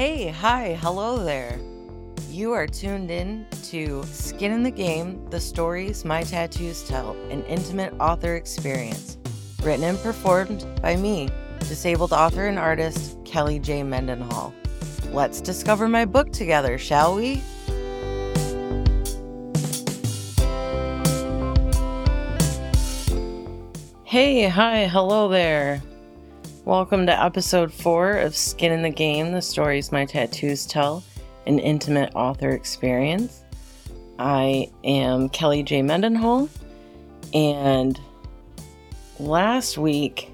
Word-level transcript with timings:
Hey, 0.00 0.28
hi, 0.28 0.78
hello 0.80 1.22
there. 1.22 1.60
You 2.30 2.52
are 2.52 2.66
tuned 2.66 3.10
in 3.10 3.44
to 3.64 4.02
Skin 4.04 4.50
in 4.50 4.62
the 4.62 4.70
Game 4.70 5.28
The 5.28 5.38
Stories 5.38 6.06
My 6.06 6.22
Tattoos 6.22 6.88
Tell, 6.88 7.10
an 7.28 7.44
intimate 7.44 7.92
author 8.00 8.36
experience. 8.36 9.18
Written 9.62 9.84
and 9.84 9.98
performed 9.98 10.64
by 10.80 10.96
me, 10.96 11.28
disabled 11.58 12.14
author 12.14 12.46
and 12.46 12.58
artist 12.58 13.18
Kelly 13.26 13.58
J. 13.58 13.82
Mendenhall. 13.82 14.54
Let's 15.10 15.42
discover 15.42 15.86
my 15.86 16.06
book 16.06 16.32
together, 16.32 16.78
shall 16.78 17.14
we? 17.14 17.42
Hey, 24.04 24.48
hi, 24.48 24.86
hello 24.86 25.28
there. 25.28 25.82
Welcome 26.70 27.06
to 27.06 27.20
episode 27.20 27.72
four 27.72 28.12
of 28.12 28.36
Skin 28.36 28.70
in 28.70 28.82
the 28.82 28.90
Game 28.90 29.32
The 29.32 29.42
Stories 29.42 29.90
My 29.90 30.04
Tattoos 30.04 30.66
Tell, 30.66 31.02
an 31.44 31.58
intimate 31.58 32.14
author 32.14 32.50
experience. 32.50 33.42
I 34.20 34.70
am 34.84 35.30
Kelly 35.30 35.64
J. 35.64 35.82
Mendenhall, 35.82 36.48
and 37.34 38.00
last 39.18 39.78
week 39.78 40.30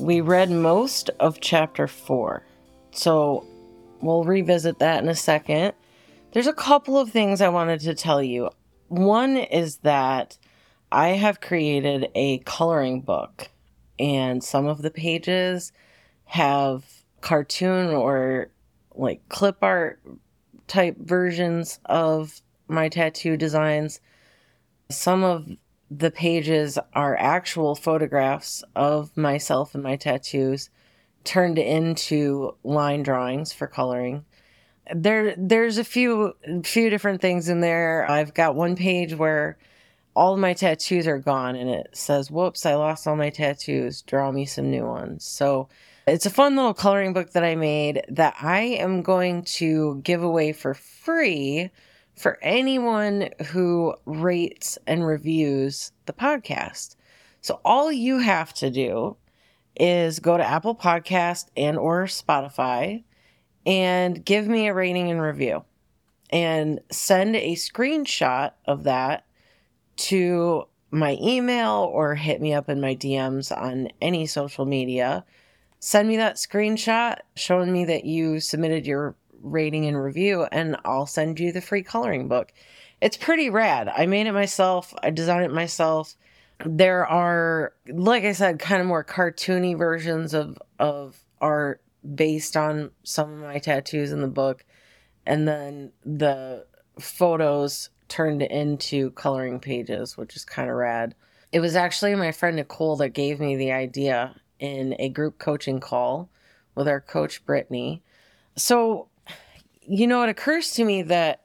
we 0.00 0.20
read 0.22 0.50
most 0.50 1.08
of 1.20 1.40
chapter 1.40 1.86
four. 1.86 2.42
So 2.90 3.46
we'll 4.00 4.24
revisit 4.24 4.80
that 4.80 5.04
in 5.04 5.08
a 5.08 5.14
second. 5.14 5.72
There's 6.32 6.48
a 6.48 6.52
couple 6.52 6.98
of 6.98 7.12
things 7.12 7.40
I 7.40 7.48
wanted 7.48 7.78
to 7.82 7.94
tell 7.94 8.20
you. 8.20 8.50
One 8.88 9.36
is 9.36 9.76
that 9.84 10.36
I 10.90 11.10
have 11.10 11.40
created 11.40 12.10
a 12.16 12.38
coloring 12.38 13.02
book 13.02 13.50
and 13.98 14.42
some 14.42 14.66
of 14.66 14.82
the 14.82 14.90
pages 14.90 15.72
have 16.24 16.84
cartoon 17.20 17.90
or 17.90 18.50
like 18.94 19.28
clip 19.28 19.58
art 19.62 20.00
type 20.66 20.96
versions 20.98 21.80
of 21.86 22.40
my 22.68 22.88
tattoo 22.88 23.36
designs. 23.36 24.00
Some 24.90 25.24
of 25.24 25.48
the 25.90 26.10
pages 26.10 26.78
are 26.92 27.16
actual 27.16 27.74
photographs 27.74 28.62
of 28.76 29.16
myself 29.16 29.74
and 29.74 29.82
my 29.82 29.96
tattoos 29.96 30.68
turned 31.24 31.58
into 31.58 32.54
line 32.62 33.02
drawings 33.02 33.52
for 33.52 33.66
coloring. 33.66 34.24
There 34.94 35.34
there's 35.36 35.78
a 35.78 35.84
few 35.84 36.34
few 36.64 36.88
different 36.90 37.20
things 37.20 37.48
in 37.48 37.60
there. 37.60 38.10
I've 38.10 38.32
got 38.32 38.54
one 38.54 38.76
page 38.76 39.14
where 39.14 39.58
all 40.18 40.34
of 40.34 40.40
my 40.40 40.52
tattoos 40.52 41.06
are 41.06 41.20
gone 41.20 41.54
and 41.54 41.70
it 41.70 41.90
says, 41.92 42.28
whoops, 42.28 42.66
I 42.66 42.74
lost 42.74 43.06
all 43.06 43.14
my 43.14 43.30
tattoos. 43.30 44.02
Draw 44.02 44.32
me 44.32 44.46
some 44.46 44.68
new 44.68 44.84
ones. 44.84 45.24
So 45.24 45.68
it's 46.08 46.26
a 46.26 46.30
fun 46.30 46.56
little 46.56 46.74
coloring 46.74 47.12
book 47.12 47.30
that 47.34 47.44
I 47.44 47.54
made 47.54 48.02
that 48.08 48.34
I 48.42 48.62
am 48.62 49.02
going 49.02 49.44
to 49.44 50.00
give 50.02 50.24
away 50.24 50.52
for 50.52 50.74
free 50.74 51.70
for 52.16 52.36
anyone 52.42 53.28
who 53.46 53.94
rates 54.06 54.76
and 54.88 55.06
reviews 55.06 55.92
the 56.06 56.12
podcast. 56.12 56.96
So 57.40 57.60
all 57.64 57.92
you 57.92 58.18
have 58.18 58.52
to 58.54 58.70
do 58.70 59.16
is 59.78 60.18
go 60.18 60.36
to 60.36 60.44
Apple 60.44 60.74
Podcast 60.74 61.46
and 61.56 61.78
or 61.78 62.06
Spotify 62.06 63.04
and 63.64 64.24
give 64.24 64.48
me 64.48 64.66
a 64.66 64.74
rating 64.74 65.12
and 65.12 65.22
review 65.22 65.64
and 66.30 66.80
send 66.90 67.36
a 67.36 67.54
screenshot 67.54 68.50
of 68.66 68.82
that 68.82 69.24
to 69.98 70.66
my 70.90 71.18
email 71.20 71.90
or 71.92 72.14
hit 72.14 72.40
me 72.40 72.54
up 72.54 72.68
in 72.68 72.80
my 72.80 72.94
DMs 72.94 73.56
on 73.56 73.88
any 74.00 74.26
social 74.26 74.64
media. 74.64 75.24
Send 75.80 76.08
me 76.08 76.16
that 76.16 76.36
screenshot 76.36 77.18
showing 77.36 77.72
me 77.72 77.84
that 77.84 78.04
you 78.04 78.40
submitted 78.40 78.86
your 78.86 79.14
rating 79.42 79.86
and 79.86 80.02
review, 80.02 80.44
and 80.50 80.76
I'll 80.84 81.06
send 81.06 81.38
you 81.38 81.52
the 81.52 81.60
free 81.60 81.82
coloring 81.82 82.28
book. 82.28 82.52
It's 83.00 83.16
pretty 83.16 83.50
rad. 83.50 83.88
I 83.88 84.06
made 84.06 84.26
it 84.26 84.32
myself, 84.32 84.92
I 85.02 85.10
designed 85.10 85.44
it 85.44 85.52
myself. 85.52 86.16
There 86.64 87.06
are, 87.06 87.72
like 87.86 88.24
I 88.24 88.32
said, 88.32 88.58
kind 88.58 88.80
of 88.80 88.88
more 88.88 89.04
cartoony 89.04 89.78
versions 89.78 90.34
of, 90.34 90.58
of 90.80 91.22
art 91.40 91.82
based 92.14 92.56
on 92.56 92.90
some 93.04 93.32
of 93.32 93.38
my 93.40 93.58
tattoos 93.58 94.10
in 94.10 94.20
the 94.20 94.28
book. 94.28 94.64
And 95.24 95.46
then 95.46 95.92
the 96.04 96.66
photos 96.98 97.90
turned 98.08 98.42
into 98.42 99.10
coloring 99.12 99.60
pages, 99.60 100.16
which 100.16 100.36
is 100.36 100.44
kind 100.44 100.70
of 100.70 100.76
rad. 100.76 101.14
It 101.52 101.60
was 101.60 101.76
actually 101.76 102.14
my 102.14 102.32
friend 102.32 102.56
Nicole 102.56 102.96
that 102.96 103.10
gave 103.10 103.40
me 103.40 103.56
the 103.56 103.72
idea 103.72 104.34
in 104.58 104.94
a 104.98 105.08
group 105.08 105.38
coaching 105.38 105.80
call 105.80 106.28
with 106.74 106.88
our 106.88 107.00
coach 107.00 107.44
Brittany. 107.44 108.02
So, 108.56 109.08
you 109.82 110.06
know, 110.06 110.22
it 110.22 110.28
occurs 110.28 110.72
to 110.72 110.84
me 110.84 111.02
that 111.02 111.42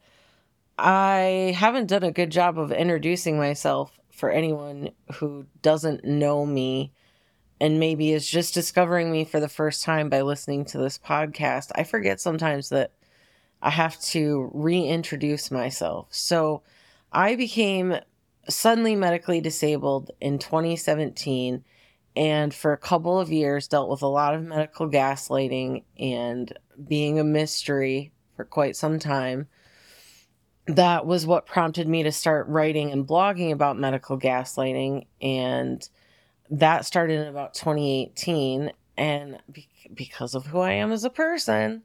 I 0.78 1.53
haven't 1.56 1.88
done 1.88 2.03
a 2.03 2.12
good 2.12 2.31
job 2.31 2.57
of 2.57 2.72
introducing 2.72 3.38
myself 3.38 4.00
for 4.12 4.29
anyone 4.29 4.90
who 5.16 5.46
doesn't 5.62 6.03
know 6.03 6.46
me 6.46 6.91
and 7.62 7.79
maybe 7.79 8.12
is 8.12 8.28
just 8.29 8.53
discovering 8.53 9.12
me 9.12 9.23
for 9.23 9.40
the 9.40 9.47
first 9.47 9.84
time 9.84 10.09
by 10.09 10.22
listening 10.22 10.66
to 10.66 10.78
this 10.78 10.97
podcast. 10.97 11.72
I 11.75 11.84
forget 11.84 12.19
sometimes 12.19 12.69
that 12.69 12.91
I 13.63 13.69
have 13.69 14.00
to 14.01 14.51
reintroduce 14.53 15.50
myself. 15.50 16.07
So 16.12 16.63
I 17.13 17.38
became 17.38 17.96
suddenly 18.50 18.94
medically 18.94 19.40
disabled 19.40 20.12
in 20.19 20.38
2017 20.38 21.63
and 22.16 22.53
for 22.53 22.73
a 22.73 22.78
couple 22.78 23.18
of 23.18 23.31
years 23.31 23.69
dealt 23.69 23.90
with 23.90 24.02
a 24.02 24.07
lot 24.07 24.35
of 24.35 24.44
medical 24.44 24.90
gaslighting 24.90 25.84
and 25.97 26.52
being 26.85 27.19
a 27.19 27.23
mystery 27.23 28.12
for 28.35 28.44
quite 28.44 28.75
some 28.75 29.00
time. 29.00 29.47
That 30.68 31.06
was 31.06 31.25
what 31.25 31.46
prompted 31.46 31.88
me 31.88 32.03
to 32.03 32.12
start 32.12 32.50
writing 32.50 32.91
and 32.91 33.07
blogging 33.07 33.53
about 33.53 33.79
medical 33.79 34.19
gaslighting 34.19 35.06
and 35.22 35.88
that 36.50 36.85
started 36.85 37.22
in 37.22 37.28
about 37.28 37.53
2018 37.53 38.73
and 38.97 39.40
be- 39.50 39.69
because 39.94 40.35
of 40.35 40.47
who 40.47 40.59
I 40.59 40.73
am 40.73 40.91
as 40.91 41.06
a 41.06 41.09
person, 41.09 41.84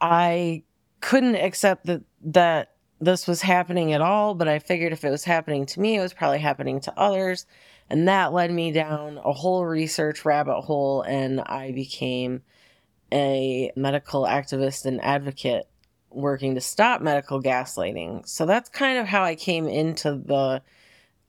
I 0.00 0.64
couldn't 1.06 1.36
accept 1.36 1.86
that 1.86 2.02
that 2.20 2.72
this 3.00 3.28
was 3.28 3.40
happening 3.40 3.92
at 3.92 4.00
all, 4.00 4.34
but 4.34 4.48
I 4.48 4.58
figured 4.58 4.92
if 4.92 5.04
it 5.04 5.10
was 5.10 5.22
happening 5.22 5.64
to 5.66 5.80
me, 5.80 5.96
it 5.96 6.00
was 6.00 6.12
probably 6.12 6.40
happening 6.40 6.80
to 6.80 6.98
others. 6.98 7.46
And 7.88 8.08
that 8.08 8.32
led 8.32 8.50
me 8.50 8.72
down 8.72 9.18
a 9.18 9.32
whole 9.32 9.64
research 9.64 10.24
rabbit 10.24 10.62
hole, 10.62 11.02
and 11.02 11.40
I 11.42 11.70
became 11.70 12.42
a 13.12 13.70
medical 13.76 14.24
activist 14.24 14.84
and 14.84 15.00
advocate 15.00 15.68
working 16.10 16.56
to 16.56 16.60
stop 16.60 17.00
medical 17.00 17.40
gaslighting. 17.40 18.26
So 18.26 18.44
that's 18.44 18.68
kind 18.68 18.98
of 18.98 19.06
how 19.06 19.22
I 19.22 19.36
came 19.36 19.68
into 19.68 20.16
the 20.16 20.60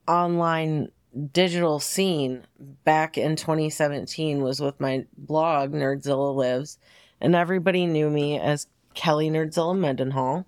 online 0.08 0.90
digital 1.30 1.78
scene 1.78 2.44
back 2.82 3.16
in 3.16 3.36
2017 3.36 4.42
was 4.42 4.60
with 4.60 4.80
my 4.80 5.06
blog 5.16 5.70
Nerdzilla 5.70 6.34
Lives 6.34 6.78
and 7.20 7.34
everybody 7.34 7.86
knew 7.86 8.10
me 8.10 8.38
as 8.38 8.66
Kelly 8.98 9.30
Nerdzilla 9.30 9.78
Mendenhall. 9.78 10.44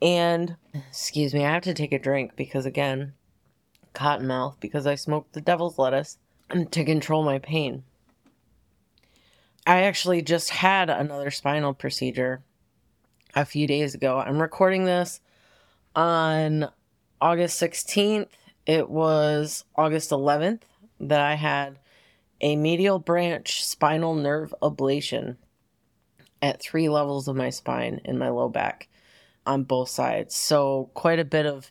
And, 0.00 0.56
excuse 0.88 1.34
me, 1.34 1.44
I 1.44 1.52
have 1.52 1.64
to 1.64 1.74
take 1.74 1.92
a 1.92 1.98
drink 1.98 2.32
because, 2.34 2.64
again, 2.64 3.12
cottonmouth 3.94 4.58
because 4.60 4.86
I 4.86 4.94
smoked 4.94 5.34
the 5.34 5.42
devil's 5.42 5.78
lettuce 5.78 6.16
to 6.70 6.84
control 6.84 7.22
my 7.22 7.38
pain. 7.38 7.84
I 9.66 9.82
actually 9.82 10.22
just 10.22 10.48
had 10.48 10.88
another 10.88 11.30
spinal 11.30 11.74
procedure 11.74 12.42
a 13.34 13.44
few 13.44 13.66
days 13.66 13.94
ago. 13.94 14.20
I'm 14.20 14.40
recording 14.40 14.86
this 14.86 15.20
on 15.94 16.70
August 17.20 17.60
16th. 17.60 18.28
It 18.64 18.88
was 18.88 19.66
August 19.76 20.10
11th 20.10 20.62
that 20.98 21.20
I 21.20 21.34
had 21.34 21.78
a 22.40 22.56
medial 22.56 22.98
branch 22.98 23.62
spinal 23.62 24.14
nerve 24.14 24.54
ablation 24.62 25.36
at 26.42 26.60
three 26.60 26.88
levels 26.88 27.28
of 27.28 27.36
my 27.36 27.50
spine 27.50 28.00
in 28.04 28.18
my 28.18 28.28
low 28.28 28.48
back 28.48 28.88
on 29.46 29.62
both 29.62 29.88
sides. 29.88 30.34
So, 30.34 30.90
quite 30.94 31.18
a 31.18 31.24
bit 31.24 31.46
of 31.46 31.70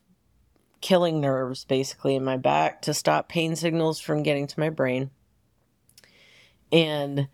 killing 0.82 1.20
nerves 1.20 1.66
basically 1.66 2.16
in 2.16 2.24
my 2.24 2.38
back 2.38 2.82
to 2.84 2.94
stop 2.94 3.28
pain 3.28 3.56
signals 3.56 4.00
from 4.00 4.24
getting 4.24 4.46
to 4.48 4.60
my 4.60 4.70
brain. 4.70 5.10
And 6.72 7.28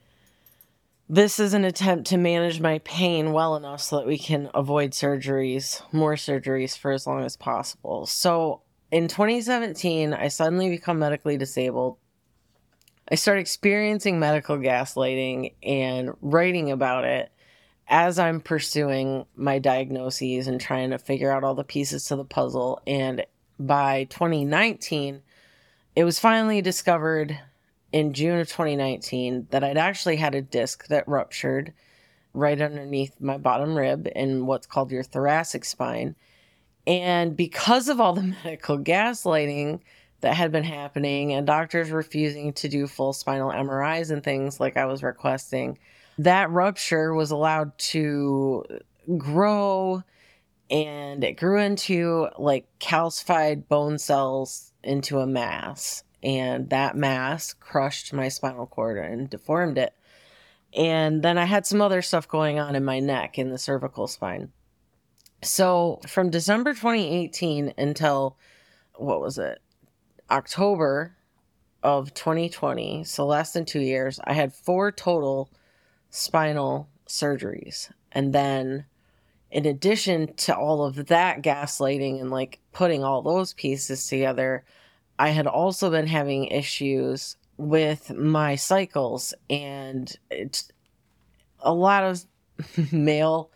this 1.10 1.40
is 1.40 1.54
an 1.54 1.66
attempt 1.66 2.08
to 2.08 2.18
manage 2.18 2.62
my 2.62 2.80
pain 2.80 3.34
well 3.34 3.58
enough 3.58 3.82
so 3.82 3.98
that 3.98 4.08
we 4.08 4.18
can 4.18 4.50
avoid 4.54 4.92
surgeries, 4.92 5.82
more 5.92 6.16
surgeries 6.16 6.78
for 6.78 6.92
as 6.92 7.06
long 7.06 7.26
as 7.26 7.36
possible. 7.36 8.06
So, 8.06 8.62
in 8.92 9.08
2017, 9.08 10.14
I 10.14 10.30
suddenly 10.30 10.70
become 10.70 11.00
medically 11.00 11.38
disabled 11.38 11.98
I 13.12 13.16
started 13.16 13.42
experiencing 13.42 14.20
medical 14.20 14.58
gaslighting 14.58 15.54
and 15.62 16.12
writing 16.22 16.72
about 16.72 17.04
it 17.04 17.30
as 17.90 18.18
I'm 18.18 18.40
pursuing 18.40 19.26
my 19.36 19.60
diagnoses 19.60 20.48
and 20.48 20.62
trying 20.62 20.92
to 20.92 20.98
figure 20.98 21.30
out 21.30 21.44
all 21.44 21.54
the 21.54 21.66
pieces 21.66 22.06
to 22.06 22.16
the 22.16 22.24
puzzle. 22.24 22.82
And 22.88 23.26
by 23.60 24.06
2019, 24.06 25.22
it 25.94 26.06
was 26.06 26.20
finally 26.20 26.62
discovered 26.62 27.38
in 27.92 28.14
June 28.14 28.40
of 28.40 28.48
2019 28.48 29.48
that 29.50 29.62
I'd 29.62 29.78
actually 29.78 30.16
had 30.16 30.34
a 30.34 30.42
disc 30.42 30.88
that 30.88 31.06
ruptured 31.06 31.74
right 32.34 32.62
underneath 32.62 33.20
my 33.20 33.38
bottom 33.38 33.78
rib 33.78 34.08
in 34.16 34.46
what's 34.46 34.68
called 34.68 34.90
your 34.90 35.04
thoracic 35.04 35.66
spine. 35.66 36.16
And 36.88 37.36
because 37.36 37.90
of 37.90 38.00
all 38.00 38.14
the 38.14 38.22
medical 38.46 38.80
gaslighting 38.80 39.82
that 40.22 40.36
had 40.36 40.52
been 40.52 40.64
happening 40.64 41.34
and 41.34 41.46
doctors 41.46 41.92
refusing 41.92 42.54
to 42.54 42.70
do 42.70 42.88
full 42.88 43.14
spinal 43.14 43.52
MRIs 43.52 44.12
and 44.12 44.24
things 44.24 44.60
like 44.60 44.78
I 44.78 44.86
was 44.86 45.04
requesting, 45.04 45.78
that 46.18 46.50
rupture 46.52 47.14
was 47.14 47.32
allowed 47.32 47.78
to 47.78 48.64
grow 49.18 50.04
and 50.70 51.24
it 51.24 51.34
grew 51.34 51.60
into 51.60 52.30
like 52.38 52.68
calcified 52.80 53.68
bone 53.68 53.98
cells 53.98 54.72
into 54.84 55.20
a 55.20 55.28
mass. 55.28 56.04
And 56.24 56.70
that 56.70 56.96
mass 56.96 57.54
crushed 57.54 58.14
my 58.14 58.30
spinal 58.30 58.68
cord 58.68 58.98
and 58.98 59.30
deformed 59.30 59.78
it. 59.78 59.94
And 60.74 61.22
then 61.24 61.38
I 61.38 61.46
had 61.46 61.66
some 61.66 61.82
other 61.82 62.02
stuff 62.02 62.28
going 62.28 62.60
on 62.60 62.76
in 62.76 62.86
my 62.86 63.00
neck 63.00 63.38
in 63.38 63.50
the 63.50 63.58
cervical 63.58 64.08
spine. 64.08 64.52
So 65.44 66.00
from 66.08 66.30
December 66.30 66.74
2018 66.74 67.74
until 67.78 68.38
what 68.96 69.20
was 69.20 69.38
it? 69.38 69.60
October 70.32 71.16
of 71.84 72.14
2020, 72.14 73.04
so 73.04 73.26
less 73.26 73.54
than 73.54 73.66
two 73.66 73.82
years, 73.82 74.20
I 74.24 74.34
had 74.34 74.54
four 74.54 74.92
total 74.92 75.50
spinal 76.10 76.90
surgeries. 77.08 77.92
And 78.12 78.34
then, 78.34 78.86
in 79.50 79.66
addition 79.66 80.34
to 80.36 80.56
all 80.56 80.86
of 80.86 81.08
that 81.08 81.42
gaslighting 81.42 82.22
and 82.22 82.32
like 82.32 82.60
putting 82.72 83.04
all 83.04 83.22
those 83.22 83.54
pieces 83.54 84.08
together, 84.08 84.64
I 85.20 85.30
had 85.30 85.48
also 85.48 85.92
been 85.92 86.08
having 86.08 86.46
issues 86.46 87.36
with 87.58 88.12
my 88.12 88.56
cycles 88.56 89.34
and 89.50 90.16
it's 90.32 90.72
a 91.60 91.74
lot 91.74 92.04
of 92.04 92.26
male 92.92 93.52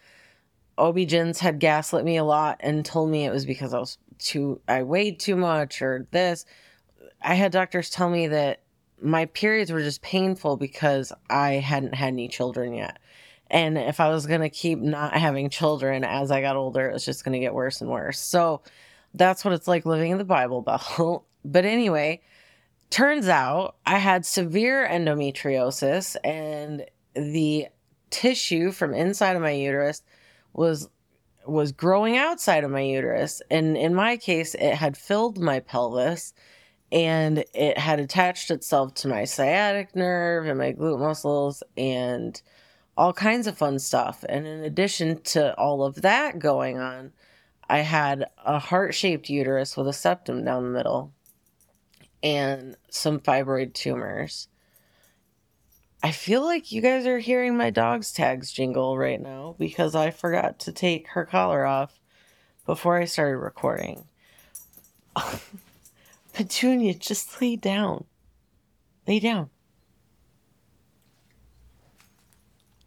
OB-GYNs 0.77 1.39
had 1.39 1.59
gaslit 1.59 2.03
me 2.03 2.17
a 2.17 2.23
lot 2.23 2.57
and 2.59 2.85
told 2.85 3.09
me 3.09 3.25
it 3.25 3.31
was 3.31 3.45
because 3.45 3.73
I 3.73 3.79
was 3.79 3.97
too 4.19 4.61
I 4.67 4.83
weighed 4.83 5.19
too 5.19 5.35
much 5.35 5.81
or 5.81 6.07
this. 6.11 6.45
I 7.21 7.35
had 7.35 7.51
doctors 7.51 7.89
tell 7.89 8.09
me 8.09 8.27
that 8.27 8.61
my 9.01 9.25
periods 9.25 9.71
were 9.71 9.81
just 9.81 10.01
painful 10.01 10.57
because 10.57 11.11
I 11.29 11.53
hadn't 11.53 11.95
had 11.95 12.07
any 12.09 12.27
children 12.27 12.73
yet. 12.73 12.99
And 13.49 13.77
if 13.77 13.99
I 13.99 14.09
was 14.09 14.25
going 14.25 14.41
to 14.41 14.49
keep 14.49 14.79
not 14.79 15.15
having 15.15 15.49
children 15.49 16.03
as 16.03 16.31
I 16.31 16.41
got 16.41 16.55
older, 16.55 16.89
it 16.89 16.93
was 16.93 17.05
just 17.05 17.23
going 17.23 17.33
to 17.33 17.39
get 17.39 17.53
worse 17.53 17.81
and 17.81 17.89
worse. 17.89 18.19
So 18.19 18.61
that's 19.13 19.45
what 19.45 19.53
it's 19.53 19.67
like 19.67 19.85
living 19.85 20.11
in 20.11 20.17
the 20.17 20.23
Bible 20.23 20.61
Belt. 20.61 21.25
but 21.45 21.65
anyway, 21.65 22.21
turns 22.89 23.27
out 23.27 23.75
I 23.85 23.97
had 23.97 24.25
severe 24.25 24.87
endometriosis 24.87 26.15
and 26.23 26.85
the 27.13 27.67
tissue 28.09 28.71
from 28.71 28.93
inside 28.93 29.35
of 29.35 29.41
my 29.41 29.51
uterus 29.51 30.01
was 30.53 30.89
was 31.45 31.71
growing 31.71 32.17
outside 32.17 32.63
of 32.63 32.71
my 32.71 32.81
uterus 32.81 33.41
and 33.51 33.77
in 33.77 33.93
my 33.93 34.17
case 34.17 34.55
it 34.55 34.73
had 34.73 34.97
filled 34.97 35.37
my 35.37 35.59
pelvis 35.59 36.33
and 36.91 37.43
it 37.53 37.77
had 37.77 37.99
attached 37.99 38.51
itself 38.51 38.93
to 38.93 39.07
my 39.07 39.25
sciatic 39.25 39.95
nerve 39.95 40.45
and 40.45 40.57
my 40.57 40.73
glute 40.73 40.99
muscles 40.99 41.63
and 41.75 42.41
all 42.97 43.11
kinds 43.11 43.47
of 43.47 43.57
fun 43.57 43.79
stuff 43.79 44.23
and 44.29 44.47
in 44.47 44.63
addition 44.63 45.21
to 45.21 45.53
all 45.57 45.83
of 45.83 46.01
that 46.01 46.39
going 46.39 46.77
on 46.77 47.11
i 47.69 47.79
had 47.79 48.25
a 48.45 48.59
heart-shaped 48.59 49.29
uterus 49.29 49.75
with 49.75 49.87
a 49.87 49.93
septum 49.93 50.45
down 50.45 50.63
the 50.63 50.69
middle 50.69 51.11
and 52.23 52.77
some 52.89 53.19
fibroid 53.19 53.73
tumors 53.73 54.47
I 56.05 56.11
feel 56.11 56.43
like 56.43 56.71
you 56.71 56.81
guys 56.81 57.07
are 57.07 57.17
hearing 57.17 57.57
my 57.57 57.71
dog's 57.71 58.11
tags 58.11 58.51
jingle 58.51 58.95
right 58.95 59.19
now 59.19 59.55
because 59.57 59.95
I 59.95 60.11
forgot 60.11 60.59
to 60.59 60.71
take 60.71 61.07
her 61.07 61.25
collar 61.25 61.65
off 61.65 61.99
before 62.67 62.97
I 62.97 63.05
started 63.05 63.37
recording. 63.37 64.05
Petunia, 66.45 66.93
just 66.93 67.41
lay 67.41 67.55
down. 67.55 68.03
Lay 69.07 69.21
down. 69.21 69.49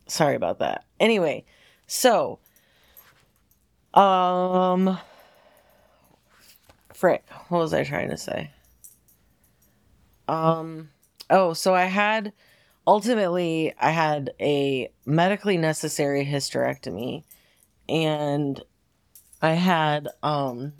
Sorry 0.06 0.34
about 0.34 0.58
that. 0.58 0.84
Anyway, 1.00 1.46
so 1.86 2.40
um 3.94 4.98
frick, 6.92 7.24
what 7.48 7.58
was 7.58 7.72
I 7.72 7.84
trying 7.84 8.10
to 8.10 8.18
say? 8.18 8.50
Um 10.28 10.90
oh, 11.30 11.54
so 11.54 11.74
I 11.74 11.84
had 11.84 12.34
ultimately 12.86 13.72
I 13.80 13.92
had 13.92 14.30
a 14.40 14.90
medically 15.06 15.56
necessary 15.56 16.26
hysterectomy 16.26 17.24
and 17.88 18.60
I 19.40 19.52
had 19.52 20.08
um 20.22 20.74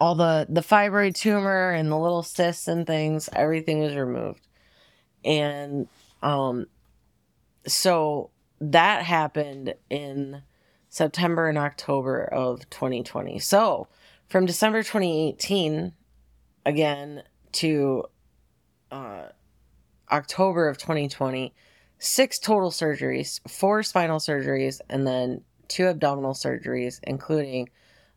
all 0.00 0.14
the 0.14 0.46
the 0.48 0.62
fibroid 0.62 1.14
tumor 1.14 1.70
and 1.70 1.90
the 1.90 1.98
little 1.98 2.22
cysts 2.22 2.68
and 2.68 2.86
things 2.86 3.28
everything 3.34 3.80
was 3.80 3.94
removed. 3.94 4.46
And 5.24 5.88
um 6.22 6.66
so 7.66 8.30
that 8.60 9.04
happened 9.04 9.74
in 9.88 10.42
September 10.88 11.48
and 11.48 11.58
October 11.58 12.24
of 12.24 12.68
2020 12.70 13.38
so 13.38 13.86
from 14.28 14.46
December 14.46 14.82
2018 14.82 15.92
again 16.64 17.22
to 17.52 18.04
uh 18.90 19.26
October 20.10 20.68
of 20.68 20.78
2020, 20.78 21.54
six 21.98 22.38
total 22.38 22.70
surgeries, 22.70 23.40
four 23.48 23.82
spinal 23.82 24.18
surgeries, 24.18 24.80
and 24.88 25.06
then 25.06 25.42
two 25.68 25.86
abdominal 25.86 26.34
surgeries, 26.34 27.00
including 27.04 27.68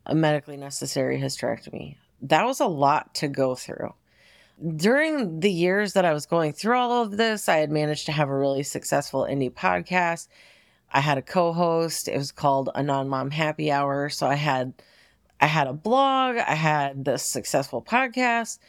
a 0.06 0.16
medically 0.16 0.58
necessary 0.58 1.20
hysterectomy. 1.20 1.98
That 2.22 2.46
was 2.46 2.60
a 2.60 2.68
lot 2.68 3.16
to 3.16 3.28
go 3.28 3.56
through. 3.56 3.94
During 4.76 5.40
the 5.40 5.52
years 5.52 5.94
that 5.94 6.06
I 6.06 6.14
was 6.14 6.26
going 6.26 6.54
through 6.54 6.78
all 6.78 7.04
of 7.04 7.18
this, 7.18 7.50
I 7.50 7.58
had 7.58 7.72
managed 7.72 8.06
to 8.06 8.12
have 8.12 8.30
a 8.30 8.38
really 8.38 8.64
successful 8.64 9.28
indie 9.30 9.52
podcast. 9.52 10.28
I 10.92 11.00
had 11.00 11.18
a 11.18 11.24
co-host. 11.24 12.08
It 12.08 12.18
was 12.18 12.32
called 12.32 12.70
a 12.76 12.84
non-mom 12.84 13.32
happy 13.32 13.72
hour. 13.72 14.10
So 14.10 14.28
I 14.28 14.36
had 14.36 14.74
I 15.42 15.48
had 15.48 15.68
a 15.68 15.74
blog, 15.74 16.38
I 16.38 16.56
had 16.56 17.04
this 17.04 17.24
successful 17.24 17.82
podcast, 17.82 18.60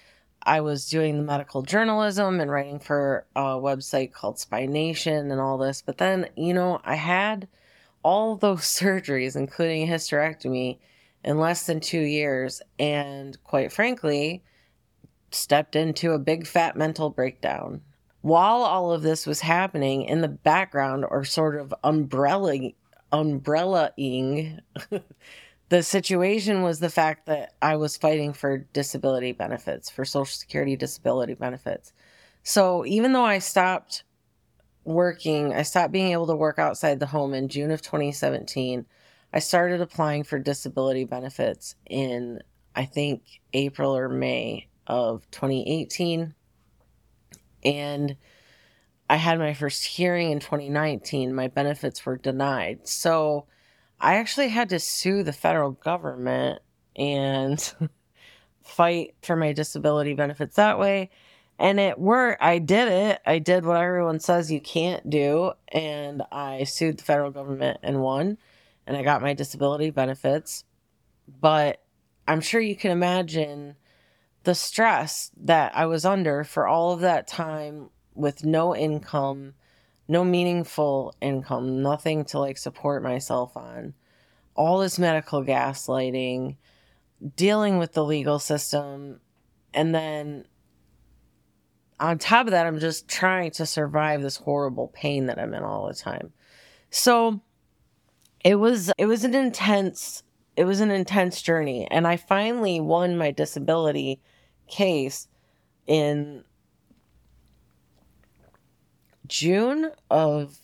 I 0.47 0.61
was 0.61 0.89
doing 0.89 1.17
the 1.17 1.23
medical 1.23 1.63
journalism 1.63 2.41
and 2.41 2.51
writing 2.51 2.79
for 2.79 3.27
a 3.35 3.55
website 3.57 4.13
called 4.13 4.39
Spine 4.39 4.73
Nation 4.73 5.31
and 5.31 5.41
all 5.41 5.57
this. 5.57 5.83
But 5.83 5.99
then, 5.99 6.29
you 6.37 6.53
know, 6.53 6.81
I 6.85 6.97
had 6.97 7.49
all 8.03 8.37
those 8.37 8.61
surgeries, 8.63 9.37
including 9.37 9.89
a 9.89 9.93
hysterectomy, 9.93 10.79
in 11.25 11.39
less 11.39 11.67
than 11.67 11.81
two 11.81 12.01
years. 12.01 12.63
And 12.79 13.43
quite 13.45 13.73
frankly, 13.73 14.43
stepped 15.31 15.77
into 15.77 16.13
a 16.13 16.19
big 16.19 16.47
fat 16.47 16.77
mental 16.77 17.11
breakdown. 17.11 17.83
While 18.21 18.63
all 18.63 18.93
of 18.93 19.03
this 19.03 19.27
was 19.27 19.41
happening 19.41 20.03
in 20.03 20.21
the 20.21 20.29
background 20.29 21.05
or 21.09 21.25
sort 21.25 21.57
of 21.57 21.75
umbrella 21.85 22.71
umbrella-ing 23.13 24.61
the 25.69 25.83
situation 25.83 26.63
was 26.63 26.81
the 26.81 26.91
fact 26.91 27.27
that 27.27 27.55
I 27.63 27.77
was 27.77 27.97
fighting 27.97 28.33
for 28.33 28.59
disability 28.59 29.33
benefits, 29.33 29.91
for 29.91 30.05
Social 30.05 30.27
Security 30.27 30.77
disability 30.77 31.35
benefits. 31.35 31.93
So 32.43 32.85
even 32.87 33.13
though 33.13 33.25
I 33.25 33.39
stopped 33.39 34.05
working, 34.85 35.55
I 35.55 35.63
stopped 35.63 35.93
being 35.93 36.13
able 36.13 36.27
to 36.27 36.37
work 36.37 36.59
outside 36.59 37.01
the 37.01 37.07
home 37.07 37.33
in 37.35 37.49
June 37.49 37.71
of 37.71 37.83
2017. 37.83 38.87
I 39.35 39.41
started 39.41 39.81
applying 39.81 40.23
for 40.23 40.39
disability 40.39 41.03
benefits 41.03 41.75
in, 41.87 42.41
I 42.77 42.85
think, 42.85 43.25
April 43.53 43.97
or 43.97 44.09
May 44.09 44.69
of 44.87 45.29
2018. 45.33 46.33
And 47.65 48.17
I 49.11 49.17
had 49.17 49.41
my 49.41 49.53
first 49.53 49.83
hearing 49.87 50.31
in 50.31 50.39
2019. 50.39 51.35
My 51.35 51.49
benefits 51.49 52.07
were 52.07 52.17
denied. 52.17 52.87
So 52.87 53.47
I 54.01 54.19
actually 54.19 54.51
had 54.51 54.69
to 54.69 54.79
sue 54.79 55.25
the 55.25 55.33
federal 55.33 55.73
government 55.73 56.63
and 56.95 57.75
fight 58.63 59.17
for 59.23 59.35
my 59.35 59.53
disability 59.53 60.15
benefits 60.15 60.55
that 60.55 60.79
way. 60.79 61.11
And 61.59 61.81
it 61.81 61.99
worked. 61.99 62.41
I 62.41 62.61
did 62.61 62.87
it. 62.87 63.21
I 63.27 63.41
did 63.41 63.65
what 63.65 63.79
everyone 63.79 64.21
says 64.21 64.53
you 64.53 64.61
can't 64.61 65.11
do. 65.11 65.55
And 65.73 66.23
I 66.31 66.63
sued 66.63 66.99
the 66.99 67.05
federal 67.05 67.33
government 67.33 67.81
and 67.83 68.01
won. 68.01 68.39
And 68.87 68.97
I 68.97 69.03
got 69.03 69.23
my 69.23 69.35
disability 69.35 69.91
benefits. 69.91 70.65
But 71.41 71.83
I'm 72.29 72.41
sure 72.41 72.61
you 72.61 72.77
can 72.77 72.91
imagine 72.91 73.77
the 74.45 74.55
stress 74.55 75.31
that 75.37 75.75
I 75.75 75.87
was 75.87 76.05
under 76.05 76.45
for 76.45 76.67
all 76.67 76.93
of 76.93 77.01
that 77.01 77.27
time 77.27 77.91
with 78.15 78.45
no 78.45 78.77
income 78.77 79.55
no 80.09 80.25
meaningful 80.25 81.15
income, 81.21 81.83
nothing 81.83 82.25
to 82.27 82.39
like 82.39 82.59
support 82.59 83.03
myself 83.03 83.57
on. 83.57 83.95
All 84.55 84.79
this 84.79 84.99
medical 84.99 85.43
gaslighting, 85.43 86.57
dealing 87.37 87.79
with 87.79 87.93
the 87.93 88.05
legal 88.05 88.39
system, 88.39 89.21
and 89.73 89.95
then 89.95 90.47
on 91.99 92.19
top 92.19 92.47
of 92.47 92.51
that, 92.53 92.67
I'm 92.67 92.79
just 92.79 93.09
trying 93.09 93.51
to 93.53 93.67
survive 93.67 94.23
this 94.23 94.37
horrible 94.37 94.89
pain 94.89 95.27
that 95.27 95.39
I'm 95.39 95.55
in 95.55 95.63
all 95.63 95.89
the 95.89 95.95
time. 95.95 96.33
So 96.91 97.41
it 98.45 98.57
was 98.57 98.93
it 98.99 99.07
was 99.07 99.25
an 99.25 99.35
intense 99.35 100.23
it 100.57 100.65
was 100.65 100.81
an 100.81 100.91
intense 100.91 101.43
journey 101.43 101.89
and 101.91 102.07
I 102.07 102.17
finally 102.17 102.81
won 102.81 103.17
my 103.17 103.31
disability 103.33 104.21
case 104.69 105.27
in 105.87 106.45
June 109.27 109.91
of 110.11 110.59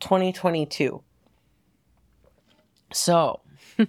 2022. 0.00 1.02
So, 2.92 3.40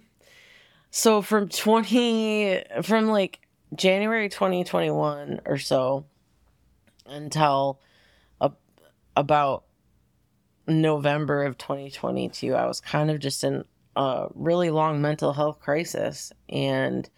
so 0.91 1.21
from 1.21 1.49
20 1.49 2.63
from 2.83 3.07
like 3.07 3.39
January 3.75 4.29
2021 4.29 5.41
or 5.45 5.57
so 5.57 6.05
until 7.05 7.79
a, 8.39 8.51
about 9.15 9.64
November 10.67 11.43
of 11.43 11.57
2022, 11.57 12.55
I 12.55 12.65
was 12.65 12.81
kind 12.81 13.11
of 13.11 13.19
just 13.19 13.43
in 13.43 13.65
a 13.95 14.27
really 14.33 14.69
long 14.69 15.01
mental 15.01 15.33
health 15.33 15.59
crisis 15.59 16.31
and 16.49 17.09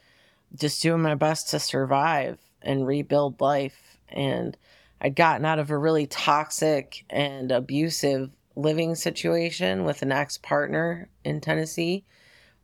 just 0.56 0.82
doing 0.82 1.02
my 1.02 1.16
best 1.16 1.50
to 1.50 1.60
survive 1.60 2.40
and 2.62 2.88
rebuild 2.88 3.40
life. 3.42 3.98
And 4.10 4.58
I'd 5.02 5.16
gotten 5.16 5.46
out 5.46 5.60
of 5.60 5.70
a 5.70 5.78
really 5.78 6.08
toxic 6.08 7.06
and 7.10 7.52
abusive 7.52 8.32
living 8.56 8.96
situation 8.96 9.84
with 9.86 10.02
an 10.02 10.12
ex 10.12 10.38
partner 10.38 11.10
in 11.24 11.42
Tennessee 11.42 12.06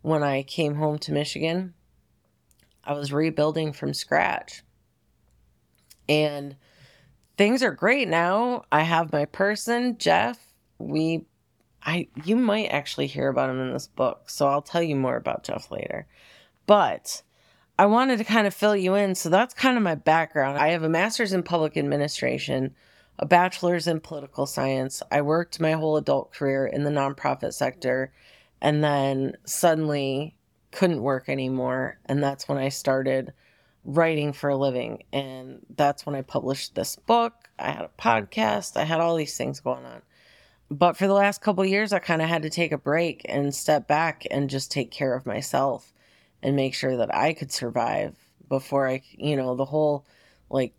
when 0.01 0.23
I 0.23 0.43
came 0.43 0.75
home 0.75 0.97
to 0.99 1.11
Michigan. 1.11 1.73
I 2.83 2.93
was 2.93 3.13
rebuilding 3.13 3.73
from 3.73 3.93
scratch. 3.93 4.63
And 6.09 6.55
things 7.37 7.63
are 7.63 7.71
great 7.71 8.07
now. 8.07 8.65
I 8.71 8.81
have 8.81 9.13
my 9.13 9.25
person, 9.25 9.97
Jeff. 9.97 10.52
We 10.87 11.25
I 11.83 12.07
you 12.23 12.35
might 12.35 12.67
actually 12.67 13.07
hear 13.07 13.29
about 13.29 13.49
him 13.49 13.59
in 13.59 13.73
this 13.73 13.87
book, 13.87 14.29
so 14.29 14.47
I'll 14.47 14.61
tell 14.61 14.83
you 14.83 14.95
more 14.95 15.15
about 15.15 15.43
Jeff 15.43 15.71
later. 15.71 16.07
But 16.65 17.23
I 17.77 17.87
wanted 17.87 18.17
to 18.19 18.23
kind 18.23 18.47
of 18.47 18.53
fill 18.53 18.75
you 18.75 18.95
in, 18.95 19.15
so 19.15 19.29
that's 19.29 19.53
kind 19.53 19.77
of 19.77 19.83
my 19.83 19.95
background. 19.95 20.57
I 20.57 20.69
have 20.69 20.83
a 20.83 20.89
master's 20.89 21.33
in 21.33 21.43
public 21.43 21.75
administration, 21.75 22.75
a 23.19 23.25
bachelor's 23.25 23.87
in 23.87 23.99
political 23.99 24.45
science. 24.45 25.01
I 25.11 25.21
worked 25.21 25.59
my 25.59 25.73
whole 25.73 25.97
adult 25.97 26.31
career 26.33 26.65
in 26.65 26.83
the 26.83 26.91
nonprofit 26.91 27.53
sector 27.53 28.11
and 28.61 28.83
then 28.83 29.37
suddenly 29.45 30.35
couldn't 30.71 31.01
work 31.01 31.29
anymore. 31.29 31.99
And 32.05 32.23
that's 32.23 32.47
when 32.47 32.57
I 32.57 32.69
started 32.69 33.33
writing 33.85 34.33
for 34.33 34.49
a 34.49 34.57
living. 34.57 35.03
And 35.11 35.59
that's 35.75 36.05
when 36.05 36.15
I 36.15 36.21
published 36.21 36.73
this 36.73 36.95
book. 36.95 37.49
I 37.59 37.71
had 37.71 37.85
a 37.85 38.01
podcast, 38.01 38.77
I 38.77 38.83
had 38.83 38.99
all 38.99 39.15
these 39.15 39.37
things 39.37 39.59
going 39.59 39.85
on. 39.85 40.01
But 40.73 40.97
for 40.97 41.05
the 41.05 41.13
last 41.13 41.41
couple 41.41 41.63
years, 41.63 41.93
I 41.93 41.99
kind 41.99 42.19
of 42.19 42.27
had 42.27 42.41
to 42.41 42.49
take 42.49 42.71
a 42.71 42.79
break 42.79 43.21
and 43.29 43.53
step 43.53 43.87
back 43.87 44.25
and 44.31 44.49
just 44.49 44.71
take 44.71 44.89
care 44.89 45.13
of 45.13 45.23
myself 45.23 45.93
and 46.41 46.55
make 46.55 46.73
sure 46.73 46.97
that 46.97 47.13
I 47.13 47.33
could 47.33 47.51
survive 47.51 48.15
before 48.49 48.89
I, 48.89 49.03
you 49.11 49.35
know, 49.35 49.55
the 49.55 49.65
whole 49.65 50.07
like 50.49 50.73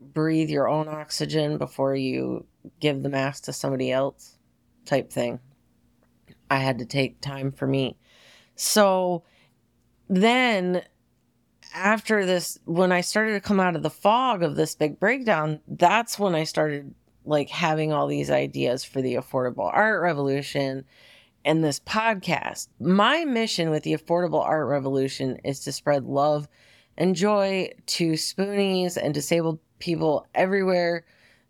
breathe 0.00 0.48
your 0.48 0.68
own 0.68 0.86
oxygen 0.86 1.58
before 1.58 1.96
you 1.96 2.46
give 2.78 3.02
the 3.02 3.08
mask 3.08 3.44
to 3.44 3.52
somebody 3.52 3.90
else 3.90 4.38
type 4.84 5.10
thing. 5.10 5.40
I 6.48 6.58
had 6.58 6.78
to 6.78 6.86
take 6.86 7.20
time 7.20 7.50
for 7.50 7.66
me. 7.66 7.98
So 8.54 9.24
then 10.08 10.82
after 11.74 12.24
this 12.24 12.60
when 12.64 12.92
I 12.92 13.00
started 13.00 13.32
to 13.32 13.40
come 13.40 13.58
out 13.58 13.74
of 13.74 13.82
the 13.82 13.90
fog 13.90 14.44
of 14.44 14.54
this 14.54 14.76
big 14.76 15.00
breakdown, 15.00 15.58
that's 15.66 16.16
when 16.16 16.36
I 16.36 16.44
started 16.44 16.94
like 17.24 17.50
having 17.50 17.92
all 17.92 18.06
these 18.06 18.30
ideas 18.30 18.84
for 18.84 19.02
the 19.02 19.14
affordable 19.14 19.70
art 19.72 20.02
revolution 20.02 20.84
and 21.44 21.64
this 21.64 21.80
podcast. 21.80 22.68
My 22.78 23.24
mission 23.24 23.70
with 23.70 23.82
the 23.82 23.96
affordable 23.96 24.44
art 24.44 24.66
revolution 24.68 25.38
is 25.44 25.60
to 25.60 25.72
spread 25.72 26.04
love 26.04 26.48
and 26.96 27.16
joy 27.16 27.70
to 27.86 28.12
spoonies 28.12 28.96
and 28.96 29.14
disabled 29.14 29.58
people 29.78 30.26
everywhere 30.34 31.04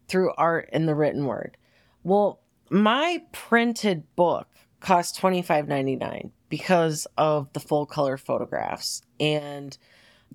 through 0.09 0.33
art 0.37 0.69
and 0.73 0.89
the 0.89 0.95
written 0.95 1.27
word. 1.27 1.57
Well, 2.03 2.41
my 2.71 3.23
printed 3.33 4.05
book 4.17 4.49
cost 4.81 5.21
$25.99 5.21 6.31
because 6.49 7.07
of 7.17 7.53
the 7.53 7.61
full 7.61 7.87
color 7.87 8.17
photographs. 8.17 9.03
And 9.19 9.77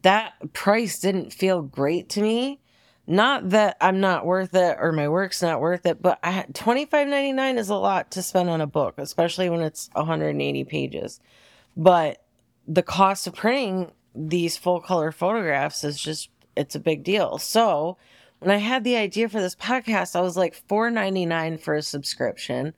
that 0.01 0.34
price 0.54 1.00
didn't 1.00 1.34
feel 1.34 1.62
great 1.62 2.10
to 2.10 2.22
me. 2.22 2.62
Not 3.08 3.50
that 3.52 3.78
I'm 3.80 4.00
not 4.00 4.26
worth 4.26 4.56
it 4.56 4.78
or 4.80 4.92
my 4.92 5.08
work's 5.08 5.42
not 5.42 5.62
worth 5.62 5.86
it, 5.86 6.02
but 6.02 6.20
I, 6.24 6.46
$25.99 6.52 7.58
is 7.58 7.70
a 7.70 7.76
lot 7.76 8.12
to 8.12 8.24
spend 8.24 8.50
on 8.50 8.62
a 8.62 8.68
book, 8.68 8.96
especially 8.98 9.50
when 9.50 9.62
it's 9.62 9.90
180 9.94 10.64
pages. 10.64 11.20
But 11.78 12.24
the 12.68 12.82
cost 12.82 13.28
of 13.28 13.36
printing 13.36 13.92
these 14.16 14.58
full 14.58 14.80
color 14.80 15.12
photographs 15.12 15.84
is 15.84 16.00
just 16.00 16.30
it's 16.56 16.76
a 16.76 16.80
big 16.80 17.04
deal. 17.04 17.38
So 17.38 17.98
when 18.40 18.50
I 18.50 18.58
had 18.58 18.84
the 18.84 18.96
idea 18.96 19.30
for 19.30 19.42
this 19.42 19.56
podcast, 19.56 20.16
I 20.16 20.22
was 20.22 20.38
like 20.38 20.68
$4.99 20.68 21.60
for 21.60 21.76
a 21.76 21.82
subscription. 21.82 22.74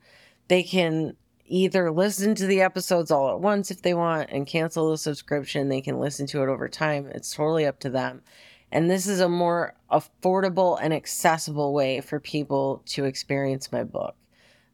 They 0.48 0.62
can 0.62 1.16
either 1.46 1.90
listen 1.90 2.34
to 2.34 2.46
the 2.46 2.60
episodes 2.60 3.10
all 3.10 3.30
at 3.30 3.40
once 3.40 3.70
if 3.70 3.82
they 3.82 3.94
want 3.94 4.30
and 4.30 4.46
cancel 4.46 4.90
the 4.90 4.98
subscription. 4.98 5.68
They 5.68 5.80
can 5.80 5.98
listen 5.98 6.26
to 6.28 6.42
it 6.42 6.48
over 6.48 6.68
time. 6.68 7.06
It's 7.14 7.34
totally 7.34 7.64
up 7.66 7.80
to 7.80 7.90
them. 7.90 8.22
And 8.70 8.90
this 8.90 9.06
is 9.06 9.20
a 9.20 9.28
more 9.28 9.74
affordable 9.90 10.78
and 10.80 10.92
accessible 10.92 11.72
way 11.72 12.00
for 12.00 12.20
people 12.20 12.82
to 12.86 13.04
experience 13.04 13.72
my 13.72 13.84
book. 13.84 14.14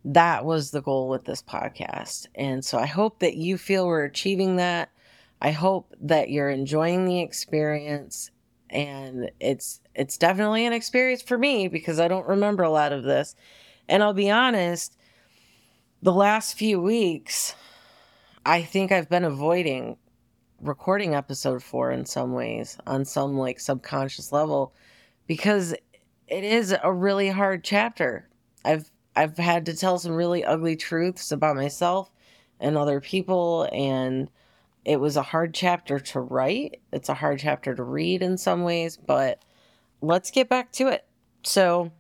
That 0.05 0.45
was 0.45 0.71
the 0.71 0.83
goal 0.83 1.09
with 1.09 1.25
this 1.25 1.43
podcast. 1.43 2.27
And 2.35 2.65
so 2.65 2.79
I 2.79 2.87
hope 2.87 3.21
that 3.21 3.37
you 3.37 3.57
feel 3.57 3.87
we're 3.87 4.05
achieving 4.05 4.57
that. 4.57 4.91
I 5.41 5.53
hope 5.53 5.95
that 6.01 6.31
you're 6.31 6.51
enjoying 6.51 7.05
the 7.05 7.21
experience 7.21 8.31
and 8.71 9.31
it's 9.41 9.81
it's 9.95 10.17
definitely 10.19 10.67
an 10.67 10.73
experience 10.73 11.23
for 11.23 11.39
me 11.39 11.69
because 11.69 12.01
I 12.01 12.09
don't 12.09 12.27
remember 12.27 12.65
a 12.65 12.71
lot 12.71 12.93
of 12.93 13.05
this. 13.05 13.37
And 13.89 14.03
I'll 14.03 14.15
be 14.15 14.31
honest, 14.31 14.97
the 16.03 16.13
last 16.13 16.59
few 16.59 16.81
weeks 16.81 17.55
I 18.45 18.63
think 18.63 18.93
I've 18.93 19.09
been 19.09 19.25
avoiding 19.25 19.97
recording 20.65 21.15
episode 21.15 21.63
4 21.63 21.91
in 21.91 22.07
some 22.07 22.33
ways 22.33 22.79
on 22.87 23.05
some 23.05 23.37
like 23.37 23.61
subconscious 23.61 24.33
level 24.33 24.73
because 25.27 25.73
it 26.27 26.43
is 26.43 26.75
a 26.83 26.91
really 26.91 27.29
hard 27.29 27.63
chapter. 27.63 28.29
I've 28.65 28.91
I've 29.15 29.37
had 29.37 29.67
to 29.67 29.77
tell 29.77 29.99
some 29.99 30.13
really 30.13 30.43
ugly 30.43 30.75
truths 30.75 31.31
about 31.31 31.55
myself 31.55 32.11
and 32.59 32.79
other 32.79 33.01
people 33.01 33.69
and 33.73 34.31
it 34.87 35.01
was 35.01 35.17
a 35.17 35.23
hard 35.23 35.53
chapter 35.53 36.01
to 36.01 36.21
write. 36.21 36.81
It's 36.93 37.11
a 37.11 37.15
hard 37.15 37.39
chapter 37.41 37.75
to 37.75 37.83
read 37.83 38.23
in 38.23 38.39
some 38.39 38.65
ways, 38.65 38.97
but 38.97 39.43
let's 40.01 40.31
get 40.31 40.49
back 40.49 40.73
to 40.73 40.89
it. 40.89 41.05
So, 41.43 41.93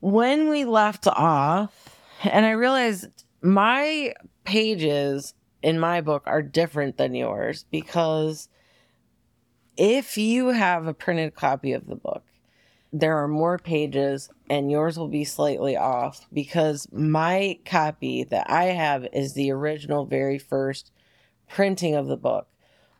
when 0.00 0.48
we 0.48 0.64
left 0.64 1.06
off, 1.06 1.96
and 2.24 2.44
I 2.46 2.50
realized 2.50 3.24
my 3.40 4.14
pages 4.44 5.34
in 5.62 5.78
my 5.78 6.00
book 6.00 6.22
are 6.26 6.42
different 6.42 6.96
than 6.96 7.14
yours 7.14 7.64
because 7.70 8.48
if 9.76 10.18
you 10.18 10.48
have 10.48 10.86
a 10.86 10.94
printed 10.94 11.34
copy 11.34 11.72
of 11.72 11.86
the 11.86 11.96
book, 11.96 12.24
there 12.92 13.16
are 13.18 13.28
more 13.28 13.58
pages 13.58 14.30
and 14.48 14.70
yours 14.70 14.98
will 14.98 15.08
be 15.08 15.24
slightly 15.24 15.76
off 15.76 16.26
because 16.32 16.88
my 16.90 17.58
copy 17.64 18.24
that 18.24 18.50
I 18.50 18.64
have 18.64 19.06
is 19.12 19.34
the 19.34 19.50
original 19.50 20.06
very 20.06 20.38
first 20.38 20.90
printing 21.48 21.94
of 21.94 22.06
the 22.06 22.16
book, 22.16 22.48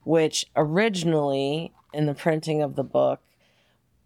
which 0.04 0.46
originally 0.56 1.72
in 1.92 2.06
the 2.06 2.14
printing 2.14 2.62
of 2.62 2.76
the 2.76 2.84
book, 2.84 3.20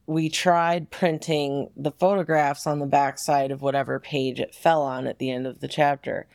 we 0.07 0.29
tried 0.29 0.91
printing 0.91 1.71
the 1.77 1.93
photographs 1.93 2.67
on 2.67 2.79
the 2.79 2.87
backside 2.87 3.51
of 3.51 3.63
whatever 3.63 3.99
page 3.99 4.41
it 4.41 4.55
fell 4.55 4.83
on 4.83 5.07
at 5.07 5.19
the 5.19 5.31
end 5.31 5.47
of 5.47 5.61
the 5.61 5.69
chapter. 5.69 6.27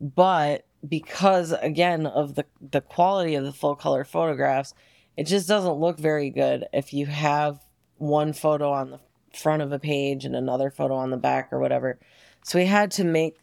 But 0.00 0.66
because 0.88 1.52
again 1.52 2.06
of 2.06 2.34
the 2.34 2.44
the 2.60 2.80
quality 2.80 3.34
of 3.34 3.44
the 3.44 3.52
full 3.52 3.76
color 3.76 4.04
photographs, 4.04 4.74
it 5.16 5.24
just 5.24 5.48
doesn't 5.48 5.74
look 5.74 5.98
very 5.98 6.30
good 6.30 6.66
if 6.72 6.92
you 6.92 7.06
have 7.06 7.64
one 7.98 8.32
photo 8.32 8.72
on 8.72 8.90
the 8.90 9.00
front 9.34 9.62
of 9.62 9.72
a 9.72 9.78
page 9.78 10.24
and 10.24 10.34
another 10.34 10.70
photo 10.70 10.94
on 10.94 11.10
the 11.10 11.16
back 11.16 11.52
or 11.52 11.58
whatever. 11.58 11.98
So 12.44 12.58
we 12.58 12.66
had 12.66 12.90
to 12.92 13.04
make 13.04 13.38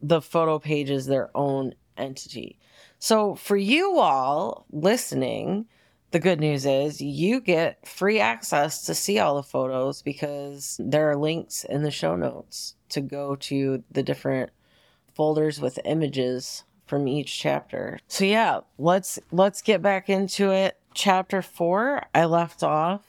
the 0.00 0.20
photo 0.20 0.58
pages 0.58 1.06
their 1.06 1.30
own 1.36 1.74
entity. 1.96 2.58
So 2.98 3.34
for 3.34 3.56
you 3.56 3.98
all 3.98 4.66
listening, 4.70 5.66
the 6.10 6.20
good 6.20 6.40
news 6.40 6.66
is 6.66 7.00
you 7.00 7.40
get 7.40 7.86
free 7.86 8.20
access 8.20 8.84
to 8.86 8.94
see 8.94 9.18
all 9.18 9.36
the 9.36 9.42
photos 9.42 10.02
because 10.02 10.76
there 10.78 11.10
are 11.10 11.16
links 11.16 11.64
in 11.64 11.82
the 11.82 11.90
show 11.90 12.16
notes 12.16 12.74
to 12.90 13.00
go 13.00 13.34
to 13.36 13.82
the 13.90 14.02
different 14.02 14.50
folders 15.14 15.60
with 15.60 15.78
images 15.84 16.64
from 16.86 17.08
each 17.08 17.38
chapter. 17.38 17.98
So 18.08 18.24
yeah, 18.24 18.60
let's 18.78 19.18
let's 19.30 19.62
get 19.62 19.82
back 19.82 20.08
into 20.08 20.50
it. 20.50 20.78
Chapter 20.94 21.40
4, 21.40 22.02
I 22.14 22.26
left 22.26 22.62
off 22.62 23.02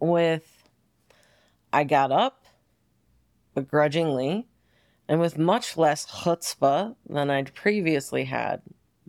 with 0.00 0.68
I 1.72 1.84
got 1.84 2.10
up, 2.10 2.44
begrudgingly, 3.54 4.48
and 5.08 5.20
with 5.20 5.38
much 5.38 5.76
less 5.76 6.04
chutzpah 6.06 6.96
than 7.08 7.30
I'd 7.30 7.54
previously 7.54 8.24
had, 8.24 8.62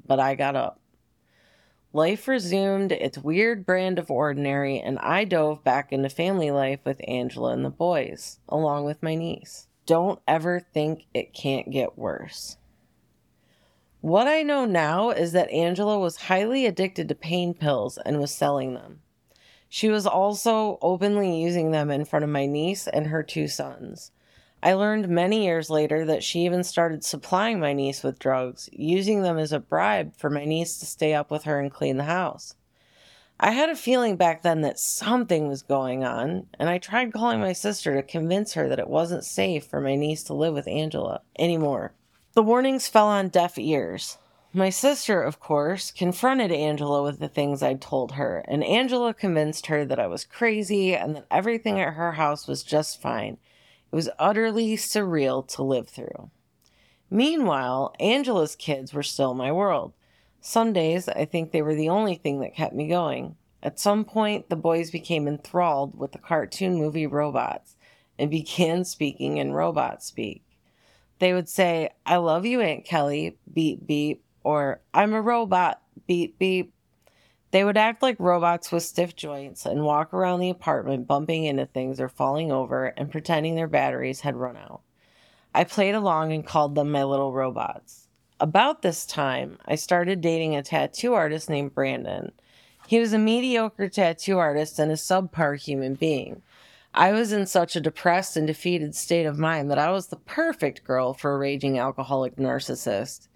but 0.05 0.19
I 0.19 0.35
got 0.35 0.55
up. 0.55 0.79
Life 1.93 2.27
resumed 2.27 2.91
its 2.91 3.17
weird 3.17 3.65
brand 3.65 3.99
of 3.99 4.09
ordinary, 4.09 4.79
and 4.79 4.97
I 4.99 5.25
dove 5.25 5.63
back 5.63 5.91
into 5.91 6.09
family 6.09 6.49
life 6.49 6.79
with 6.85 7.01
Angela 7.05 7.51
and 7.51 7.65
the 7.65 7.69
boys, 7.69 8.39
along 8.47 8.85
with 8.85 9.03
my 9.03 9.15
niece. 9.15 9.67
Don't 9.85 10.21
ever 10.27 10.59
think 10.59 11.05
it 11.13 11.33
can't 11.33 11.69
get 11.69 11.97
worse. 11.97 12.57
What 14.01 14.27
I 14.27 14.41
know 14.41 14.65
now 14.65 15.11
is 15.11 15.31
that 15.33 15.51
Angela 15.51 15.99
was 15.99 16.23
highly 16.23 16.65
addicted 16.65 17.07
to 17.07 17.13
pain 17.13 17.53
pills 17.53 17.99
and 18.03 18.19
was 18.19 18.33
selling 18.33 18.73
them. 18.73 19.01
She 19.69 19.89
was 19.89 20.07
also 20.07 20.79
openly 20.81 21.39
using 21.39 21.69
them 21.69 21.91
in 21.91 22.05
front 22.05 22.23
of 22.23 22.31
my 22.31 22.47
niece 22.47 22.87
and 22.87 23.07
her 23.07 23.21
two 23.21 23.47
sons. 23.47 24.11
I 24.63 24.73
learned 24.73 25.07
many 25.07 25.45
years 25.45 25.69
later 25.69 26.03
that 26.05 26.23
she 26.23 26.39
even 26.45 26.63
started 26.63 27.03
supplying 27.03 27.59
my 27.59 27.73
niece 27.73 28.01
with 28.01 28.17
drugs, 28.17 28.71
using 28.73 29.21
them 29.21 29.37
as 29.37 29.51
a 29.51 29.59
bribe 29.59 30.17
for 30.17 30.31
my 30.31 30.45
niece 30.45 30.79
to 30.79 30.87
stay 30.87 31.13
up 31.13 31.29
with 31.29 31.43
her 31.43 31.59
and 31.59 31.69
clean 31.69 31.97
the 31.97 32.05
house. 32.05 32.55
I 33.39 33.51
had 33.51 33.69
a 33.69 33.75
feeling 33.75 34.15
back 34.15 34.41
then 34.41 34.61
that 34.61 34.79
something 34.79 35.47
was 35.47 35.61
going 35.61 36.03
on, 36.03 36.47
and 36.57 36.69
I 36.69 36.79
tried 36.79 37.13
calling 37.13 37.39
my 37.39 37.53
sister 37.53 37.95
to 37.95 38.01
convince 38.01 38.53
her 38.53 38.67
that 38.67 38.79
it 38.79 38.89
wasn't 38.89 39.25
safe 39.25 39.65
for 39.65 39.79
my 39.79 39.95
niece 39.95 40.23
to 40.23 40.33
live 40.33 40.55
with 40.55 40.67
Angela 40.67 41.21
anymore. 41.37 41.93
The 42.33 42.43
warnings 42.43 42.87
fell 42.87 43.07
on 43.07 43.27
deaf 43.27 43.57
ears. 43.57 44.17
My 44.53 44.69
sister, 44.69 45.21
of 45.21 45.39
course, 45.39 45.91
confronted 45.91 46.51
Angela 46.51 47.03
with 47.03 47.19
the 47.19 47.27
things 47.27 47.61
I'd 47.61 47.81
told 47.81 48.13
her, 48.13 48.43
and 48.47 48.63
Angela 48.63 49.13
convinced 49.13 49.65
her 49.67 49.83
that 49.85 49.99
I 49.99 50.07
was 50.07 50.23
crazy 50.23 50.95
and 50.95 51.15
that 51.15 51.25
everything 51.29 51.79
at 51.79 51.93
her 51.93 52.13
house 52.13 52.47
was 52.47 52.63
just 52.63 53.01
fine 53.01 53.37
it 53.91 53.95
was 53.95 54.09
utterly 54.17 54.77
surreal 54.77 55.45
to 55.49 55.63
live 55.63 55.89
through. 55.89 56.31
Meanwhile, 57.09 57.93
Angela's 57.99 58.55
kids 58.55 58.93
were 58.93 59.03
still 59.03 59.33
my 59.33 59.51
world. 59.51 59.93
Some 60.39 60.71
days 60.71 61.09
I 61.09 61.25
think 61.25 61.51
they 61.51 61.61
were 61.61 61.75
the 61.75 61.89
only 61.89 62.15
thing 62.15 62.39
that 62.39 62.55
kept 62.55 62.73
me 62.73 62.87
going. 62.87 63.35
At 63.61 63.79
some 63.79 64.05
point, 64.05 64.49
the 64.49 64.55
boys 64.55 64.89
became 64.91 65.27
enthralled 65.27 65.99
with 65.99 66.13
the 66.13 66.17
cartoon 66.17 66.75
movie 66.75 67.05
robots 67.05 67.75
and 68.17 68.31
began 68.31 68.85
speaking 68.85 69.37
in 69.37 69.51
robot 69.51 70.01
speak. 70.01 70.43
They 71.21 71.33
would 71.33 71.47
say, 71.47 71.91
I 72.03 72.15
love 72.15 72.47
you, 72.47 72.61
Aunt 72.61 72.83
Kelly, 72.83 73.37
beep, 73.53 73.85
beep, 73.85 74.23
or 74.43 74.81
I'm 74.91 75.13
a 75.13 75.21
robot, 75.21 75.79
beep, 76.07 76.39
beep. 76.39 76.73
They 77.51 77.63
would 77.63 77.77
act 77.77 78.01
like 78.01 78.15
robots 78.17 78.71
with 78.71 78.81
stiff 78.81 79.15
joints 79.15 79.67
and 79.67 79.83
walk 79.83 80.15
around 80.15 80.39
the 80.39 80.49
apartment 80.49 81.05
bumping 81.05 81.43
into 81.43 81.67
things 81.67 82.01
or 82.01 82.09
falling 82.09 82.51
over 82.51 82.87
and 82.87 83.11
pretending 83.11 83.53
their 83.53 83.67
batteries 83.67 84.21
had 84.21 84.35
run 84.35 84.57
out. 84.57 84.81
I 85.53 85.63
played 85.63 85.93
along 85.93 86.33
and 86.33 86.43
called 86.43 86.73
them 86.73 86.91
my 86.91 87.03
little 87.03 87.33
robots. 87.33 88.07
About 88.39 88.81
this 88.81 89.05
time, 89.05 89.59
I 89.63 89.75
started 89.75 90.21
dating 90.21 90.55
a 90.55 90.63
tattoo 90.63 91.13
artist 91.13 91.51
named 91.51 91.75
Brandon. 91.75 92.31
He 92.87 92.99
was 92.99 93.13
a 93.13 93.19
mediocre 93.19 93.89
tattoo 93.89 94.39
artist 94.39 94.79
and 94.79 94.91
a 94.91 94.95
subpar 94.95 95.61
human 95.61 95.93
being. 95.93 96.41
I 96.93 97.13
was 97.13 97.31
in 97.31 97.45
such 97.45 97.75
a 97.75 97.81
depressed 97.81 98.35
and 98.35 98.45
defeated 98.45 98.95
state 98.95 99.25
of 99.25 99.39
mind 99.39 99.71
that 99.71 99.79
I 99.79 99.91
was 99.91 100.07
the 100.07 100.17
perfect 100.17 100.83
girl 100.83 101.13
for 101.13 101.33
a 101.33 101.37
raging 101.37 101.79
alcoholic 101.79 102.35
narcissist. 102.35 103.29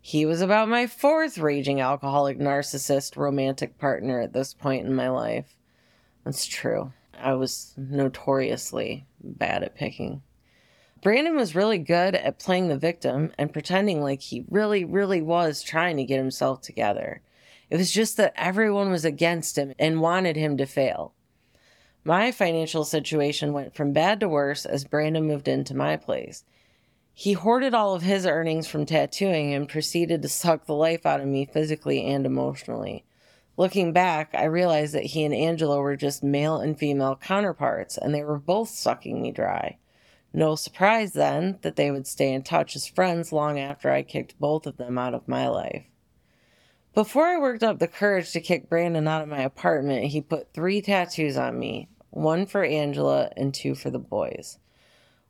He 0.00 0.24
was 0.24 0.40
about 0.40 0.68
my 0.68 0.86
fourth 0.86 1.36
raging 1.36 1.80
alcoholic 1.80 2.38
narcissist 2.38 3.16
romantic 3.16 3.78
partner 3.78 4.20
at 4.20 4.32
this 4.32 4.54
point 4.54 4.86
in 4.86 4.94
my 4.94 5.10
life. 5.10 5.56
That's 6.24 6.46
true. 6.46 6.92
I 7.18 7.34
was 7.34 7.74
notoriously 7.76 9.04
bad 9.22 9.62
at 9.62 9.74
picking. 9.74 10.22
Brandon 11.02 11.36
was 11.36 11.54
really 11.54 11.78
good 11.78 12.14
at 12.14 12.38
playing 12.38 12.68
the 12.68 12.78
victim 12.78 13.32
and 13.36 13.52
pretending 13.52 14.00
like 14.00 14.22
he 14.22 14.44
really, 14.48 14.84
really 14.84 15.20
was 15.20 15.62
trying 15.62 15.98
to 15.98 16.04
get 16.04 16.18
himself 16.18 16.62
together. 16.62 17.20
It 17.68 17.76
was 17.76 17.92
just 17.92 18.16
that 18.16 18.32
everyone 18.36 18.90
was 18.90 19.04
against 19.04 19.58
him 19.58 19.74
and 19.78 20.00
wanted 20.00 20.36
him 20.36 20.56
to 20.56 20.66
fail. 20.66 21.12
My 22.04 22.32
financial 22.32 22.84
situation 22.84 23.52
went 23.52 23.76
from 23.76 23.92
bad 23.92 24.18
to 24.20 24.28
worse 24.28 24.66
as 24.66 24.84
Brandon 24.84 25.24
moved 25.24 25.46
into 25.46 25.76
my 25.76 25.96
place. 25.96 26.44
He 27.14 27.34
hoarded 27.34 27.74
all 27.74 27.94
of 27.94 28.02
his 28.02 28.26
earnings 28.26 28.66
from 28.66 28.86
tattooing 28.86 29.54
and 29.54 29.68
proceeded 29.68 30.22
to 30.22 30.28
suck 30.28 30.66
the 30.66 30.74
life 30.74 31.06
out 31.06 31.20
of 31.20 31.28
me 31.28 31.44
physically 31.44 32.04
and 32.04 32.26
emotionally. 32.26 33.04
Looking 33.56 33.92
back, 33.92 34.30
I 34.34 34.44
realized 34.44 34.94
that 34.94 35.04
he 35.04 35.24
and 35.24 35.34
Angela 35.34 35.78
were 35.78 35.94
just 35.94 36.24
male 36.24 36.56
and 36.56 36.76
female 36.76 37.14
counterparts, 37.14 37.98
and 37.98 38.12
they 38.14 38.24
were 38.24 38.38
both 38.38 38.70
sucking 38.70 39.22
me 39.22 39.30
dry. 39.30 39.76
No 40.32 40.56
surprise 40.56 41.12
then 41.12 41.58
that 41.60 41.76
they 41.76 41.90
would 41.90 42.06
stay 42.06 42.32
in 42.32 42.42
touch 42.42 42.74
as 42.74 42.88
friends 42.88 43.30
long 43.30 43.60
after 43.60 43.90
I 43.90 44.02
kicked 44.02 44.40
both 44.40 44.66
of 44.66 44.78
them 44.78 44.96
out 44.96 45.14
of 45.14 45.28
my 45.28 45.46
life. 45.46 45.84
Before 46.94 47.26
I 47.26 47.38
worked 47.38 47.62
up 47.62 47.78
the 47.78 47.88
courage 47.88 48.32
to 48.32 48.40
kick 48.40 48.68
Brandon 48.68 49.08
out 49.08 49.22
of 49.22 49.28
my 49.28 49.42
apartment, 49.42 50.06
he 50.06 50.20
put 50.20 50.52
three 50.52 50.82
tattoos 50.82 51.36
on 51.36 51.58
me 51.58 51.88
one 52.12 52.44
for 52.44 52.62
Angela 52.62 53.30
and 53.38 53.54
two 53.54 53.74
for 53.74 53.90
the 53.90 53.98
boys. 53.98 54.58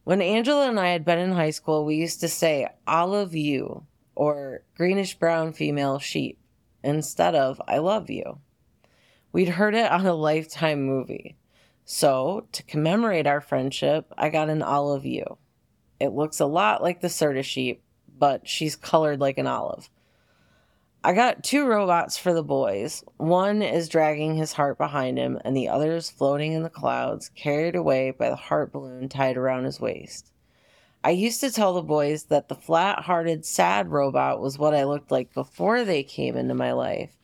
When 0.02 0.20
Angela 0.20 0.68
and 0.68 0.80
I 0.80 0.88
had 0.88 1.04
been 1.04 1.20
in 1.20 1.30
high 1.30 1.50
school, 1.50 1.84
we 1.84 1.94
used 1.94 2.20
to 2.20 2.28
say 2.28 2.66
olive 2.88 3.34
you 3.36 3.86
or 4.16 4.64
greenish 4.76 5.14
brown 5.14 5.52
female 5.52 6.00
sheep 6.00 6.38
instead 6.82 7.36
of 7.36 7.62
I 7.68 7.78
love 7.78 8.10
you. 8.10 8.40
We'd 9.30 9.50
heard 9.50 9.76
it 9.76 9.90
on 9.90 10.04
a 10.04 10.12
lifetime 10.12 10.82
movie. 10.82 11.36
So, 11.84 12.46
to 12.52 12.62
commemorate 12.64 13.26
our 13.28 13.40
friendship, 13.40 14.12
I 14.18 14.28
got 14.28 14.50
an 14.50 14.62
olive 14.62 15.06
you. 15.06 15.38
It 16.00 16.08
looks 16.08 16.40
a 16.40 16.46
lot 16.46 16.82
like 16.82 17.00
the 17.00 17.08
Serta 17.08 17.44
sheep, 17.44 17.82
but 18.18 18.48
she's 18.48 18.74
colored 18.74 19.20
like 19.20 19.38
an 19.38 19.46
olive. 19.46 19.88
I 21.04 21.14
got 21.14 21.42
two 21.42 21.66
robots 21.66 22.16
for 22.16 22.32
the 22.32 22.44
boys. 22.44 23.02
One 23.16 23.60
is 23.60 23.88
dragging 23.88 24.36
his 24.36 24.52
heart 24.52 24.78
behind 24.78 25.18
him, 25.18 25.36
and 25.44 25.56
the 25.56 25.68
other 25.68 25.96
is 25.96 26.08
floating 26.08 26.52
in 26.52 26.62
the 26.62 26.70
clouds, 26.70 27.28
carried 27.34 27.74
away 27.74 28.12
by 28.12 28.30
the 28.30 28.36
heart 28.36 28.72
balloon 28.72 29.08
tied 29.08 29.36
around 29.36 29.64
his 29.64 29.80
waist. 29.80 30.30
I 31.02 31.10
used 31.10 31.40
to 31.40 31.50
tell 31.50 31.74
the 31.74 31.82
boys 31.82 32.24
that 32.24 32.48
the 32.48 32.54
flat 32.54 33.00
hearted, 33.00 33.44
sad 33.44 33.90
robot 33.90 34.40
was 34.40 34.60
what 34.60 34.76
I 34.76 34.84
looked 34.84 35.10
like 35.10 35.34
before 35.34 35.84
they 35.84 36.04
came 36.04 36.36
into 36.36 36.54
my 36.54 36.70
life, 36.70 37.16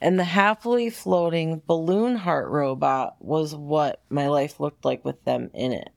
and 0.00 0.16
the 0.16 0.24
happily 0.24 0.88
floating 0.88 1.60
balloon 1.66 2.14
heart 2.14 2.48
robot 2.50 3.16
was 3.18 3.56
what 3.56 4.00
my 4.08 4.28
life 4.28 4.60
looked 4.60 4.84
like 4.84 5.04
with 5.04 5.24
them 5.24 5.50
in 5.54 5.72
it. 5.72 5.90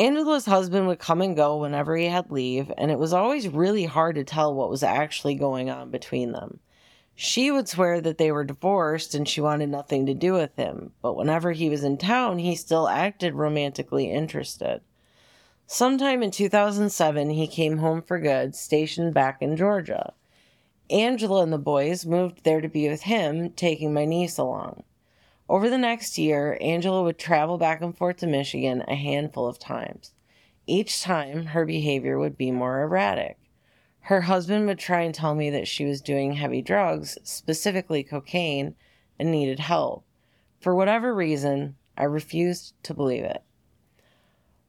Angela's 0.00 0.46
husband 0.46 0.86
would 0.86 0.98
come 0.98 1.20
and 1.20 1.36
go 1.36 1.58
whenever 1.58 1.94
he 1.94 2.06
had 2.06 2.30
leave, 2.30 2.72
and 2.78 2.90
it 2.90 2.98
was 2.98 3.12
always 3.12 3.46
really 3.48 3.84
hard 3.84 4.14
to 4.14 4.24
tell 4.24 4.54
what 4.54 4.70
was 4.70 4.82
actually 4.82 5.34
going 5.34 5.68
on 5.68 5.90
between 5.90 6.32
them. 6.32 6.58
She 7.14 7.50
would 7.50 7.68
swear 7.68 8.00
that 8.00 8.16
they 8.16 8.32
were 8.32 8.44
divorced 8.44 9.14
and 9.14 9.28
she 9.28 9.42
wanted 9.42 9.68
nothing 9.68 10.06
to 10.06 10.14
do 10.14 10.32
with 10.32 10.56
him, 10.56 10.92
but 11.02 11.16
whenever 11.16 11.52
he 11.52 11.68
was 11.68 11.84
in 11.84 11.98
town, 11.98 12.38
he 12.38 12.56
still 12.56 12.88
acted 12.88 13.34
romantically 13.34 14.10
interested. 14.10 14.80
Sometime 15.66 16.22
in 16.22 16.30
2007, 16.30 17.28
he 17.28 17.46
came 17.46 17.76
home 17.76 18.00
for 18.00 18.18
good, 18.18 18.56
stationed 18.56 19.12
back 19.12 19.42
in 19.42 19.54
Georgia. 19.54 20.14
Angela 20.88 21.42
and 21.42 21.52
the 21.52 21.58
boys 21.58 22.06
moved 22.06 22.42
there 22.42 22.62
to 22.62 22.68
be 22.68 22.88
with 22.88 23.02
him, 23.02 23.50
taking 23.50 23.92
my 23.92 24.06
niece 24.06 24.38
along. 24.38 24.82
Over 25.50 25.68
the 25.68 25.78
next 25.78 26.16
year, 26.16 26.56
Angela 26.60 27.02
would 27.02 27.18
travel 27.18 27.58
back 27.58 27.82
and 27.82 27.98
forth 27.98 28.18
to 28.18 28.26
Michigan 28.28 28.84
a 28.86 28.94
handful 28.94 29.48
of 29.48 29.58
times. 29.58 30.14
Each 30.64 31.02
time, 31.02 31.46
her 31.46 31.66
behavior 31.66 32.20
would 32.20 32.38
be 32.38 32.52
more 32.52 32.82
erratic. 32.82 33.36
Her 34.02 34.20
husband 34.20 34.68
would 34.68 34.78
try 34.78 35.00
and 35.00 35.12
tell 35.12 35.34
me 35.34 35.50
that 35.50 35.66
she 35.66 35.84
was 35.84 36.00
doing 36.00 36.34
heavy 36.34 36.62
drugs, 36.62 37.18
specifically 37.24 38.04
cocaine, 38.04 38.76
and 39.18 39.32
needed 39.32 39.58
help. 39.58 40.04
For 40.60 40.72
whatever 40.72 41.12
reason, 41.12 41.74
I 41.98 42.04
refused 42.04 42.74
to 42.84 42.94
believe 42.94 43.24
it. 43.24 43.42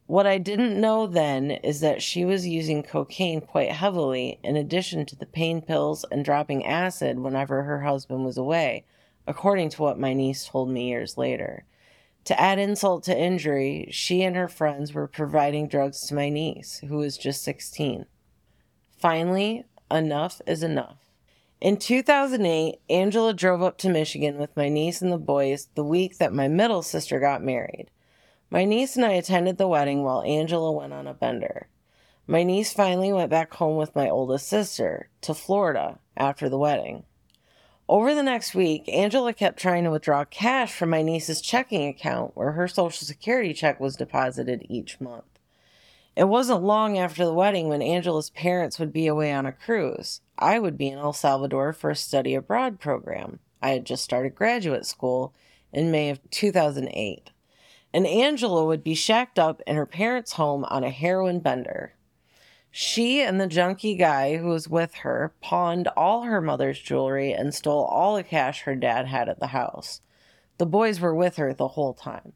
What 0.08 0.26
I 0.26 0.40
didn't 0.40 0.82
know 0.82 1.06
then 1.06 1.52
is 1.52 1.82
that 1.82 2.02
she 2.02 2.26
was 2.26 2.48
using 2.48 2.82
cocaine 2.82 3.42
quite 3.42 3.72
heavily 3.72 4.40
in 4.44 4.56
addition 4.56 5.06
to 5.06 5.16
the 5.16 5.28
pain 5.28 5.62
pills 5.62 6.06
and 6.12 6.26
dropping 6.26 6.66
acid 6.66 7.20
whenever 7.20 7.62
her 7.62 7.82
husband 7.82 8.26
was 8.26 8.40
away 8.40 8.84
according 9.28 9.70
to 9.70 9.82
what 9.82 10.00
my 10.00 10.14
niece 10.14 10.46
told 10.46 10.70
me 10.70 10.90
years 10.90 11.18
later. 11.18 11.66
To 12.26 12.40
add 12.40 12.60
insult 12.60 13.04
to 13.06 13.18
injury, 13.18 13.88
she 13.92 14.22
and 14.24 14.36
her 14.36 14.48
friends 14.48 14.94
were 14.94 15.08
providing 15.08 15.68
drugs 15.68 16.02
to 16.08 16.14
my 16.14 16.30
niece, 16.30 16.80
who 16.88 16.98
was 16.98 17.18
just 17.18 17.44
16. 17.44 18.06
Finally, 18.98 19.66
enough 19.90 20.42
is 20.46 20.62
enough. 20.62 20.98
In 21.60 21.78
2008, 21.78 22.80
Angela 22.90 23.34
drove 23.34 23.62
up 23.62 23.78
to 23.80 23.90
Michigan 23.90 24.38
with 24.38 24.56
my 24.58 24.70
niece 24.70 25.02
and 25.02 25.12
the 25.12 25.18
boys 25.18 25.70
the 25.76 25.84
week 25.84 26.18
that 26.18 26.34
my 26.34 26.48
middle 26.48 26.82
sister 26.82 27.20
got 27.20 27.44
married. 27.44 27.88
My 28.50 28.66
niece 28.66 28.96
and 28.96 29.06
I 29.06 29.14
attended 29.14 29.58
the 29.58 29.68
wedding 29.68 30.04
while 30.04 30.24
Angela 30.24 30.72
went 30.72 30.94
on 30.94 31.08
a 31.08 31.14
bender. 31.14 31.68
My 32.28 32.44
niece 32.44 32.74
finally 32.74 33.14
went 33.14 33.30
back 33.30 33.54
home 33.54 33.78
with 33.78 33.96
my 33.96 34.10
oldest 34.10 34.48
sister 34.48 35.10
to 35.22 35.34
Florida 35.34 36.00
after 36.18 36.50
the 36.50 36.58
wedding. 36.58 37.04
Over 37.90 38.16
the 38.16 38.24
next 38.24 38.56
week, 38.56 38.88
Angela 38.88 39.34
kept 39.34 39.60
trying 39.60 39.84
to 39.84 39.92
withdraw 39.92 40.24
cash 40.24 40.74
from 40.74 40.90
my 40.90 41.02
niece's 41.02 41.42
checking 41.42 41.88
account 41.88 42.32
where 42.36 42.54
her 42.54 42.68
Social 42.68 43.06
Security 43.06 43.54
check 43.54 43.80
was 43.80 43.96
deposited 43.96 44.66
each 44.70 45.02
month. 45.02 45.26
It 46.16 46.26
wasn't 46.26 46.64
long 46.64 46.98
after 46.98 47.26
the 47.26 47.34
wedding 47.34 47.70
when 47.70 47.82
Angela's 47.82 48.30
parents 48.30 48.80
would 48.80 48.92
be 48.92 49.08
away 49.08 49.32
on 49.32 49.46
a 49.46 49.52
cruise. 49.52 50.22
I 50.38 50.60
would 50.60 50.78
be 50.78 50.90
in 50.90 51.00
El 51.00 51.14
Salvador 51.14 51.74
for 51.74 51.90
a 51.90 51.96
study 51.96 52.36
abroad 52.36 52.80
program. 52.80 53.40
I 53.62 53.70
had 53.70 53.86
just 53.86 54.04
started 54.04 54.36
graduate 54.36 54.86
school 54.86 55.34
in 55.72 55.92
May 55.92 56.10
of 56.10 56.20
2008. 56.30 57.32
And 57.94 58.08
Angela 58.08 58.66
would 58.66 58.84
be 58.84 58.96
shacked 58.96 59.40
up 59.40 59.62
in 59.68 59.76
her 59.76 59.86
parents' 59.86 60.34
home 60.34 60.66
on 60.66 60.84
a 60.84 60.90
heroin 60.90 61.40
bender. 61.40 61.94
She 62.74 63.22
and 63.22 63.40
the 63.40 63.48
junkie 63.48 63.96
guy 63.96 64.38
who 64.38 64.48
was 64.48 64.70
with 64.70 64.96
her 64.96 65.34
pawned 65.42 65.90
all 65.90 66.24
her 66.24 66.40
mother's 66.40 66.80
jewelry 66.80 67.34
and 67.34 67.54
stole 67.54 67.84
all 67.84 68.16
the 68.16 68.24
cash 68.24 68.62
her 68.62 68.76
dad 68.76 69.08
had 69.08 69.28
at 69.28 69.42
the 69.42 69.48
house. 69.48 70.00
The 70.58 70.66
boys 70.66 71.02
were 71.02 71.14
with 71.14 71.36
her 71.36 71.54
the 71.54 71.70
whole 71.70 71.94
time. 71.94 72.32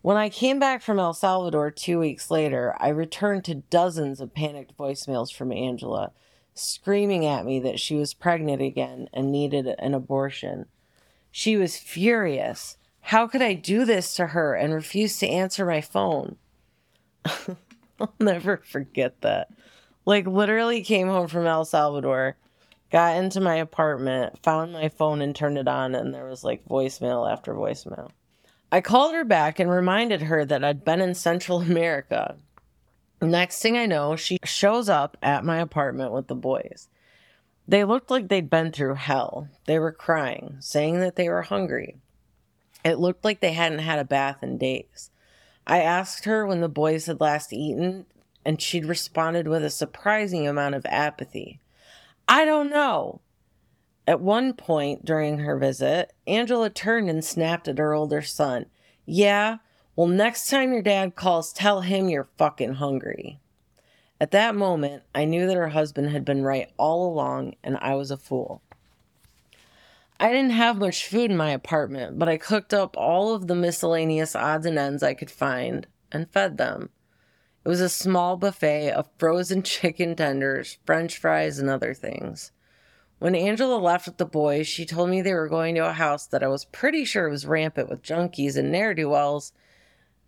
When 0.00 0.16
I 0.16 0.30
came 0.30 0.58
back 0.58 0.80
from 0.80 0.98
El 0.98 1.12
Salvador 1.12 1.70
two 1.70 1.98
weeks 1.98 2.30
later, 2.30 2.74
I 2.78 2.88
returned 2.88 3.44
to 3.44 3.56
dozens 3.56 4.22
of 4.22 4.32
panicked 4.32 4.74
voicemails 4.78 5.34
from 5.34 5.52
Angela, 5.52 6.12
screaming 6.54 7.26
at 7.26 7.44
me 7.44 7.60
that 7.60 7.78
she 7.78 7.96
was 7.96 8.14
pregnant 8.14 8.62
again 8.62 9.10
and 9.12 9.30
needed 9.30 9.66
an 9.66 9.92
abortion. 9.92 10.64
She 11.30 11.58
was 11.58 11.76
furious. 11.76 12.78
How 13.00 13.26
could 13.26 13.42
I 13.42 13.52
do 13.52 13.84
this 13.84 14.14
to 14.14 14.28
her 14.28 14.54
and 14.54 14.72
refuse 14.72 15.18
to 15.18 15.28
answer 15.28 15.66
my 15.66 15.82
phone? 15.82 16.36
I'll 18.00 18.14
never 18.20 18.58
forget 18.58 19.20
that. 19.22 19.48
Like, 20.04 20.26
literally 20.26 20.82
came 20.82 21.08
home 21.08 21.28
from 21.28 21.46
El 21.46 21.64
Salvador, 21.64 22.36
got 22.90 23.16
into 23.16 23.40
my 23.40 23.56
apartment, 23.56 24.42
found 24.42 24.72
my 24.72 24.88
phone, 24.88 25.20
and 25.20 25.34
turned 25.34 25.58
it 25.58 25.68
on, 25.68 25.94
and 25.94 26.14
there 26.14 26.26
was 26.26 26.44
like 26.44 26.64
voicemail 26.66 27.30
after 27.30 27.54
voicemail. 27.54 28.10
I 28.70 28.80
called 28.80 29.14
her 29.14 29.24
back 29.24 29.58
and 29.58 29.70
reminded 29.70 30.22
her 30.22 30.44
that 30.44 30.64
I'd 30.64 30.84
been 30.84 31.00
in 31.00 31.14
Central 31.14 31.60
America. 31.60 32.36
Next 33.20 33.60
thing 33.60 33.76
I 33.76 33.86
know, 33.86 34.14
she 34.14 34.38
shows 34.44 34.88
up 34.88 35.16
at 35.22 35.44
my 35.44 35.58
apartment 35.58 36.12
with 36.12 36.28
the 36.28 36.34
boys. 36.34 36.88
They 37.66 37.84
looked 37.84 38.10
like 38.10 38.28
they'd 38.28 38.48
been 38.48 38.72
through 38.72 38.94
hell. 38.94 39.48
They 39.66 39.78
were 39.78 39.92
crying, 39.92 40.56
saying 40.60 41.00
that 41.00 41.16
they 41.16 41.28
were 41.28 41.42
hungry. 41.42 41.96
It 42.84 42.98
looked 42.98 43.24
like 43.24 43.40
they 43.40 43.52
hadn't 43.52 43.80
had 43.80 43.98
a 43.98 44.04
bath 44.04 44.42
in 44.42 44.56
days. 44.56 45.10
I 45.68 45.82
asked 45.82 46.24
her 46.24 46.46
when 46.46 46.62
the 46.62 46.68
boys 46.68 47.06
had 47.06 47.20
last 47.20 47.52
eaten, 47.52 48.06
and 48.44 48.60
she'd 48.60 48.86
responded 48.86 49.46
with 49.46 49.62
a 49.62 49.70
surprising 49.70 50.48
amount 50.48 50.74
of 50.74 50.86
apathy. 50.86 51.60
I 52.26 52.46
don't 52.46 52.70
know. 52.70 53.20
At 54.06 54.22
one 54.22 54.54
point 54.54 55.04
during 55.04 55.40
her 55.40 55.58
visit, 55.58 56.14
Angela 56.26 56.70
turned 56.70 57.10
and 57.10 57.22
snapped 57.22 57.68
at 57.68 57.76
her 57.76 57.92
older 57.92 58.22
son. 58.22 58.64
Yeah, 59.04 59.58
well, 59.94 60.06
next 60.06 60.48
time 60.48 60.72
your 60.72 60.80
dad 60.80 61.14
calls, 61.14 61.52
tell 61.52 61.82
him 61.82 62.08
you're 62.08 62.30
fucking 62.38 62.74
hungry. 62.74 63.38
At 64.20 64.30
that 64.30 64.54
moment, 64.54 65.02
I 65.14 65.26
knew 65.26 65.46
that 65.46 65.56
her 65.56 65.68
husband 65.68 66.10
had 66.10 66.24
been 66.24 66.42
right 66.42 66.70
all 66.78 67.12
along 67.12 67.56
and 67.62 67.76
I 67.82 67.94
was 67.94 68.10
a 68.10 68.16
fool. 68.16 68.62
I 70.20 70.32
didn't 70.32 70.50
have 70.50 70.78
much 70.78 71.06
food 71.06 71.30
in 71.30 71.36
my 71.36 71.50
apartment, 71.50 72.18
but 72.18 72.28
I 72.28 72.38
cooked 72.38 72.74
up 72.74 72.96
all 72.96 73.34
of 73.34 73.46
the 73.46 73.54
miscellaneous 73.54 74.34
odds 74.34 74.66
and 74.66 74.76
ends 74.76 75.02
I 75.02 75.14
could 75.14 75.30
find 75.30 75.86
and 76.10 76.30
fed 76.30 76.58
them. 76.58 76.90
It 77.64 77.68
was 77.68 77.80
a 77.80 77.88
small 77.88 78.36
buffet 78.36 78.90
of 78.90 79.08
frozen 79.16 79.62
chicken 79.64 80.16
tenders, 80.16 80.78
french 80.84 81.18
fries, 81.18 81.60
and 81.60 81.70
other 81.70 81.94
things. 81.94 82.50
When 83.20 83.36
Angela 83.36 83.76
left 83.76 84.06
with 84.06 84.16
the 84.16 84.24
boys, 84.24 84.66
she 84.66 84.86
told 84.86 85.10
me 85.10 85.22
they 85.22 85.34
were 85.34 85.48
going 85.48 85.74
to 85.76 85.88
a 85.88 85.92
house 85.92 86.26
that 86.26 86.42
I 86.42 86.48
was 86.48 86.64
pretty 86.64 87.04
sure 87.04 87.28
was 87.28 87.46
rampant 87.46 87.88
with 87.88 88.02
junkies 88.02 88.56
and 88.56 88.72
ne'er 88.72 88.94
do 88.94 89.10
wells, 89.10 89.52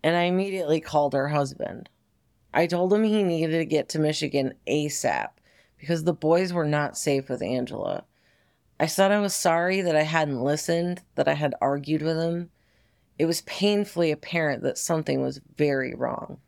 and 0.02 0.16
I 0.16 0.22
immediately 0.22 0.80
called 0.80 1.14
her 1.14 1.28
husband. 1.28 1.88
I 2.52 2.66
told 2.66 2.92
him 2.92 3.04
he 3.04 3.22
needed 3.22 3.58
to 3.58 3.64
get 3.64 3.88
to 3.90 3.98
Michigan 3.98 4.54
ASAP 4.68 5.30
because 5.78 6.04
the 6.04 6.12
boys 6.12 6.52
were 6.52 6.64
not 6.64 6.98
safe 6.98 7.28
with 7.28 7.42
Angela. 7.42 8.04
I 8.80 8.86
said 8.86 9.12
I 9.12 9.20
was 9.20 9.34
sorry 9.34 9.82
that 9.82 9.94
I 9.94 10.04
hadn't 10.04 10.42
listened, 10.42 11.02
that 11.14 11.28
I 11.28 11.34
had 11.34 11.54
argued 11.60 12.00
with 12.00 12.16
him. 12.16 12.48
It 13.18 13.26
was 13.26 13.42
painfully 13.42 14.10
apparent 14.10 14.62
that 14.62 14.78
something 14.78 15.20
was 15.20 15.42
very 15.54 15.94
wrong. 15.94 16.38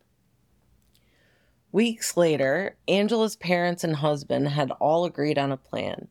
Weeks 1.73 2.17
later, 2.17 2.77
Angela's 2.89 3.37
parents 3.37 3.85
and 3.85 3.97
husband 3.97 4.49
had 4.49 4.71
all 4.81 5.05
agreed 5.05 5.37
on 5.37 5.53
a 5.53 5.59
plan. 5.59 6.09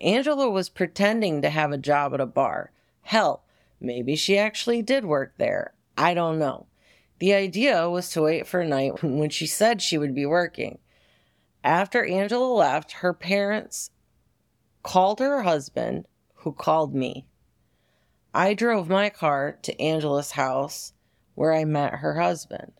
Angela 0.00 0.48
was 0.48 0.68
pretending 0.68 1.42
to 1.42 1.50
have 1.50 1.72
a 1.72 1.78
job 1.78 2.14
at 2.14 2.20
a 2.20 2.26
bar. 2.26 2.70
Hell, 3.02 3.42
maybe 3.80 4.14
she 4.14 4.38
actually 4.38 4.82
did 4.82 5.04
work 5.04 5.34
there. 5.36 5.74
I 5.98 6.14
don't 6.14 6.38
know. 6.38 6.66
The 7.18 7.34
idea 7.34 7.90
was 7.90 8.08
to 8.10 8.22
wait 8.22 8.46
for 8.46 8.60
a 8.60 8.68
night 8.68 9.02
when 9.02 9.30
she 9.30 9.48
said 9.48 9.82
she 9.82 9.98
would 9.98 10.14
be 10.14 10.26
working. 10.26 10.78
After 11.64 12.04
Angela 12.04 12.46
left, 12.46 12.92
her 12.92 13.12
parents 13.12 13.90
called 14.86 15.18
her 15.18 15.42
husband, 15.42 16.06
who 16.34 16.52
called 16.52 16.94
me. 16.94 17.26
I 18.32 18.54
drove 18.54 18.88
my 18.88 19.10
car 19.10 19.58
to 19.62 19.80
Angela's 19.80 20.30
house 20.30 20.92
where 21.34 21.52
I 21.52 21.64
met 21.64 21.94
her 21.94 22.20
husband. 22.20 22.72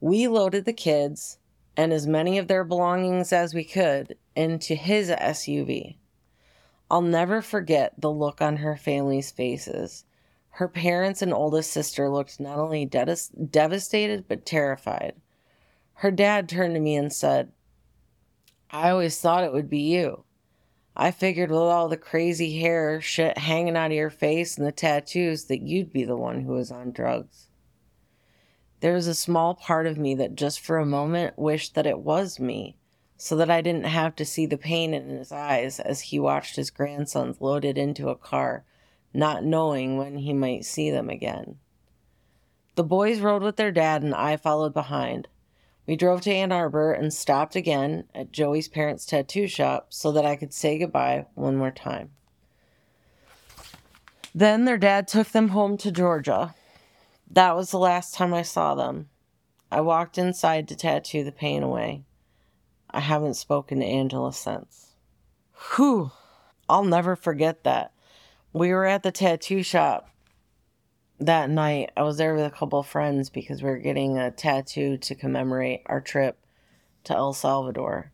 We 0.00 0.28
loaded 0.28 0.66
the 0.66 0.72
kids 0.72 1.38
and 1.76 1.92
as 1.92 2.06
many 2.06 2.38
of 2.38 2.46
their 2.46 2.62
belongings 2.62 3.32
as 3.32 3.54
we 3.54 3.64
could 3.64 4.16
into 4.36 4.76
his 4.76 5.10
SUV. 5.10 5.96
I'll 6.88 7.02
never 7.02 7.42
forget 7.42 8.00
the 8.00 8.10
look 8.10 8.40
on 8.40 8.58
her 8.58 8.76
family's 8.76 9.32
faces. 9.32 10.04
Her 10.50 10.68
parents 10.68 11.22
and 11.22 11.34
oldest 11.34 11.72
sister 11.72 12.08
looked 12.08 12.38
not 12.38 12.58
only 12.58 12.86
de- 12.86 13.16
devastated 13.50 14.28
but 14.28 14.46
terrified. 14.46 15.14
Her 15.94 16.12
dad 16.12 16.48
turned 16.48 16.74
to 16.74 16.80
me 16.80 16.94
and 16.94 17.12
said, 17.12 17.50
I 18.70 18.90
always 18.90 19.20
thought 19.20 19.42
it 19.42 19.52
would 19.52 19.68
be 19.68 19.80
you. 19.80 20.22
I 20.98 21.10
figured 21.10 21.50
with 21.50 21.60
all 21.60 21.88
the 21.88 21.98
crazy 21.98 22.58
hair 22.58 23.02
shit 23.02 23.36
hanging 23.36 23.76
out 23.76 23.90
of 23.90 23.96
your 23.96 24.08
face 24.08 24.56
and 24.56 24.66
the 24.66 24.72
tattoos 24.72 25.44
that 25.44 25.60
you'd 25.60 25.92
be 25.92 26.04
the 26.04 26.16
one 26.16 26.40
who 26.40 26.52
was 26.52 26.70
on 26.70 26.90
drugs. 26.90 27.48
There 28.80 28.94
was 28.94 29.06
a 29.06 29.14
small 29.14 29.54
part 29.54 29.86
of 29.86 29.98
me 29.98 30.14
that 30.14 30.36
just 30.36 30.60
for 30.60 30.78
a 30.78 30.86
moment 30.86 31.38
wished 31.38 31.74
that 31.74 31.86
it 31.86 31.98
was 31.98 32.40
me 32.40 32.78
so 33.18 33.36
that 33.36 33.50
I 33.50 33.60
didn't 33.60 33.84
have 33.84 34.16
to 34.16 34.24
see 34.24 34.46
the 34.46 34.56
pain 34.56 34.94
in 34.94 35.10
his 35.10 35.32
eyes 35.32 35.80
as 35.80 36.00
he 36.00 36.18
watched 36.18 36.56
his 36.56 36.70
grandsons 36.70 37.40
loaded 37.40 37.76
into 37.76 38.08
a 38.08 38.16
car, 38.16 38.64
not 39.12 39.44
knowing 39.44 39.98
when 39.98 40.18
he 40.18 40.32
might 40.32 40.64
see 40.64 40.90
them 40.90 41.10
again. 41.10 41.58
The 42.74 42.84
boys 42.84 43.20
rode 43.20 43.42
with 43.42 43.56
their 43.56 43.72
dad, 43.72 44.02
and 44.02 44.14
I 44.14 44.36
followed 44.36 44.74
behind. 44.74 45.28
We 45.86 45.96
drove 45.96 46.20
to 46.22 46.32
Ann 46.32 46.50
Arbor 46.50 46.92
and 46.92 47.12
stopped 47.12 47.54
again 47.54 48.04
at 48.14 48.32
Joey's 48.32 48.68
parents' 48.68 49.06
tattoo 49.06 49.46
shop 49.46 49.86
so 49.90 50.10
that 50.12 50.26
I 50.26 50.36
could 50.36 50.52
say 50.52 50.78
goodbye 50.78 51.26
one 51.34 51.56
more 51.56 51.70
time. 51.70 52.10
Then 54.34 54.64
their 54.64 54.78
dad 54.78 55.08
took 55.08 55.28
them 55.28 55.48
home 55.48 55.76
to 55.78 55.92
Georgia. 55.92 56.54
That 57.30 57.56
was 57.56 57.70
the 57.70 57.78
last 57.78 58.14
time 58.14 58.34
I 58.34 58.42
saw 58.42 58.74
them. 58.74 59.08
I 59.70 59.80
walked 59.80 60.18
inside 60.18 60.68
to 60.68 60.76
tattoo 60.76 61.24
the 61.24 61.32
pain 61.32 61.62
away. 61.62 62.02
I 62.90 63.00
haven't 63.00 63.34
spoken 63.34 63.80
to 63.80 63.86
Angela 63.86 64.32
since. 64.32 64.94
Whew. 65.76 66.10
I'll 66.68 66.84
never 66.84 67.14
forget 67.16 67.64
that. 67.64 67.92
We 68.52 68.72
were 68.72 68.86
at 68.86 69.02
the 69.02 69.12
tattoo 69.12 69.62
shop 69.62 70.10
that 71.18 71.50
night. 71.50 71.90
I 71.96 72.02
was 72.02 72.18
there 72.18 72.34
with 72.34 72.44
a 72.44 72.50
couple 72.50 72.78
of 72.78 72.86
friends 72.86 73.30
because 73.30 73.62
we 73.62 73.70
were 73.70 73.78
getting 73.78 74.18
a 74.18 74.30
tattoo 74.30 74.98
to 74.98 75.14
commemorate 75.14 75.82
our 75.86 76.00
trip 76.00 76.38
to 77.04 77.14
El 77.14 77.32
Salvador. 77.32 78.12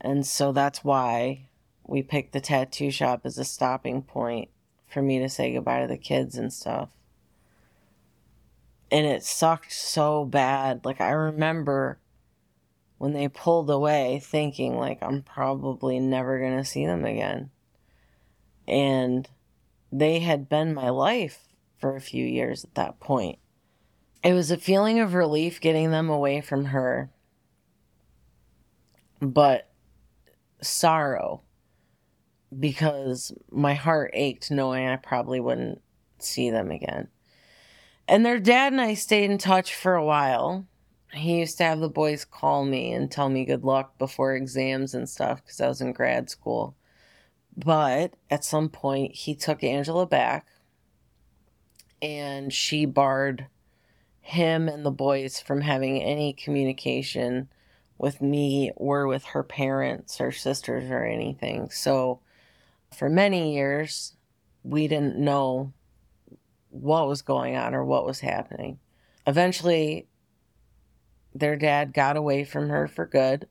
And 0.00 0.26
so 0.26 0.52
that's 0.52 0.84
why 0.84 1.48
we 1.86 2.02
picked 2.02 2.32
the 2.32 2.40
tattoo 2.40 2.90
shop 2.90 3.22
as 3.24 3.38
a 3.38 3.44
stopping 3.44 4.02
point 4.02 4.50
for 4.86 5.02
me 5.02 5.18
to 5.18 5.28
say 5.28 5.52
goodbye 5.52 5.82
to 5.82 5.86
the 5.86 5.98
kids 5.98 6.36
and 6.36 6.52
stuff. 6.52 6.90
And 8.90 9.06
it 9.06 9.22
sucked 9.22 9.72
so 9.72 10.24
bad. 10.24 10.84
Like, 10.84 11.00
I 11.00 11.10
remember 11.10 11.98
when 12.98 13.12
they 13.12 13.28
pulled 13.28 13.70
away 13.70 14.20
thinking 14.22 14.76
like 14.76 14.98
I'm 15.02 15.22
probably 15.22 16.00
never 16.00 16.38
going 16.38 16.56
to 16.56 16.64
see 16.64 16.84
them 16.84 17.04
again. 17.04 17.50
And 18.66 19.28
they 19.90 20.18
had 20.18 20.48
been 20.48 20.74
my 20.74 20.90
life 20.90 21.47
for 21.78 21.96
a 21.96 22.00
few 22.00 22.24
years 22.24 22.64
at 22.64 22.74
that 22.74 23.00
point. 23.00 23.38
It 24.22 24.32
was 24.32 24.50
a 24.50 24.56
feeling 24.56 24.98
of 25.00 25.14
relief 25.14 25.60
getting 25.60 25.90
them 25.90 26.08
away 26.08 26.40
from 26.40 26.66
her, 26.66 27.10
but 29.20 29.70
sorrow 30.60 31.42
because 32.58 33.32
my 33.50 33.74
heart 33.74 34.10
ached 34.14 34.50
knowing 34.50 34.88
I 34.88 34.96
probably 34.96 35.38
wouldn't 35.38 35.80
see 36.18 36.50
them 36.50 36.70
again. 36.70 37.08
And 38.08 38.24
their 38.24 38.40
dad 38.40 38.72
and 38.72 38.80
I 38.80 38.94
stayed 38.94 39.30
in 39.30 39.38
touch 39.38 39.74
for 39.74 39.94
a 39.94 40.04
while 40.04 40.66
he 41.12 41.38
used 41.38 41.56
to 41.58 41.64
have 41.64 41.80
the 41.80 41.88
boys 41.88 42.24
call 42.24 42.64
me 42.64 42.92
and 42.92 43.10
tell 43.10 43.28
me 43.28 43.44
good 43.44 43.64
luck 43.64 43.98
before 43.98 44.34
exams 44.34 44.94
and 44.94 45.08
stuff 45.08 45.42
because 45.42 45.60
I 45.60 45.68
was 45.68 45.80
in 45.80 45.92
grad 45.92 46.28
school. 46.28 46.76
But 47.56 48.14
at 48.30 48.44
some 48.44 48.68
point, 48.68 49.14
he 49.14 49.34
took 49.34 49.64
Angela 49.64 50.06
back 50.06 50.46
and 52.00 52.52
she 52.52 52.84
barred 52.84 53.46
him 54.20 54.68
and 54.68 54.84
the 54.84 54.90
boys 54.90 55.40
from 55.40 55.62
having 55.62 56.02
any 56.02 56.32
communication 56.32 57.48
with 57.96 58.20
me 58.20 58.70
or 58.76 59.06
with 59.06 59.24
her 59.24 59.42
parents 59.42 60.20
or 60.20 60.30
sisters 60.30 60.90
or 60.90 61.04
anything. 61.04 61.70
So 61.70 62.20
for 62.94 63.08
many 63.08 63.54
years, 63.54 64.14
we 64.62 64.86
didn't 64.86 65.16
know 65.16 65.72
what 66.70 67.08
was 67.08 67.22
going 67.22 67.56
on 67.56 67.74
or 67.74 67.84
what 67.84 68.06
was 68.06 68.20
happening. 68.20 68.78
Eventually, 69.26 70.06
their 71.34 71.56
dad 71.56 71.92
got 71.92 72.16
away 72.16 72.44
from 72.44 72.68
her 72.68 72.86
for 72.86 73.06
good 73.06 73.48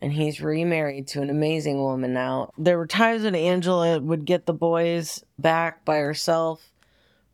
and 0.00 0.12
he's 0.12 0.40
remarried 0.40 1.08
to 1.08 1.22
an 1.22 1.30
amazing 1.30 1.78
woman 1.78 2.12
now. 2.12 2.50
There 2.58 2.78
were 2.78 2.86
times 2.86 3.24
when 3.24 3.34
Angela 3.34 4.00
would 4.00 4.24
get 4.24 4.46
the 4.46 4.52
boys 4.52 5.24
back 5.38 5.84
by 5.84 5.98
herself 5.98 6.70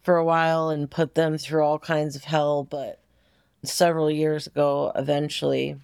for 0.02 0.16
a 0.16 0.24
while 0.24 0.68
and 0.68 0.90
put 0.90 1.14
them 1.14 1.38
through 1.38 1.62
all 1.62 1.78
kinds 1.78 2.16
of 2.16 2.24
hell, 2.24 2.64
but 2.64 3.00
several 3.64 4.10
years 4.10 4.46
ago, 4.46 4.92
eventually, 4.94 5.76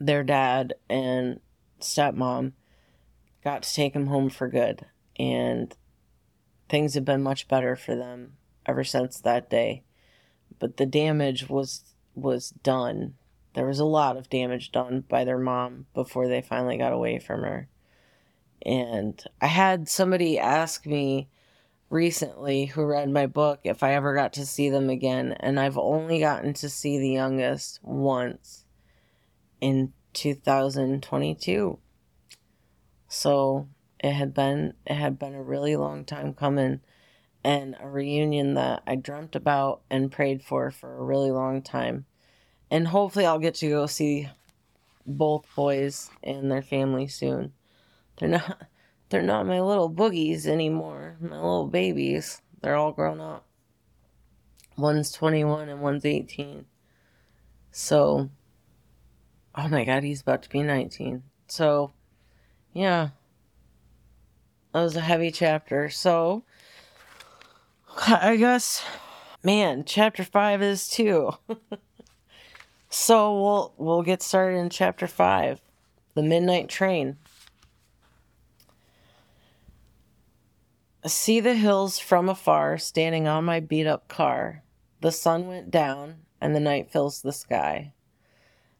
their 0.00 0.24
dad 0.24 0.74
and 0.90 1.40
stepmom 1.80 2.52
got 3.44 3.62
to 3.62 3.74
take 3.74 3.94
him 3.94 4.08
home 4.08 4.28
for 4.28 4.48
good. 4.48 4.84
And 5.18 5.74
things 6.68 6.94
have 6.94 7.04
been 7.04 7.22
much 7.22 7.48
better 7.48 7.76
for 7.76 7.94
them 7.94 8.34
ever 8.66 8.84
since 8.84 9.20
that 9.20 9.48
day. 9.48 9.84
But 10.58 10.76
the 10.76 10.86
damage 10.86 11.48
was 11.48 11.84
was 12.14 12.50
done. 12.50 13.14
There 13.54 13.66
was 13.66 13.78
a 13.78 13.84
lot 13.84 14.16
of 14.16 14.28
damage 14.28 14.72
done 14.72 15.04
by 15.08 15.24
their 15.24 15.38
mom 15.38 15.86
before 15.94 16.28
they 16.28 16.42
finally 16.42 16.76
got 16.76 16.92
away 16.92 17.18
from 17.18 17.42
her. 17.42 17.68
And 18.62 19.22
I 19.40 19.46
had 19.46 19.88
somebody 19.88 20.38
ask 20.38 20.86
me 20.86 21.28
recently 21.90 22.66
who 22.66 22.84
read 22.84 23.10
my 23.10 23.26
book 23.26 23.60
if 23.64 23.82
I 23.82 23.94
ever 23.94 24.14
got 24.14 24.32
to 24.34 24.46
see 24.46 24.70
them 24.70 24.90
again, 24.90 25.32
and 25.40 25.58
I've 25.58 25.78
only 25.78 26.20
gotten 26.20 26.52
to 26.54 26.68
see 26.68 26.98
the 26.98 27.10
youngest 27.10 27.80
once 27.82 28.64
in 29.60 29.92
2022. 30.12 31.78
So 33.08 33.68
it 34.00 34.12
had 34.12 34.34
been 34.34 34.74
it 34.84 34.94
had 34.94 35.18
been 35.18 35.34
a 35.34 35.42
really 35.42 35.76
long 35.76 36.04
time 36.04 36.34
coming 36.34 36.80
and 37.44 37.76
a 37.80 37.88
reunion 37.88 38.54
that 38.54 38.82
I 38.86 38.96
dreamt 38.96 39.36
about 39.36 39.82
and 39.88 40.10
prayed 40.10 40.42
for 40.42 40.70
for 40.70 40.96
a 40.96 41.04
really 41.04 41.30
long 41.30 41.62
time. 41.62 42.06
And 42.70 42.88
hopefully 42.88 43.24
I'll 43.24 43.38
get 43.38 43.54
to 43.56 43.68
go 43.68 43.86
see 43.86 44.28
both 45.06 45.44
boys 45.54 46.10
and 46.24 46.50
their 46.50 46.62
family 46.62 47.06
soon. 47.06 47.52
They're 48.18 48.30
not 48.30 48.66
they're 49.08 49.22
not 49.22 49.46
my 49.46 49.60
little 49.60 49.90
boogies 49.90 50.46
anymore, 50.46 51.16
my 51.20 51.36
little 51.36 51.66
babies. 51.68 52.42
They're 52.60 52.76
all 52.76 52.92
grown 52.92 53.20
up. 53.20 53.44
One's 54.76 55.12
21 55.12 55.68
and 55.68 55.80
one's 55.80 56.04
18. 56.04 56.66
So 57.70 58.30
Oh 59.58 59.68
my 59.68 59.84
god, 59.84 60.02
he's 60.02 60.20
about 60.20 60.42
to 60.42 60.50
be 60.50 60.62
19. 60.62 61.22
So, 61.48 61.92
yeah. 62.74 63.10
That 64.72 64.82
was 64.82 64.96
a 64.96 65.00
heavy 65.00 65.30
chapter. 65.30 65.88
So, 65.88 66.44
I 68.06 68.36
guess, 68.36 68.84
man, 69.42 69.84
chapter 69.86 70.24
5 70.24 70.60
is 70.60 70.88
too. 70.88 71.32
so, 72.90 73.42
we'll 73.42 73.74
we'll 73.78 74.02
get 74.02 74.22
started 74.22 74.58
in 74.58 74.68
chapter 74.68 75.06
5. 75.06 75.62
The 76.14 76.22
Midnight 76.22 76.68
Train. 76.68 77.16
See 81.06 81.38
the 81.38 81.54
hills 81.54 82.00
from 82.00 82.28
afar, 82.28 82.78
standing 82.78 83.28
on 83.28 83.44
my 83.44 83.60
beat 83.60 83.86
up 83.86 84.08
car. 84.08 84.64
The 85.02 85.12
sun 85.12 85.46
went 85.46 85.70
down, 85.70 86.22
and 86.40 86.52
the 86.52 86.60
night 86.60 86.90
fills 86.90 87.22
the 87.22 87.32
sky. 87.32 87.92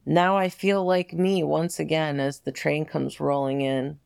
Now 0.05 0.37
I 0.37 0.49
feel 0.49 0.85
like 0.85 1.13
me 1.13 1.45
once 1.45 1.79
again 1.79 2.19
as 2.19 2.41
the 2.41 2.51
train 2.51 2.85
comes 2.85 3.21
rolling 3.21 3.61
in. 3.61 4.01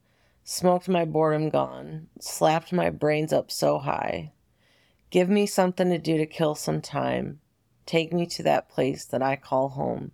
Smoked 0.45 0.87
my 0.87 1.07
boredom 1.07 1.49
gone, 1.49 2.09
slapped 2.21 2.75
my 2.75 2.91
brains 2.91 3.33
up 3.33 3.51
so 3.51 3.79
high. 3.79 4.33
Give 5.11 5.31
me 5.31 5.47
something 5.47 5.89
to 5.89 5.99
do 5.99 6.19
to 6.19 6.27
kill 6.27 6.55
some 6.55 6.83
time. 6.83 7.41
Take 7.87 8.13
me 8.13 8.27
to 8.27 8.43
that 8.43 8.69
place 8.69 9.07
that 9.07 9.23
I 9.23 9.37
call 9.37 9.71
home. 9.71 10.11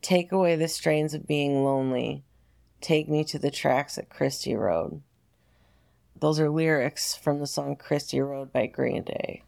Take 0.00 0.32
away 0.32 0.56
the 0.56 0.68
strains 0.68 1.12
of 1.12 1.26
being 1.26 1.62
lonely. 1.62 2.24
Take 2.80 3.08
me 3.10 3.24
to 3.24 3.38
the 3.38 3.50
tracks 3.50 3.98
at 3.98 4.08
Christie 4.08 4.56
Road. 4.56 5.02
Those 6.18 6.40
are 6.40 6.48
lyrics 6.48 7.14
from 7.14 7.40
the 7.40 7.46
song 7.46 7.76
Christie 7.76 8.20
Road 8.20 8.50
by 8.50 8.66
Green 8.66 9.02
Day. 9.02 9.42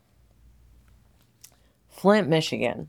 Flint, 1.89 2.29
Michigan. 2.29 2.89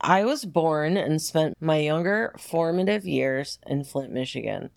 I 0.00 0.24
was 0.24 0.44
born 0.44 0.96
and 0.96 1.20
spent 1.20 1.60
my 1.60 1.78
younger 1.78 2.34
formative 2.38 3.04
years 3.04 3.58
in 3.66 3.82
Flint, 3.82 4.12
Michigan. 4.12 4.70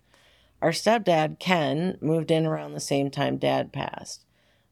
Our 0.60 0.72
stepdad, 0.72 1.38
Ken, 1.38 1.96
moved 2.00 2.32
in 2.32 2.44
around 2.44 2.72
the 2.72 2.80
same 2.80 3.08
time 3.08 3.38
dad 3.38 3.72
passed. 3.72 4.24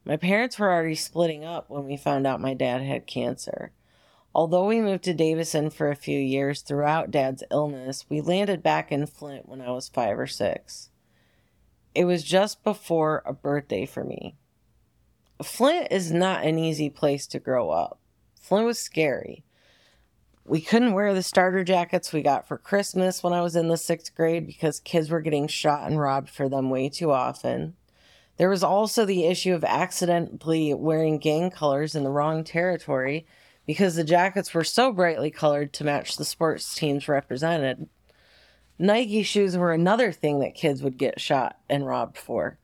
My 0.05 0.17
parents 0.17 0.59
were 0.59 0.73
already 0.73 0.97
splitting 0.97 1.45
up 1.45 1.71
when 1.71 1.85
we 1.85 1.97
found 1.97 2.27
out 2.27 2.41
my 2.41 2.53
dad 2.53 2.83
had 2.83 3.07
cancer. 3.07 3.71
Although 4.35 4.67
we 4.67 4.81
moved 4.81 5.05
to 5.05 5.15
Davison 5.15 5.71
for 5.71 5.91
a 5.91 5.97
few 5.97 6.19
years 6.19 6.63
throughout 6.63 7.13
dad's 7.13 7.45
illness, 7.51 8.07
we 8.09 8.21
landed 8.21 8.63
back 8.63 8.91
in 8.91 9.07
Flint 9.07 9.49
when 9.49 9.61
I 9.61 9.71
was 9.71 9.89
five 9.89 10.19
or 10.19 10.27
six. 10.27 10.91
It 11.99 12.05
was 12.05 12.23
just 12.23 12.63
before 12.63 13.25
a 13.27 13.33
birthday 13.33 13.85
for 13.85 14.05
me. 14.05 14.37
Flint 15.43 15.89
is 15.91 16.13
not 16.13 16.45
an 16.45 16.57
easy 16.57 16.91
place 16.91 17.27
to 17.27 17.41
grow 17.41 17.71
up. 17.71 17.99
Flint 18.41 18.67
was 18.67 18.79
scary. 18.79 19.43
We 20.45 20.61
couldn't 20.61 20.93
wear 20.93 21.13
the 21.13 21.25
starter 21.25 21.65
jackets 21.65 22.13
we 22.13 22.23
got 22.23 22.47
for 22.47 22.57
Christmas 22.57 23.25
when 23.25 23.33
I 23.33 23.43
was 23.43 23.57
in 23.57 23.67
the 23.67 23.77
sixth 23.77 24.15
grade 24.15 24.47
because 24.47 24.79
kids 24.79 25.11
were 25.11 25.21
getting 25.21 25.49
shot 25.49 25.91
and 25.91 25.99
robbed 25.99 26.31
for 26.31 26.49
them 26.49 26.71
way 26.71 26.89
too 26.89 27.11
often. 27.11 27.75
There 28.37 28.49
was 28.49 28.63
also 28.63 29.05
the 29.05 29.27
issue 29.27 29.55
of 29.55 29.65
accidentally 29.65 30.75
wearing 30.75 31.19
gang 31.19 31.51
colors 31.51 31.97
in 31.97 32.05
the 32.05 32.11
wrong 32.11 32.45
territory 32.45 33.27
because 33.67 33.97
the 33.97 34.05
jackets 34.05 34.55
were 34.55 34.63
so 34.63 34.93
brightly 34.93 35.33
colored 35.33 35.73
to 35.73 35.85
match 35.85 36.17
the 36.17 36.25
sports 36.25 36.77
teams 36.77 37.09
represented. 37.09 37.89
Nike 38.81 39.25
shoes 39.25 39.57
were 39.57 39.73
another 39.73 40.13
thing 40.13 40.39
that 40.39 40.55
kids 40.55 40.83
would 40.83 40.99
get 40.99 41.21
shot 41.21 41.59
and 41.69 41.85
robbed 41.85 42.17
for. 42.17 42.59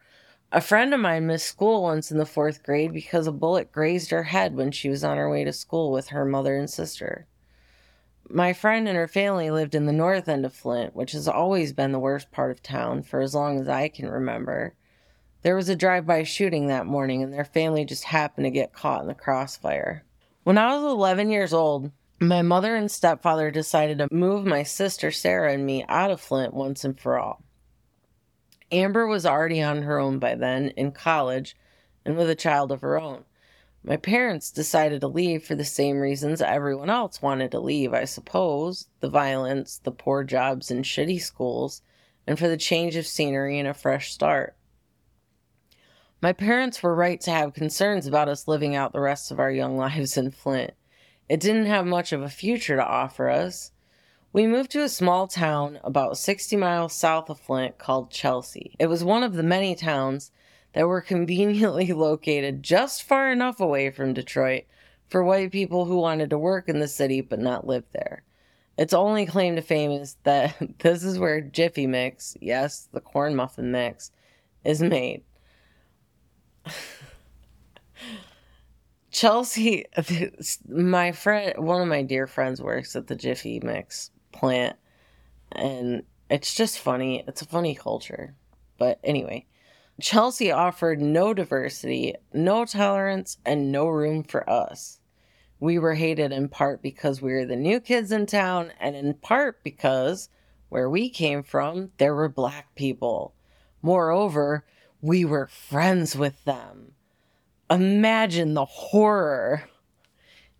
A 0.52 0.60
friend 0.60 0.94
of 0.94 1.00
mine 1.00 1.26
missed 1.26 1.48
school 1.48 1.82
once 1.82 2.12
in 2.12 2.18
the 2.18 2.24
fourth 2.24 2.62
grade 2.62 2.92
because 2.92 3.26
a 3.26 3.32
bullet 3.32 3.72
grazed 3.72 4.12
her 4.12 4.22
head 4.22 4.54
when 4.54 4.70
she 4.70 4.88
was 4.88 5.02
on 5.02 5.16
her 5.16 5.28
way 5.28 5.42
to 5.42 5.52
school 5.52 5.90
with 5.90 6.10
her 6.10 6.24
mother 6.24 6.56
and 6.56 6.70
sister. 6.70 7.26
My 8.28 8.52
friend 8.52 8.86
and 8.86 8.96
her 8.96 9.08
family 9.08 9.50
lived 9.50 9.74
in 9.74 9.86
the 9.86 9.92
north 9.92 10.28
end 10.28 10.46
of 10.46 10.54
Flint, 10.54 10.94
which 10.94 11.10
has 11.12 11.26
always 11.26 11.72
been 11.72 11.90
the 11.90 11.98
worst 11.98 12.30
part 12.30 12.52
of 12.52 12.62
town 12.62 13.02
for 13.02 13.20
as 13.20 13.34
long 13.34 13.60
as 13.60 13.68
I 13.68 13.88
can 13.88 14.08
remember. 14.08 14.74
There 15.42 15.56
was 15.56 15.68
a 15.68 15.74
drive 15.74 16.06
by 16.06 16.22
shooting 16.22 16.68
that 16.68 16.86
morning, 16.86 17.24
and 17.24 17.32
their 17.32 17.44
family 17.44 17.84
just 17.84 18.04
happened 18.04 18.44
to 18.44 18.50
get 18.50 18.72
caught 18.72 19.02
in 19.02 19.08
the 19.08 19.14
crossfire. 19.14 20.04
When 20.44 20.58
I 20.58 20.74
was 20.76 20.84
11 20.84 21.30
years 21.30 21.52
old, 21.52 21.90
my 22.20 22.42
mother 22.42 22.76
and 22.76 22.90
stepfather 22.90 23.50
decided 23.50 23.98
to 23.98 24.08
move 24.12 24.46
my 24.46 24.62
sister 24.62 25.10
Sarah 25.10 25.52
and 25.52 25.66
me 25.66 25.84
out 25.88 26.10
of 26.10 26.20
Flint 26.20 26.54
once 26.54 26.84
and 26.84 26.98
for 26.98 27.18
all. 27.18 27.42
Amber 28.70 29.06
was 29.06 29.26
already 29.26 29.62
on 29.62 29.82
her 29.82 29.98
own 29.98 30.18
by 30.18 30.34
then, 30.34 30.68
in 30.70 30.92
college, 30.92 31.56
and 32.04 32.16
with 32.16 32.30
a 32.30 32.34
child 32.34 32.72
of 32.72 32.80
her 32.80 32.98
own. 32.98 33.24
My 33.82 33.96
parents 33.96 34.50
decided 34.50 35.02
to 35.02 35.08
leave 35.08 35.44
for 35.44 35.54
the 35.54 35.64
same 35.64 35.98
reasons 35.98 36.40
everyone 36.40 36.88
else 36.88 37.20
wanted 37.20 37.50
to 37.50 37.60
leave, 37.60 37.92
I 37.92 38.04
suppose 38.04 38.88
the 39.00 39.10
violence, 39.10 39.78
the 39.84 39.92
poor 39.92 40.24
jobs, 40.24 40.70
and 40.70 40.84
shitty 40.84 41.20
schools, 41.20 41.82
and 42.26 42.38
for 42.38 42.48
the 42.48 42.56
change 42.56 42.96
of 42.96 43.06
scenery 43.06 43.58
and 43.58 43.68
a 43.68 43.74
fresh 43.74 44.10
start. 44.10 44.56
My 46.22 46.32
parents 46.32 46.82
were 46.82 46.94
right 46.94 47.20
to 47.20 47.30
have 47.30 47.52
concerns 47.52 48.06
about 48.06 48.30
us 48.30 48.48
living 48.48 48.74
out 48.74 48.94
the 48.94 49.00
rest 49.00 49.30
of 49.30 49.38
our 49.38 49.50
young 49.50 49.76
lives 49.78 50.16
in 50.16 50.30
Flint. 50.30 50.72
It 51.28 51.40
didn't 51.40 51.66
have 51.66 51.86
much 51.86 52.12
of 52.12 52.22
a 52.22 52.28
future 52.28 52.76
to 52.76 52.84
offer 52.84 53.30
us. 53.30 53.72
We 54.32 54.46
moved 54.46 54.70
to 54.72 54.82
a 54.82 54.88
small 54.88 55.26
town 55.26 55.78
about 55.82 56.18
60 56.18 56.56
miles 56.56 56.92
south 56.92 57.30
of 57.30 57.40
Flint 57.40 57.78
called 57.78 58.10
Chelsea. 58.10 58.74
It 58.78 58.86
was 58.86 59.04
one 59.04 59.22
of 59.22 59.34
the 59.34 59.42
many 59.42 59.74
towns 59.74 60.32
that 60.74 60.88
were 60.88 61.00
conveniently 61.14 61.92
located 61.92 62.62
just 62.62 63.02
far 63.02 63.30
enough 63.30 63.60
away 63.60 63.90
from 63.90 64.12
Detroit 64.12 64.64
for 65.08 65.22
white 65.22 65.52
people 65.52 65.84
who 65.84 65.96
wanted 65.96 66.30
to 66.30 66.38
work 66.38 66.68
in 66.68 66.80
the 66.80 66.88
city 66.88 67.20
but 67.20 67.38
not 67.38 67.66
live 67.66 67.84
there. 67.92 68.22
Its 68.76 68.92
only 68.92 69.24
claim 69.24 69.54
to 69.56 69.62
fame 69.62 69.92
is 69.92 70.16
that 70.24 70.56
this 70.80 71.04
is 71.04 71.18
where 71.18 71.40
Jiffy 71.40 71.86
Mix, 71.86 72.36
yes, 72.40 72.88
the 72.92 73.00
corn 73.00 73.34
muffin 73.34 73.70
mix, 73.70 74.10
is 74.64 74.82
made. 74.82 75.22
Chelsea, 79.14 79.84
my 80.68 81.12
friend, 81.12 81.54
one 81.64 81.80
of 81.80 81.86
my 81.86 82.02
dear 82.02 82.26
friends 82.26 82.60
works 82.60 82.96
at 82.96 83.06
the 83.06 83.14
Jiffy 83.14 83.60
Mix 83.62 84.10
plant, 84.32 84.76
and 85.52 86.02
it's 86.28 86.52
just 86.52 86.80
funny. 86.80 87.22
It's 87.28 87.40
a 87.40 87.46
funny 87.46 87.76
culture. 87.76 88.34
But 88.76 88.98
anyway, 89.04 89.46
Chelsea 90.00 90.50
offered 90.50 91.00
no 91.00 91.32
diversity, 91.32 92.16
no 92.32 92.64
tolerance, 92.64 93.38
and 93.46 93.70
no 93.70 93.86
room 93.86 94.24
for 94.24 94.50
us. 94.50 94.98
We 95.60 95.78
were 95.78 95.94
hated 95.94 96.32
in 96.32 96.48
part 96.48 96.82
because 96.82 97.22
we 97.22 97.34
were 97.34 97.46
the 97.46 97.54
new 97.54 97.78
kids 97.78 98.10
in 98.10 98.26
town, 98.26 98.72
and 98.80 98.96
in 98.96 99.14
part 99.14 99.62
because 99.62 100.28
where 100.70 100.90
we 100.90 101.08
came 101.08 101.44
from, 101.44 101.92
there 101.98 102.16
were 102.16 102.28
black 102.28 102.74
people. 102.74 103.32
Moreover, 103.80 104.64
we 105.00 105.24
were 105.24 105.46
friends 105.46 106.16
with 106.16 106.44
them. 106.44 106.94
Imagine 107.70 108.52
the 108.52 108.66
horror. 108.66 109.64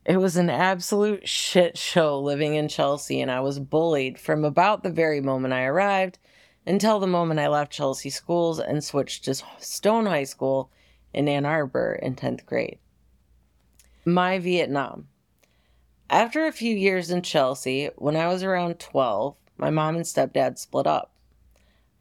It 0.07 0.17
was 0.17 0.39
an 0.39 0.49
absolute 0.49 1.29
shit 1.29 1.77
show 1.77 2.19
living 2.19 2.55
in 2.55 2.67
Chelsea, 2.67 3.21
and 3.21 3.31
I 3.31 3.41
was 3.41 3.61
bullied 3.61 4.19
from 4.19 4.43
about 4.43 4.83
the 4.83 4.91
very 4.91 5.21
moment 5.21 5.53
I 5.53 5.65
arrived 5.65 6.19
until 6.67 6.99
the 6.99 7.07
moment 7.07 7.41
I 7.41 7.49
left 7.49 7.73
Chelsea 7.73 8.09
schools 8.09 8.59
and 8.59 8.83
switched 8.83 9.25
to 9.25 9.35
Stone 9.59 10.07
High 10.07 10.25
School 10.25 10.71
in 11.13 11.29
Ann 11.29 11.45
Arbor 11.45 11.99
in 12.01 12.17
10th 12.17 12.47
grade. 12.47 12.79
My 14.07 14.39
Vietnam. 14.39 15.09
After 16.09 16.47
a 16.47 16.53
few 16.53 16.75
years 16.75 17.11
in 17.11 17.21
Chelsea, 17.21 17.91
when 17.97 18.17
I 18.17 18.29
was 18.29 18.43
around 18.43 18.81
12, 18.81 19.37
my 19.59 19.69
mom 19.69 19.97
and 19.97 20.07
stepdad 20.07 20.59
split 20.59 20.87
up. 20.87 21.13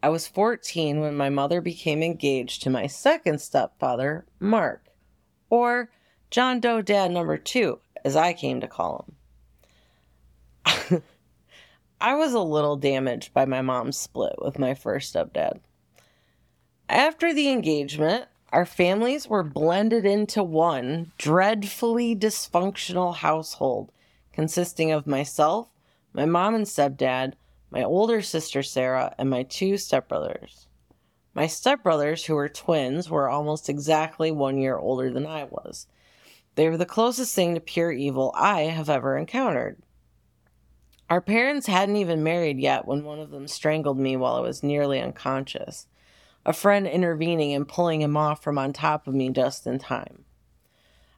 I 0.02 0.08
was 0.08 0.28
14 0.28 1.02
when 1.02 1.16
my 1.16 1.30
mother 1.30 1.60
became 1.60 2.02
engaged 2.02 2.64
to 2.64 2.70
my 2.70 2.88
second 2.88 3.40
stepfather, 3.40 4.26
Mark, 4.40 4.84
or 5.54 5.88
John 6.32 6.60
Doe 6.60 6.82
Dad 6.82 7.12
number 7.12 7.38
two, 7.38 7.78
as 8.04 8.16
I 8.16 8.34
came 8.34 8.60
to 8.60 8.68
call 8.68 9.06
him. 10.66 11.04
I 12.02 12.16
was 12.16 12.34
a 12.34 12.40
little 12.40 12.76
damaged 12.76 13.36
by 13.36 13.46
my 13.46 13.62
mom's 13.62 13.96
split 13.96 14.34
with 14.40 14.58
my 14.58 14.74
first 14.74 15.14
stepdad. 15.14 15.60
After 16.90 17.36
the 17.36 17.52
engagement, 17.52 18.26
our 18.52 18.66
families 18.66 19.28
were 19.28 19.44
blended 19.44 20.08
into 20.08 20.42
one 20.42 21.12
dreadfully 21.20 22.16
dysfunctional 22.16 23.14
household 23.14 23.92
consisting 24.32 24.92
of 24.92 25.06
myself, 25.06 25.68
my 26.14 26.26
mom 26.26 26.56
and 26.56 26.66
stepdad, 26.66 27.34
my 27.70 27.84
older 27.84 28.24
sister 28.24 28.64
Sarah, 28.64 29.14
and 29.20 29.30
my 29.30 29.44
two 29.44 29.74
stepbrothers. 29.74 30.63
My 31.34 31.46
stepbrothers, 31.46 32.26
who 32.26 32.36
were 32.36 32.50
twins, 32.50 33.10
were 33.10 33.30
almost 33.30 33.70
exactly 33.70 34.32
one 34.32 34.58
year 34.58 34.78
older 34.78 35.10
than 35.10 35.26
I 35.26 35.46
was. 35.46 35.88
They 36.56 36.70
were 36.70 36.78
the 36.78 36.86
closest 36.86 37.34
thing 37.34 37.56
to 37.56 37.60
pure 37.60 37.92
evil 37.92 38.32
I 38.36 38.64
have 38.64 38.90
ever 38.90 39.18
encountered. 39.18 39.82
Our 41.10 41.22
parents 41.22 41.68
hadn't 41.68 41.98
even 41.98 42.24
married 42.24 42.60
yet 42.60 42.88
when 42.88 43.04
one 43.04 43.20
of 43.20 43.32
them 43.32 43.48
strangled 43.48 43.98
me 44.00 44.16
while 44.16 44.36
I 44.36 44.42
was 44.42 44.64
nearly 44.64 45.02
unconscious, 45.02 45.88
a 46.46 46.54
friend 46.54 46.88
intervening 46.88 47.54
and 47.54 47.68
pulling 47.68 48.02
him 48.02 48.16
off 48.16 48.44
from 48.44 48.58
on 48.58 48.74
top 48.74 49.08
of 49.08 49.16
me 49.16 49.30
just 49.30 49.66
in 49.66 49.80
time. 49.80 50.26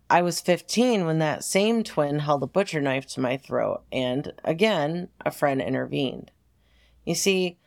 I 0.09 0.21
was 0.21 0.39
15 0.39 1.05
when 1.05 1.19
that 1.19 1.43
same 1.43 1.83
twin 1.83 2.19
held 2.19 2.43
a 2.43 2.47
butcher 2.47 2.79
knife 2.79 3.07
to 3.07 3.19
my 3.19 3.37
throat, 3.37 3.83
and 3.91 4.33
again, 4.43 5.09
a 5.25 5.31
friend 5.31 5.61
intervened. 5.61 6.31
You 7.05 7.15
see, 7.15 7.57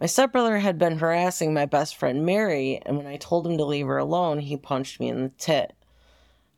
my 0.00 0.06
stepbrother 0.06 0.58
had 0.58 0.78
been 0.78 0.98
harassing 0.98 1.52
my 1.52 1.66
best 1.66 1.96
friend 1.96 2.24
Mary, 2.24 2.80
and 2.86 2.96
when 2.96 3.06
I 3.06 3.16
told 3.16 3.46
him 3.46 3.58
to 3.58 3.64
leave 3.64 3.86
her 3.86 3.98
alone, 3.98 4.38
he 4.38 4.56
punched 4.56 5.00
me 5.00 5.08
in 5.08 5.22
the 5.22 5.28
tit. 5.30 5.74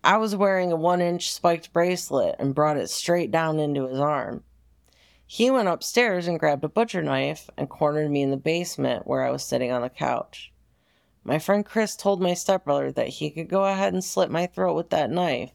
I 0.02 0.16
was 0.16 0.36
wearing 0.36 0.72
a 0.72 0.76
one 0.76 1.00
inch 1.00 1.32
spiked 1.32 1.72
bracelet 1.72 2.36
and 2.38 2.54
brought 2.54 2.76
it 2.76 2.90
straight 2.90 3.30
down 3.30 3.58
into 3.58 3.86
his 3.86 3.98
arm. 3.98 4.44
He 5.26 5.50
went 5.50 5.68
upstairs 5.68 6.26
and 6.26 6.40
grabbed 6.40 6.64
a 6.64 6.68
butcher 6.68 7.02
knife 7.02 7.48
and 7.56 7.68
cornered 7.68 8.10
me 8.10 8.22
in 8.22 8.30
the 8.30 8.36
basement 8.36 9.06
where 9.06 9.22
I 9.22 9.30
was 9.30 9.44
sitting 9.44 9.70
on 9.70 9.82
the 9.82 9.88
couch. 9.88 10.52
My 11.22 11.38
friend 11.38 11.64
Chris 11.64 11.94
told 11.94 12.20
my 12.20 12.34
stepbrother 12.34 12.90
that 12.92 13.08
he 13.08 13.30
could 13.30 13.48
go 13.48 13.64
ahead 13.64 13.92
and 13.92 14.02
slit 14.02 14.30
my 14.30 14.46
throat 14.46 14.74
with 14.74 14.90
that 14.90 15.10
knife, 15.10 15.52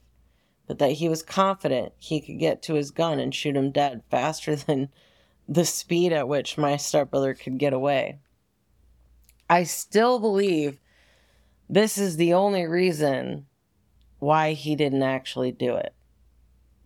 but 0.68 0.80
that 0.80 0.94
he 0.94 1.10
was 1.10 1.24
confident 1.24 1.94
he 1.98 2.22
could 2.22 2.40
get 2.40 2.62
to 2.64 2.76
his 2.76 2.92
gun 2.92 3.20
and 3.20 3.34
shoot 3.34 3.56
him 3.56 3.72
dead 3.72 4.04
faster 4.10 4.56
than 4.56 4.90
the 5.48 5.66
speed 5.66 6.12
at 6.12 6.28
which 6.28 6.58
my 6.58 6.78
stepbrother 6.78 7.34
could 7.34 7.58
get 7.58 7.74
away. 7.74 8.20
I 9.50 9.64
still 9.64 10.20
believe 10.20 10.80
this 11.70 11.98
is 11.98 12.18
the 12.18 12.34
only 12.34 12.66
reason 12.66 13.46
why 14.20 14.54
he 14.54 14.76
didn't 14.76 15.04
actually 15.04 15.52
do 15.52 15.76
it. 15.76 15.94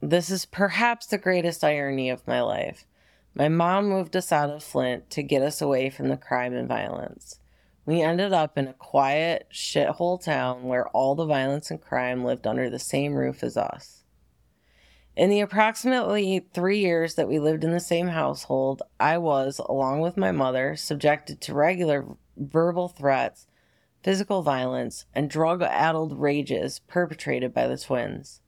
This 0.01 0.29
is 0.29 0.45
perhaps 0.45 1.05
the 1.05 1.17
greatest 1.17 1.63
irony 1.63 2.09
of 2.09 2.27
my 2.27 2.41
life. 2.41 2.85
My 3.33 3.49
mom 3.49 3.89
moved 3.89 4.15
us 4.15 4.31
out 4.31 4.49
of 4.49 4.63
Flint 4.63 5.09
to 5.11 5.23
get 5.23 5.41
us 5.41 5.61
away 5.61 5.89
from 5.89 6.09
the 6.09 6.17
crime 6.17 6.53
and 6.53 6.67
violence. 6.67 7.39
We 7.85 8.01
ended 8.01 8.33
up 8.33 8.57
in 8.57 8.67
a 8.67 8.73
quiet 8.73 9.47
shithole 9.51 10.23
town 10.23 10.63
where 10.63 10.87
all 10.89 11.15
the 11.15 11.25
violence 11.25 11.71
and 11.71 11.81
crime 11.81 12.23
lived 12.23 12.45
under 12.45 12.69
the 12.69 12.79
same 12.79 13.13
roof 13.13 13.43
as 13.43 13.57
us. 13.57 13.98
In 15.19 15.29
the 15.29 15.41
approximately 15.41 16.47
three 16.53 16.79
years 16.79 17.15
that 17.15 17.27
we 17.27 17.39
lived 17.39 17.65
in 17.65 17.71
the 17.71 17.81
same 17.81 18.07
household, 18.07 18.83
I 19.01 19.17
was, 19.17 19.59
along 19.59 19.99
with 19.99 20.15
my 20.15 20.31
mother, 20.31 20.77
subjected 20.77 21.41
to 21.41 21.53
regular 21.53 22.05
verbal 22.37 22.87
threats, 22.87 23.45
physical 24.01 24.43
violence, 24.43 25.03
and 25.13 25.29
drug 25.29 25.61
addled 25.61 26.17
rages 26.17 26.79
perpetrated 26.87 27.53
by 27.53 27.67
the 27.67 27.77
twins. 27.77 28.39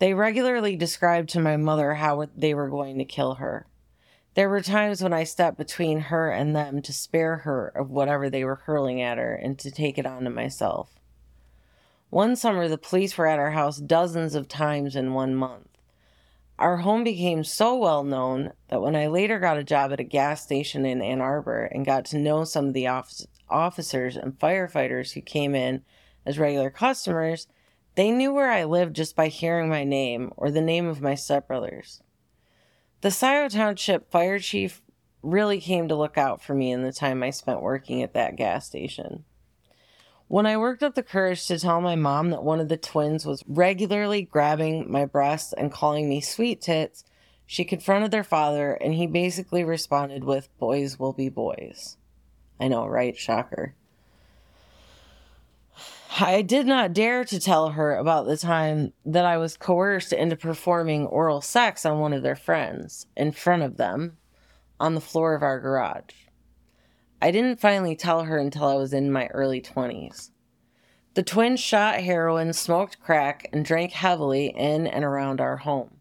They 0.00 0.12
regularly 0.12 0.74
described 0.74 1.28
to 1.28 1.40
my 1.40 1.56
mother 1.56 1.94
how 1.94 2.26
they 2.36 2.52
were 2.52 2.68
going 2.68 2.98
to 2.98 3.04
kill 3.04 3.34
her. 3.34 3.68
There 4.34 4.48
were 4.50 4.62
times 4.62 5.04
when 5.04 5.12
I 5.12 5.22
stepped 5.22 5.56
between 5.56 6.00
her 6.00 6.32
and 6.32 6.56
them 6.56 6.82
to 6.82 6.92
spare 6.92 7.36
her 7.36 7.68
of 7.68 7.92
whatever 7.92 8.28
they 8.28 8.42
were 8.42 8.56
hurling 8.56 9.00
at 9.00 9.18
her 9.18 9.36
and 9.36 9.56
to 9.60 9.70
take 9.70 9.98
it 9.98 10.06
on 10.06 10.24
to 10.24 10.30
myself. 10.30 10.96
One 12.10 12.34
summer, 12.34 12.66
the 12.66 12.76
police 12.76 13.16
were 13.16 13.28
at 13.28 13.38
our 13.38 13.52
house 13.52 13.78
dozens 13.78 14.34
of 14.34 14.48
times 14.48 14.96
in 14.96 15.14
one 15.14 15.36
month. 15.36 15.65
Our 16.58 16.78
home 16.78 17.04
became 17.04 17.44
so 17.44 17.76
well 17.76 18.02
known 18.02 18.52
that 18.68 18.80
when 18.80 18.96
I 18.96 19.08
later 19.08 19.38
got 19.38 19.58
a 19.58 19.64
job 19.64 19.92
at 19.92 20.00
a 20.00 20.04
gas 20.04 20.42
station 20.42 20.86
in 20.86 21.02
Ann 21.02 21.20
Arbor 21.20 21.64
and 21.64 21.84
got 21.84 22.06
to 22.06 22.18
know 22.18 22.44
some 22.44 22.68
of 22.68 22.72
the 22.72 22.88
officers 23.48 24.16
and 24.16 24.38
firefighters 24.38 25.12
who 25.12 25.20
came 25.20 25.54
in 25.54 25.82
as 26.24 26.38
regular 26.38 26.70
customers, 26.70 27.46
they 27.94 28.10
knew 28.10 28.32
where 28.32 28.50
I 28.50 28.64
lived 28.64 28.96
just 28.96 29.14
by 29.14 29.28
hearing 29.28 29.68
my 29.68 29.84
name 29.84 30.32
or 30.36 30.50
the 30.50 30.62
name 30.62 30.86
of 30.86 31.02
my 31.02 31.12
stepbrothers. 31.12 32.00
The 33.02 33.10
Scioto 33.10 33.54
Township 33.54 34.10
fire 34.10 34.38
chief 34.38 34.82
really 35.22 35.60
came 35.60 35.88
to 35.88 35.94
look 35.94 36.16
out 36.16 36.40
for 36.40 36.54
me 36.54 36.70
in 36.72 36.82
the 36.82 36.92
time 36.92 37.22
I 37.22 37.30
spent 37.30 37.60
working 37.60 38.02
at 38.02 38.14
that 38.14 38.36
gas 38.36 38.66
station. 38.66 39.24
When 40.28 40.44
I 40.44 40.56
worked 40.56 40.82
up 40.82 40.96
the 40.96 41.04
courage 41.04 41.46
to 41.46 41.58
tell 41.58 41.80
my 41.80 41.94
mom 41.94 42.30
that 42.30 42.42
one 42.42 42.58
of 42.58 42.68
the 42.68 42.76
twins 42.76 43.24
was 43.24 43.44
regularly 43.46 44.22
grabbing 44.22 44.90
my 44.90 45.04
breasts 45.04 45.52
and 45.52 45.70
calling 45.70 46.08
me 46.08 46.20
sweet 46.20 46.60
tits, 46.60 47.04
she 47.46 47.64
confronted 47.64 48.10
their 48.10 48.24
father 48.24 48.72
and 48.72 48.94
he 48.94 49.06
basically 49.06 49.62
responded 49.62 50.24
with, 50.24 50.48
Boys 50.58 50.98
will 50.98 51.12
be 51.12 51.28
boys. 51.28 51.96
I 52.58 52.66
know, 52.66 52.86
right? 52.86 53.16
Shocker. 53.16 53.76
I 56.18 56.42
did 56.42 56.66
not 56.66 56.92
dare 56.92 57.24
to 57.24 57.38
tell 57.38 57.70
her 57.70 57.94
about 57.94 58.26
the 58.26 58.36
time 58.36 58.94
that 59.04 59.24
I 59.24 59.36
was 59.36 59.56
coerced 59.56 60.12
into 60.12 60.34
performing 60.34 61.06
oral 61.06 61.40
sex 61.40 61.86
on 61.86 62.00
one 62.00 62.12
of 62.12 62.24
their 62.24 62.34
friends 62.34 63.06
in 63.16 63.30
front 63.30 63.62
of 63.62 63.76
them 63.76 64.16
on 64.80 64.94
the 64.96 65.00
floor 65.00 65.34
of 65.34 65.42
our 65.42 65.60
garage. 65.60 66.25
I 67.20 67.30
didn't 67.30 67.60
finally 67.60 67.96
tell 67.96 68.24
her 68.24 68.38
until 68.38 68.64
I 68.64 68.74
was 68.74 68.92
in 68.92 69.10
my 69.10 69.26
early 69.28 69.60
20s. 69.60 70.30
The 71.14 71.22
twins 71.22 71.60
shot 71.60 72.00
heroin, 72.00 72.52
smoked 72.52 73.00
crack, 73.00 73.48
and 73.52 73.64
drank 73.64 73.92
heavily 73.92 74.48
in 74.48 74.86
and 74.86 75.02
around 75.02 75.40
our 75.40 75.56
home, 75.56 75.96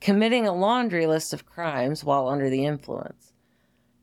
committing 0.00 0.46
a 0.46 0.54
laundry 0.54 1.06
list 1.06 1.32
of 1.32 1.46
crimes 1.46 2.04
while 2.04 2.28
under 2.28 2.50
the 2.50 2.66
influence. 2.66 3.32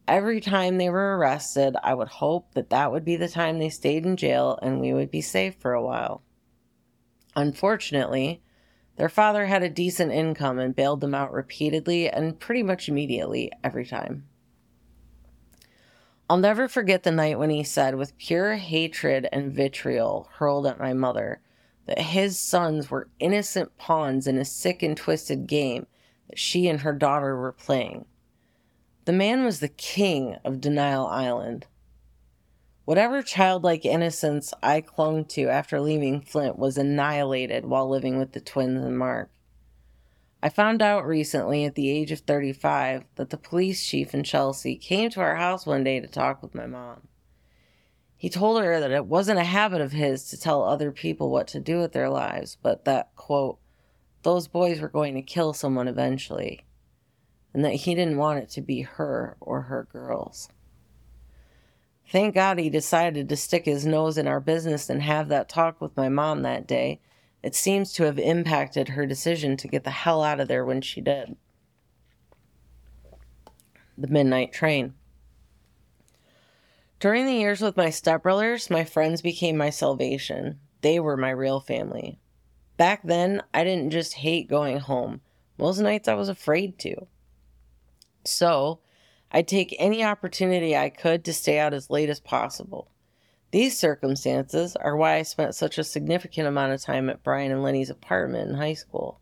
Every 0.08 0.42
time 0.42 0.78
they 0.78 0.89
were 0.89 1.16
arrested, 1.16 1.76
I 1.84 1.94
would 1.94 2.08
hope 2.08 2.56
that 2.56 2.72
that 2.72 2.92
would 2.92 3.06
be 3.06 3.16
the 3.16 3.30
time 3.30 3.60
they 3.60 3.70
stayed 3.70 4.04
in 4.04 4.18
jail 4.18 4.58
and 4.64 4.82
we 4.82 4.94
would 4.94 5.12
be 5.12 5.22
safe 5.22 5.56
for 5.60 5.74
a 5.74 5.84
while. 5.84 6.24
Unfortunately, 7.36 8.42
their 8.98 9.10
father 9.10 9.46
had 9.46 9.62
a 9.62 9.70
decent 9.70 10.12
income 10.12 10.58
and 10.58 10.76
bailed 10.76 11.02
them 11.02 11.14
out 11.14 11.32
repeatedly 11.32 12.10
and 12.10 12.39
pretty 12.39 12.64
much 12.64 12.89
immediately 12.89 13.52
every 13.64 13.86
time. 13.86 14.28
I'll 16.32 16.38
never 16.38 16.70
forget 16.70 17.04
the 17.04 17.12
night 17.12 17.40
when 17.40 17.50
he 17.50 17.62
said, 17.62 17.96
with 17.96 18.18
pure 18.18 18.56
hatred 18.56 19.28
and 19.34 19.52
vitriol 19.52 20.30
hurled 20.36 20.66
at 20.66 20.80
my 20.80 20.94
mother, 20.94 21.42
that 21.88 22.00
his 22.00 22.40
sons 22.40 22.90
were 22.90 23.10
innocent 23.20 23.78
pawns 23.78 24.28
in 24.28 24.38
a 24.38 24.46
sick 24.46 24.82
and 24.82 24.96
twisted 24.96 25.46
game 25.46 25.88
that 26.30 26.40
she 26.40 26.70
and 26.70 26.80
her 26.80 26.94
daughter 26.94 27.36
were 27.36 27.52
playing. 27.52 28.06
The 29.04 29.12
man 29.12 29.44
was 29.44 29.60
the 29.60 29.68
king 29.68 30.38
of 30.46 30.62
Denial 30.62 31.06
Island. 31.06 31.68
Whatever 32.86 33.22
childlike 33.22 33.84
innocence 33.84 34.54
I 34.64 34.80
clung 34.80 35.26
to 35.26 35.50
after 35.50 35.82
leaving 35.82 36.22
Flint 36.22 36.58
was 36.58 36.78
annihilated 36.78 37.66
while 37.66 37.90
living 37.90 38.18
with 38.18 38.32
the 38.32 38.40
twins 38.40 38.86
and 38.86 38.98
Mark. 38.98 39.30
I 40.44 40.50
found 40.50 40.82
out 40.82 41.06
recently 41.06 41.66
at 41.66 41.76
the 41.76 41.89
age 41.89 42.12
of 42.12 42.20
35 42.20 43.06
that 43.16 43.30
the 43.30 43.38
police 43.38 43.86
chief 43.86 44.14
in 44.14 44.24
Chelsea 44.24 44.76
came 44.76 45.12
to 45.12 45.22
our 45.22 45.36
house 45.36 45.68
one 45.68 45.84
day 45.84 46.00
to 46.00 46.08
talk 46.08 46.42
with 46.42 46.56
my 46.56 46.66
mom. 46.66 47.08
He 48.18 48.30
told 48.30 48.62
her 48.62 48.80
that 48.80 48.92
it 48.92 49.06
wasn't 49.06 49.39
a 49.39 49.44
habit 49.44 49.82
of 49.82 49.92
his 49.92 50.30
to 50.30 50.39
tell 50.39 50.64
other 50.64 50.92
people 50.92 51.30
what 51.30 51.48
to 51.50 51.60
do 51.60 51.80
with 51.80 51.92
their 51.92 52.10
lives, 52.10 52.58
but 52.62 52.86
that, 52.86 53.16
quote, 53.16 53.60
those 54.24 54.48
boys 54.48 54.80
were 54.80 54.89
going 54.89 55.14
to 55.16 55.22
kill 55.22 55.54
someone 55.54 55.88
eventually, 55.88 56.66
and 57.54 57.66
that 57.66 57.74
he 57.74 57.96
didn't 57.96 58.18
want 58.18 58.39
it 58.39 58.50
to 58.52 58.62
be 58.62 58.82
her 58.82 59.38
or 59.39 59.64
her 59.64 59.88
girls. 59.92 60.50
Thank 62.12 62.36
God 62.36 62.60
he 62.60 62.70
decided 62.70 63.30
to 63.30 63.38
stick 63.38 63.66
his 63.66 63.86
nose 63.86 64.18
in 64.18 64.28
our 64.28 64.39
business 64.39 64.89
and 64.89 65.02
have 65.02 65.30
that 65.30 65.50
talk 65.50 65.80
with 65.80 65.96
my 65.96 66.10
mom 66.10 66.42
that 66.42 66.68
day. 66.68 67.00
It 67.44 67.56
seems 67.56 67.92
to 67.94 68.04
have 68.04 68.20
impacted 68.20 68.89
her 68.89 69.06
decision 69.06 69.58
to 69.58 69.68
get 69.68 69.84
the 69.84 69.89
hell 69.89 70.24
out 70.24 70.39
of 70.39 70.48
there 70.48 70.64
when 70.64 70.82
she 70.82 71.02
did. 71.02 71.36
The 73.98 74.08
midnight 74.08 74.54
train. 74.54 74.94
During 77.00 77.26
the 77.26 77.34
years 77.34 77.62
with 77.62 77.78
my 77.78 77.88
stepbrothers, 77.88 78.70
my 78.70 78.84
friends 78.84 79.24
became 79.24 79.58
my 79.58 79.72
salvation. 79.72 80.60
They 80.82 81.00
were 81.00 81.18
my 81.18 81.32
real 81.32 81.60
family. 81.60 82.20
Back 82.78 83.02
then, 83.04 83.42
I 83.54 83.64
didn't 83.64 83.89
just 83.89 84.14
hate 84.14 84.48
going 84.48 84.78
home. 84.78 85.22
Most 85.58 85.80
nights 85.80 86.08
I 86.08 86.14
was 86.14 86.30
afraid 86.30 86.78
to. 86.80 87.08
So, 88.24 88.82
I'd 89.32 89.48
take 89.48 89.76
any 89.80 90.04
opportunity 90.04 90.76
I 90.76 90.89
could 90.89 91.26
to 91.26 91.34
stay 91.34 91.58
out 91.58 91.74
as 91.74 91.89
late 91.89 92.10
as 92.10 92.20
possible. 92.20 92.92
These 93.52 93.78
circumstances 93.78 94.78
are 94.78 94.95
why 94.95 95.16
I 95.16 95.24
spent 95.24 95.56
such 95.56 95.78
a 95.78 95.84
significant 95.84 96.47
amount 96.47 96.72
of 96.72 96.82
time 96.82 97.10
at 97.10 97.22
Brian 97.22 97.52
and 97.52 97.62
Lenny's 97.62 97.89
apartment 97.89 98.49
in 98.49 98.56
high 98.56 98.74
school. 98.74 99.20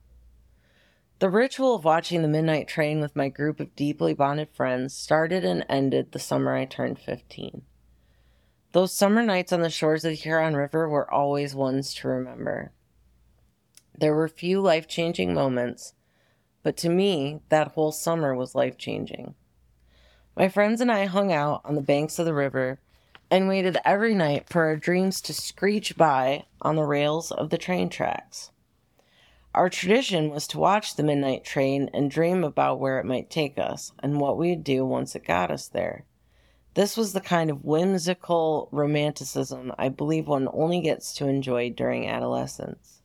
The 1.18 1.30
ritual 1.30 1.76
of 1.76 1.84
watching 1.84 2.22
the 2.22 2.28
midnight 2.28 2.68
train 2.68 3.02
with 3.02 3.16
my 3.16 3.28
group 3.28 3.60
of 3.60 3.76
deeply 3.76 4.14
bonded 4.14 4.50
friends 4.52 4.94
started 4.94 5.44
and 5.44 5.66
ended 5.68 6.12
the 6.12 6.20
summer 6.20 6.56
I 6.56 6.66
turned 6.66 7.00
15. 7.00 7.64
Those 8.72 8.94
summer 8.94 9.24
nights 9.24 9.52
on 9.52 9.62
the 9.62 9.70
shores 9.72 10.06
of 10.06 10.12
the 10.12 10.16
Huron 10.16 10.56
River 10.56 10.88
were 10.88 11.12
always 11.12 11.56
ones 11.56 11.94
to 11.96 12.08
remember. 12.08 12.72
There 13.98 14.14
were 14.14 14.28
few 14.28 14.62
life 14.62 14.88
changing 14.88 15.34
moments, 15.34 15.94
but 16.62 16.78
to 16.78 16.90
me, 16.90 17.42
that 17.50 17.70
whole 17.70 17.92
summer 17.92 18.36
was 18.36 18.54
life 18.54 18.78
changing. 18.78 19.34
My 20.38 20.48
friends 20.48 20.82
and 20.82 20.92
I 20.92 21.06
hung 21.06 21.34
out 21.34 21.62
on 21.66 21.74
the 21.74 21.82
banks 21.82 22.20
of 22.20 22.26
the 22.26 22.34
river 22.34 22.80
and 23.32 23.48
waited 23.48 23.78
every 23.86 24.16
night 24.16 24.50
for 24.50 24.64
our 24.64 24.76
dreams 24.76 25.22
to 25.22 25.34
screech 25.34 25.96
by 25.96 26.46
on 26.62 26.76
the 26.76 26.84
rails 26.84 27.32
of 27.32 27.50
the 27.50 27.58
train 27.58 27.90
tracks. 27.90 28.52
Our 29.54 29.70
tradition 29.70 30.30
was 30.30 30.48
to 30.48 30.60
watch 30.60 30.96
the 30.96 31.04
midnight 31.04 31.44
train 31.44 31.90
and 31.94 32.12
dream 32.12 32.44
about 32.44 32.80
where 32.80 33.00
it 33.00 33.06
might 33.06 33.30
take 33.30 33.58
us 33.58 33.92
and 34.00 34.20
what 34.20 34.38
we'd 34.38 34.64
do 34.64 34.86
once 34.86 35.16
it 35.16 35.26
got 35.26 35.52
us 35.52 35.68
there. 35.68 36.06
This 36.76 36.96
was 36.96 37.14
the 37.14 37.22
kind 37.22 37.50
of 37.50 37.66
whimsical 37.66 38.70
romanticism 38.72 39.74
I 39.78 39.90
believe 39.90 40.28
one 40.28 40.48
only 40.54 40.82
gets 40.82 41.14
to 41.16 41.28
enjoy 41.28 41.72
during 41.72 42.08
adolescence. 42.08 43.02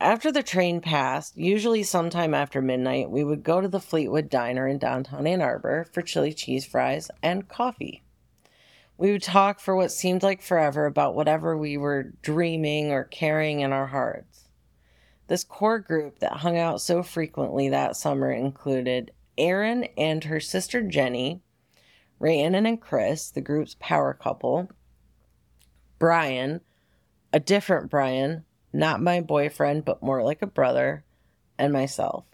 After 0.00 0.32
the 0.32 0.42
train 0.42 0.80
passed, 0.80 1.36
usually 1.36 1.82
sometime 1.82 2.32
after 2.32 2.62
midnight, 2.62 3.10
we 3.10 3.22
would 3.22 3.42
go 3.42 3.60
to 3.60 3.68
the 3.68 3.78
Fleetwood 3.78 4.30
Diner 4.30 4.66
in 4.66 4.78
downtown 4.78 5.26
Ann 5.26 5.42
Arbor 5.42 5.84
for 5.92 6.00
chili 6.00 6.32
cheese 6.32 6.64
fries 6.64 7.10
and 7.22 7.46
coffee. 7.46 8.02
We 9.00 9.12
would 9.12 9.22
talk 9.22 9.60
for 9.60 9.74
what 9.74 9.90
seemed 9.90 10.22
like 10.22 10.42
forever 10.42 10.84
about 10.84 11.14
whatever 11.14 11.56
we 11.56 11.78
were 11.78 12.12
dreaming 12.20 12.92
or 12.92 13.04
carrying 13.04 13.60
in 13.60 13.72
our 13.72 13.86
hearts. 13.86 14.50
This 15.26 15.42
core 15.42 15.78
group 15.78 16.18
that 16.18 16.34
hung 16.34 16.58
out 16.58 16.82
so 16.82 17.02
frequently 17.02 17.70
that 17.70 17.96
summer 17.96 18.30
included 18.30 19.12
Erin 19.38 19.84
and 19.96 20.24
her 20.24 20.38
sister 20.38 20.82
Jenny, 20.82 21.40
Rhiannon 22.18 22.66
and 22.66 22.78
Chris, 22.78 23.30
the 23.30 23.40
group's 23.40 23.74
power 23.80 24.12
couple, 24.12 24.70
Brian, 25.98 26.60
a 27.32 27.40
different 27.40 27.90
Brian, 27.90 28.44
not 28.70 29.00
my 29.00 29.22
boyfriend, 29.22 29.86
but 29.86 30.02
more 30.02 30.22
like 30.22 30.42
a 30.42 30.46
brother, 30.46 31.04
and 31.58 31.72
myself. 31.72 32.26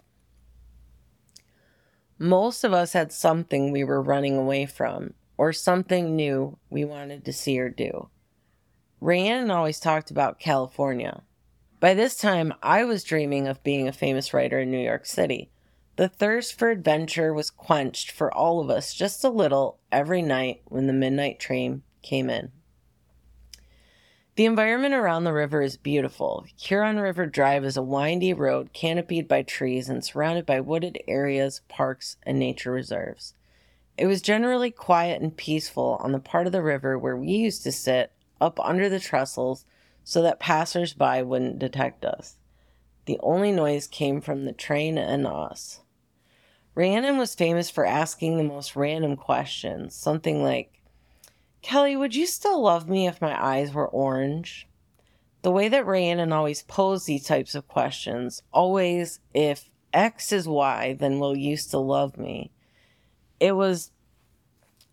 Most 2.19 2.65
of 2.65 2.73
us 2.73 2.91
had 2.91 3.13
something 3.13 3.71
we 3.71 3.85
were 3.85 4.01
running 4.01 4.35
away 4.35 4.65
from, 4.65 5.13
or 5.37 5.53
something 5.53 6.15
new 6.15 6.57
we 6.69 6.83
wanted 6.83 7.23
to 7.25 7.33
see 7.33 7.59
or 7.59 7.69
do. 7.69 8.09
Rhiannon 8.99 9.51
always 9.51 9.79
talked 9.79 10.09
about 10.09 10.39
California. 10.39 11.21
By 11.79 11.93
this 11.93 12.17
time, 12.17 12.53
I 12.63 12.83
was 12.83 13.03
dreaming 13.03 13.47
of 13.47 13.63
being 13.63 13.87
a 13.87 13.93
famous 13.93 14.33
writer 14.33 14.59
in 14.59 14.71
New 14.71 14.83
York 14.83 15.05
City. 15.05 15.51
The 15.95 16.09
thirst 16.09 16.57
for 16.57 16.69
adventure 16.69 17.33
was 17.33 17.51
quenched 17.51 18.11
for 18.11 18.33
all 18.33 18.59
of 18.59 18.69
us 18.69 18.93
just 18.93 19.23
a 19.23 19.29
little 19.29 19.79
every 19.91 20.21
night 20.21 20.61
when 20.65 20.87
the 20.87 20.93
midnight 20.93 21.39
train 21.39 21.83
came 22.01 22.29
in. 22.29 22.51
The 24.35 24.45
environment 24.45 24.93
around 24.93 25.23
the 25.23 25.33
river 25.33 25.63
is 25.63 25.77
beautiful. 25.77 26.45
Huron 26.55 26.99
River 26.99 27.25
Drive 27.25 27.65
is 27.65 27.75
a 27.75 27.81
windy 27.81 28.33
road 28.33 28.71
canopied 28.71 29.27
by 29.27 29.41
trees 29.41 29.89
and 29.89 30.05
surrounded 30.05 30.45
by 30.45 30.59
wooded 30.59 30.99
areas, 31.07 31.61
parks, 31.67 32.17
and 32.21 32.37
nature 32.37 32.71
reserves. 32.71 33.33
It 33.97 34.05
was 34.05 34.21
generally 34.21 34.69
quiet 34.69 35.21
and 35.21 35.35
peaceful 35.35 35.97
on 36.01 36.11
the 36.11 36.19
part 36.19 36.45
of 36.45 36.53
the 36.53 36.61
river 36.61 36.99
where 36.99 37.17
we 37.17 37.29
used 37.29 37.63
to 37.63 37.71
sit 37.71 38.11
up 38.39 38.59
under 38.59 38.89
the 38.89 38.99
trestles 38.99 39.65
so 40.03 40.21
that 40.21 40.39
passers-by 40.39 41.23
wouldn't 41.23 41.59
detect 41.59 42.05
us. 42.05 42.37
The 43.05 43.19
only 43.23 43.51
noise 43.51 43.87
came 43.87 44.21
from 44.21 44.45
the 44.45 44.53
train 44.53 44.97
and 44.97 45.25
us. 45.25 45.79
Rhiannon 46.75 47.17
was 47.17 47.33
famous 47.33 47.71
for 47.71 47.85
asking 47.85 48.37
the 48.37 48.43
most 48.43 48.75
random 48.75 49.15
questions, 49.15 49.95
something 49.95 50.43
like, 50.43 50.79
Kelly, 51.63 51.95
would 51.95 52.15
you 52.15 52.27
still 52.27 52.61
love 52.61 52.87
me 52.87 53.07
if 53.07 53.19
my 53.19 53.43
eyes 53.43 53.73
were 53.73 53.87
orange? 53.87 54.67
The 55.41 55.51
way 55.51 55.69
that 55.69 55.87
Rhiannon 55.87 56.31
always 56.31 56.61
posed 56.61 57.07
these 57.07 57.25
types 57.25 57.55
of 57.55 57.67
questions, 57.67 58.43
always, 58.51 59.19
if 59.33 59.71
X 59.91 60.31
is 60.31 60.47
Y, 60.47 60.95
then 60.99 61.19
will 61.19 61.35
you 61.35 61.57
still 61.57 61.85
love 61.85 62.17
me? 62.17 62.51
It 63.39 63.53
was 63.53 63.91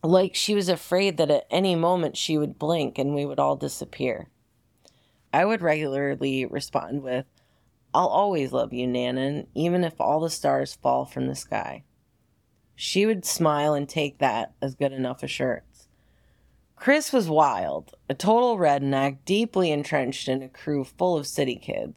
like 0.03 0.35
she 0.35 0.55
was 0.55 0.69
afraid 0.69 1.17
that 1.17 1.31
at 1.31 1.47
any 1.51 1.75
moment 1.75 2.17
she 2.17 2.37
would 2.37 2.59
blink 2.59 2.99
and 2.99 3.15
we 3.15 3.25
would 3.25 3.39
all 3.39 3.57
disappear. 3.57 4.29
I 5.33 5.45
would 5.45 5.63
regularly 5.63 6.45
respond 6.45 7.03
with, 7.03 7.27
I'll 7.95 8.09
always 8.09 8.53
love 8.53 8.73
you, 8.73 8.87
Nanan, 8.87 9.47
even 9.55 9.85
if 9.85 10.01
all 10.01 10.21
the 10.21 10.31
stars 10.31 10.75
fall 10.75 11.05
from 11.05 11.27
the 11.27 11.35
sky. 11.35 11.85
She 12.75 13.07
would 13.07 13.25
smile 13.25 13.75
and 13.75 13.89
take 13.89 14.19
that 14.19 14.53
as 14.61 14.75
good 14.75 14.93
enough 14.93 15.23
assurance. 15.23 15.89
Chris 16.77 17.13
was 17.13 17.29
wild, 17.29 17.95
a 18.09 18.15
total 18.15 18.59
redneck, 18.59 19.19
deeply 19.25 19.71
entrenched 19.71 20.29
in 20.29 20.43
a 20.43 20.49
crew 20.49 20.85
full 20.85 21.17
of 21.17 21.27
city 21.27 21.57
kids. 21.57 21.95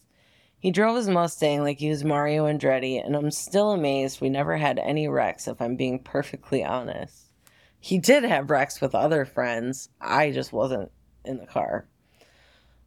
He 0.59 0.71
drove 0.71 0.95
his 0.95 1.07
Mustang 1.07 1.61
like 1.61 1.79
he 1.79 1.89
was 1.89 2.03
Mario 2.03 2.45
Andretti, 2.45 3.03
and 3.03 3.15
I'm 3.15 3.29
still 3.29 3.71
amazed 3.71 4.21
we 4.21 4.29
never 4.29 4.57
had 4.57 4.79
any 4.79 5.07
wrecks, 5.07 5.47
if 5.47 5.61
I'm 5.61 5.75
being 5.75 5.99
perfectly 5.99 6.63
honest. 6.63 7.25
He 7.79 7.99
did 7.99 8.23
have 8.23 8.49
wrecks 8.49 8.81
with 8.81 8.95
other 8.95 9.23
friends, 9.23 9.89
I 10.01 10.31
just 10.31 10.51
wasn't 10.51 10.91
in 11.23 11.37
the 11.37 11.45
car. 11.45 11.87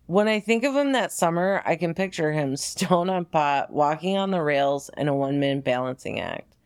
When 0.07 0.27
I 0.27 0.41
think 0.41 0.65
of 0.65 0.75
him 0.75 0.91
that 0.93 1.13
summer, 1.13 1.63
I 1.65 1.77
can 1.77 1.95
picture 1.95 2.33
him 2.33 2.57
stone 2.57 3.09
on 3.09 3.25
pot, 3.25 3.73
walking 3.73 4.17
on 4.17 4.33
the 4.33 4.43
rails 4.43 4.91
in 4.97 5.07
a 5.07 5.15
one 5.15 5.39
man 5.39 5.61
balancing 5.61 6.19
act. 6.19 6.57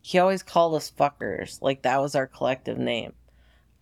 He 0.00 0.18
always 0.18 0.42
called 0.42 0.74
us 0.74 0.90
fuckers, 0.90 1.60
like 1.60 1.82
that 1.82 2.00
was 2.00 2.14
our 2.14 2.26
collective 2.26 2.78
name. 2.78 3.12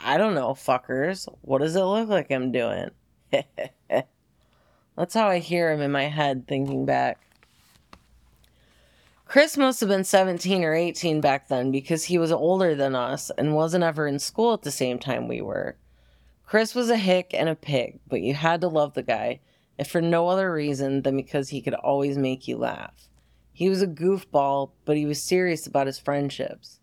I 0.01 0.17
don't 0.17 0.35
know, 0.35 0.55
fuckers. 0.55 1.29
What 1.43 1.61
does 1.61 1.77
it 1.77 1.83
look 1.83 2.09
like 2.09 2.33
I'm 2.33 2.51
doing? 2.51 2.91
That's 4.97 5.15
how 5.15 5.29
I 5.29 5.39
hear 5.39 5.73
him 5.73 5.81
in 5.81 5.91
my 5.91 6.05
head 6.05 6.47
thinking 6.47 6.87
back. 6.87 7.19
Chris 9.27 9.57
must 9.57 9.81
have 9.81 9.89
been 9.89 10.05
17 10.05 10.63
or 10.63 10.75
18 10.75 11.21
back 11.21 11.49
then 11.49 11.73
because 11.73 12.05
he 12.05 12.19
was 12.19 12.31
older 12.31 12.75
than 12.75 12.95
us 12.95 13.31
and 13.37 13.55
wasn't 13.55 13.83
ever 13.83 14.07
in 14.07 14.19
school 14.19 14.53
at 14.53 14.63
the 14.63 14.71
same 14.71 14.99
time 14.99 15.27
we 15.27 15.41
were. 15.41 15.75
Chris 16.47 16.75
was 16.75 16.91
a 16.91 16.97
hick 16.97 17.31
and 17.33 17.49
a 17.49 17.57
pig, 17.57 17.99
but 18.07 18.21
you 18.21 18.35
had 18.35 18.61
to 18.61 18.69
love 18.69 18.95
the 18.95 19.03
guy, 19.03 19.41
if 19.79 19.89
for 19.89 20.01
no 20.01 20.29
other 20.29 20.53
reason 20.53 21.03
than 21.03 21.17
because 21.17 21.49
he 21.49 21.61
could 21.61 21.75
always 21.75 22.17
make 22.17 22.47
you 22.47 22.57
laugh. 22.57 23.09
He 23.53 23.69
was 23.69 23.83
a 23.83 23.89
goofball, 23.89 24.71
but 24.85 24.97
he 24.97 25.07
was 25.07 25.21
serious 25.21 25.67
about 25.67 25.87
his 25.87 25.99
friendships. 25.99 26.79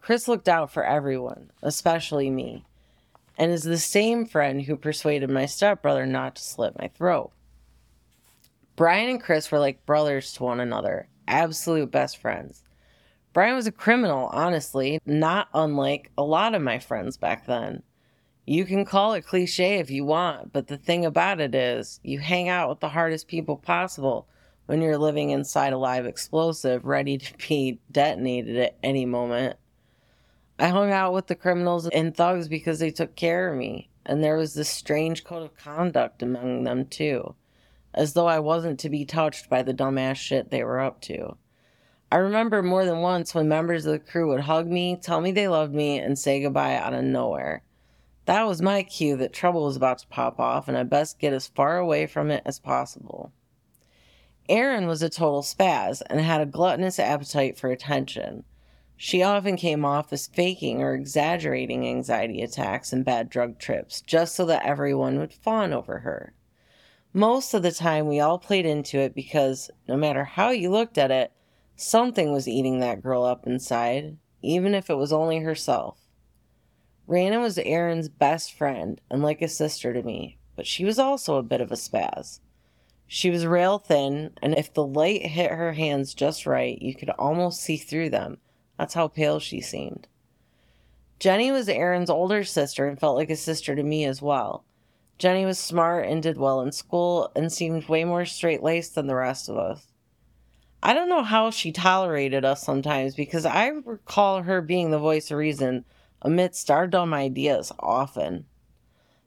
Chris 0.00 0.26
looked 0.26 0.48
out 0.48 0.72
for 0.72 0.84
everyone, 0.84 1.50
especially 1.62 2.30
me, 2.30 2.64
and 3.38 3.52
is 3.52 3.62
the 3.62 3.78
same 3.78 4.24
friend 4.24 4.62
who 4.62 4.76
persuaded 4.76 5.30
my 5.30 5.46
stepbrother 5.46 6.06
not 6.06 6.36
to 6.36 6.42
slit 6.42 6.78
my 6.78 6.88
throat. 6.88 7.30
Brian 8.76 9.08
and 9.08 9.22
Chris 9.22 9.52
were 9.52 9.60
like 9.60 9.86
brothers 9.86 10.32
to 10.32 10.42
one 10.42 10.58
another, 10.58 11.08
absolute 11.28 11.92
best 11.92 12.18
friends. 12.18 12.64
Brian 13.32 13.54
was 13.54 13.68
a 13.68 13.72
criminal, 13.72 14.28
honestly, 14.32 15.00
not 15.06 15.48
unlike 15.54 16.10
a 16.18 16.24
lot 16.24 16.54
of 16.56 16.62
my 16.62 16.80
friends 16.80 17.16
back 17.16 17.46
then. 17.46 17.84
You 18.46 18.64
can 18.64 18.84
call 18.84 19.14
it 19.14 19.26
cliche 19.26 19.76
if 19.76 19.90
you 19.90 20.04
want, 20.04 20.52
but 20.52 20.66
the 20.66 20.76
thing 20.76 21.04
about 21.04 21.40
it 21.40 21.54
is, 21.54 22.00
you 22.02 22.18
hang 22.18 22.48
out 22.48 22.68
with 22.68 22.80
the 22.80 22.88
hardest 22.88 23.28
people 23.28 23.56
possible 23.56 24.26
when 24.66 24.82
you're 24.82 24.98
living 24.98 25.30
inside 25.30 25.72
a 25.72 25.78
live 25.78 26.04
explosive 26.04 26.84
ready 26.84 27.16
to 27.16 27.48
be 27.48 27.78
detonated 27.92 28.56
at 28.56 28.76
any 28.82 29.06
moment. 29.06 29.56
I 30.58 30.68
hung 30.68 30.90
out 30.90 31.12
with 31.12 31.28
the 31.28 31.34
criminals 31.36 31.88
and 31.88 32.16
thugs 32.16 32.48
because 32.48 32.80
they 32.80 32.90
took 32.90 33.14
care 33.14 33.52
of 33.52 33.58
me, 33.58 33.88
and 34.04 34.22
there 34.22 34.36
was 34.36 34.54
this 34.54 34.68
strange 34.68 35.22
code 35.22 35.44
of 35.44 35.56
conduct 35.56 36.22
among 36.22 36.64
them, 36.64 36.86
too. 36.86 37.34
As 37.94 38.12
though 38.12 38.26
I 38.26 38.40
wasn't 38.40 38.80
to 38.80 38.90
be 38.90 39.04
touched 39.04 39.48
by 39.48 39.62
the 39.62 39.74
dumbass 39.74 40.16
shit 40.16 40.50
they 40.50 40.62
were 40.64 40.80
up 40.80 41.00
to. 41.02 41.36
I 42.12 42.16
remember 42.16 42.62
more 42.62 42.84
than 42.84 43.00
once 43.00 43.34
when 43.34 43.48
members 43.48 43.86
of 43.86 43.92
the 43.92 43.98
crew 43.98 44.28
would 44.28 44.40
hug 44.40 44.66
me, 44.66 44.96
tell 44.96 45.20
me 45.20 45.32
they 45.32 45.48
loved 45.48 45.74
me, 45.74 45.98
and 45.98 46.18
say 46.18 46.40
goodbye 46.40 46.76
out 46.76 46.94
of 46.94 47.04
nowhere. 47.04 47.62
That 48.26 48.46
was 48.46 48.62
my 48.62 48.82
cue 48.82 49.16
that 49.16 49.32
trouble 49.32 49.64
was 49.64 49.76
about 49.76 49.98
to 49.98 50.06
pop 50.06 50.38
off, 50.38 50.68
and 50.68 50.76
I 50.76 50.82
best 50.82 51.18
get 51.18 51.32
as 51.32 51.48
far 51.48 51.76
away 51.76 52.06
from 52.06 52.30
it 52.30 52.42
as 52.46 52.58
possible. 52.58 53.32
Erin 54.48 54.86
was 54.86 55.02
a 55.02 55.08
total 55.08 55.42
spaz 55.42 56.02
and 56.06 56.20
had 56.20 56.40
a 56.40 56.46
gluttonous 56.46 56.98
appetite 56.98 57.58
for 57.58 57.70
attention. 57.70 58.44
She 58.96 59.22
often 59.22 59.56
came 59.56 59.84
off 59.84 60.12
as 60.12 60.26
faking 60.26 60.82
or 60.82 60.94
exaggerating 60.94 61.86
anxiety 61.86 62.42
attacks 62.42 62.92
and 62.92 63.04
bad 63.04 63.28
drug 63.28 63.58
trips 63.58 64.00
just 64.00 64.34
so 64.34 64.44
that 64.46 64.64
everyone 64.64 65.18
would 65.18 65.32
fawn 65.32 65.72
over 65.72 66.00
her. 66.00 66.32
Most 67.16 67.54
of 67.54 67.62
the 67.62 67.70
time, 67.70 68.08
we 68.08 68.18
all 68.18 68.40
played 68.40 68.66
into 68.66 68.98
it 68.98 69.14
because 69.14 69.70
no 69.86 69.96
matter 69.96 70.24
how 70.24 70.50
you 70.50 70.68
looked 70.68 70.98
at 70.98 71.12
it, 71.12 71.30
something 71.76 72.32
was 72.32 72.48
eating 72.48 72.80
that 72.80 73.04
girl 73.04 73.22
up 73.22 73.46
inside, 73.46 74.16
even 74.42 74.74
if 74.74 74.90
it 74.90 74.96
was 74.96 75.12
only 75.12 75.38
herself. 75.38 75.96
Raina 77.08 77.40
was 77.40 77.56
Erin's 77.56 78.08
best 78.08 78.52
friend 78.52 79.00
and 79.08 79.22
like 79.22 79.40
a 79.42 79.48
sister 79.48 79.92
to 79.92 80.02
me, 80.02 80.38
but 80.56 80.66
she 80.66 80.84
was 80.84 80.98
also 80.98 81.36
a 81.36 81.44
bit 81.44 81.60
of 81.60 81.70
a 81.70 81.76
spaz. 81.76 82.40
She 83.06 83.30
was 83.30 83.46
rail 83.46 83.78
thin, 83.78 84.32
and 84.42 84.58
if 84.58 84.74
the 84.74 84.84
light 84.84 85.24
hit 85.24 85.52
her 85.52 85.74
hands 85.74 86.14
just 86.14 86.46
right, 86.46 86.82
you 86.82 86.96
could 86.96 87.10
almost 87.10 87.60
see 87.60 87.76
through 87.76 88.10
them. 88.10 88.38
That's 88.76 88.94
how 88.94 89.06
pale 89.06 89.38
she 89.38 89.60
seemed. 89.60 90.08
Jenny 91.20 91.52
was 91.52 91.68
Erin's 91.68 92.10
older 92.10 92.42
sister 92.42 92.88
and 92.88 92.98
felt 92.98 93.16
like 93.16 93.30
a 93.30 93.36
sister 93.36 93.76
to 93.76 93.84
me 93.84 94.04
as 94.04 94.20
well. 94.20 94.64
Jenny 95.18 95.44
was 95.44 95.58
smart 95.58 96.06
and 96.06 96.22
did 96.22 96.36
well 96.36 96.60
in 96.60 96.72
school 96.72 97.30
and 97.36 97.52
seemed 97.52 97.88
way 97.88 98.04
more 98.04 98.24
straight 98.24 98.62
laced 98.62 98.94
than 98.94 99.06
the 99.06 99.14
rest 99.14 99.48
of 99.48 99.56
us. 99.56 99.86
I 100.82 100.92
don't 100.92 101.08
know 101.08 101.22
how 101.22 101.50
she 101.50 101.72
tolerated 101.72 102.44
us 102.44 102.62
sometimes 102.62 103.14
because 103.14 103.46
I 103.46 103.68
recall 103.68 104.42
her 104.42 104.60
being 104.60 104.90
the 104.90 104.98
voice 104.98 105.30
of 105.30 105.38
reason 105.38 105.84
amidst 106.20 106.70
our 106.70 106.86
dumb 106.86 107.14
ideas 107.14 107.72
often. 107.78 108.46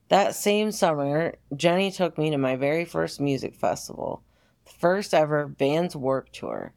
That 0.08 0.34
same 0.34 0.72
summer, 0.72 1.34
Jenny 1.56 1.90
took 1.90 2.16
me 2.16 2.30
to 2.30 2.38
my 2.38 2.56
very 2.56 2.84
first 2.84 3.20
music 3.20 3.54
festival, 3.54 4.22
the 4.64 4.72
first 4.72 5.12
ever 5.12 5.46
Vans 5.46 5.96
Warped 5.96 6.32
Tour. 6.32 6.72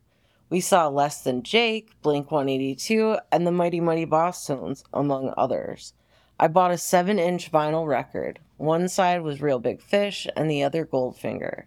We 0.50 0.60
saw 0.60 0.88
Less 0.88 1.22
Than 1.22 1.44
Jake, 1.44 1.92
Blink 2.02 2.30
182, 2.30 3.20
and 3.32 3.48
the 3.48 3.52
Mighty 3.52 3.80
Mighty 3.80 4.06
Bosstones, 4.06 4.84
among 4.92 5.34
others. 5.38 5.94
I 6.38 6.48
bought 6.48 6.72
a 6.72 6.78
7 6.78 7.20
inch 7.20 7.52
vinyl 7.52 7.88
record. 7.88 8.40
One 8.62 8.90
side 8.90 9.24
was 9.24 9.42
Reel 9.42 9.58
Big 9.58 9.82
Fish, 9.82 10.28
and 10.36 10.48
the 10.48 10.62
other 10.62 10.86
Goldfinger. 10.86 11.64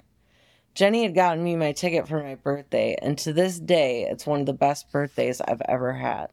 Jenny 0.76 1.02
had 1.02 1.12
gotten 1.12 1.42
me 1.42 1.56
my 1.56 1.72
ticket 1.72 2.06
for 2.06 2.22
my 2.22 2.36
birthday, 2.36 2.96
and 3.02 3.18
to 3.18 3.32
this 3.32 3.58
day, 3.58 4.06
it's 4.08 4.28
one 4.28 4.38
of 4.38 4.46
the 4.46 4.52
best 4.52 4.92
birthdays 4.92 5.40
I've 5.40 5.60
ever 5.62 5.94
had. 5.94 6.28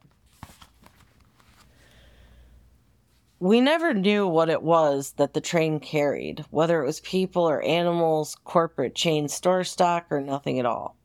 We 3.39 3.59
never 3.59 3.95
knew 3.95 4.28
what 4.28 4.51
it 4.51 4.62
was 4.62 5.14
that 5.14 5.34
the 5.34 5.41
train 5.41 5.80
carried, 5.80 6.45
whether 6.51 6.80
it 6.80 6.86
was 6.86 6.99
people 6.99 7.49
or 7.49 7.64
animals, 7.64 8.38
corporate 8.43 8.93
chain 8.93 9.30
store 9.30 9.64
stock, 9.64 10.05
or 10.12 10.22
nothing 10.22 10.59
at 10.59 10.68
all. 10.68 10.95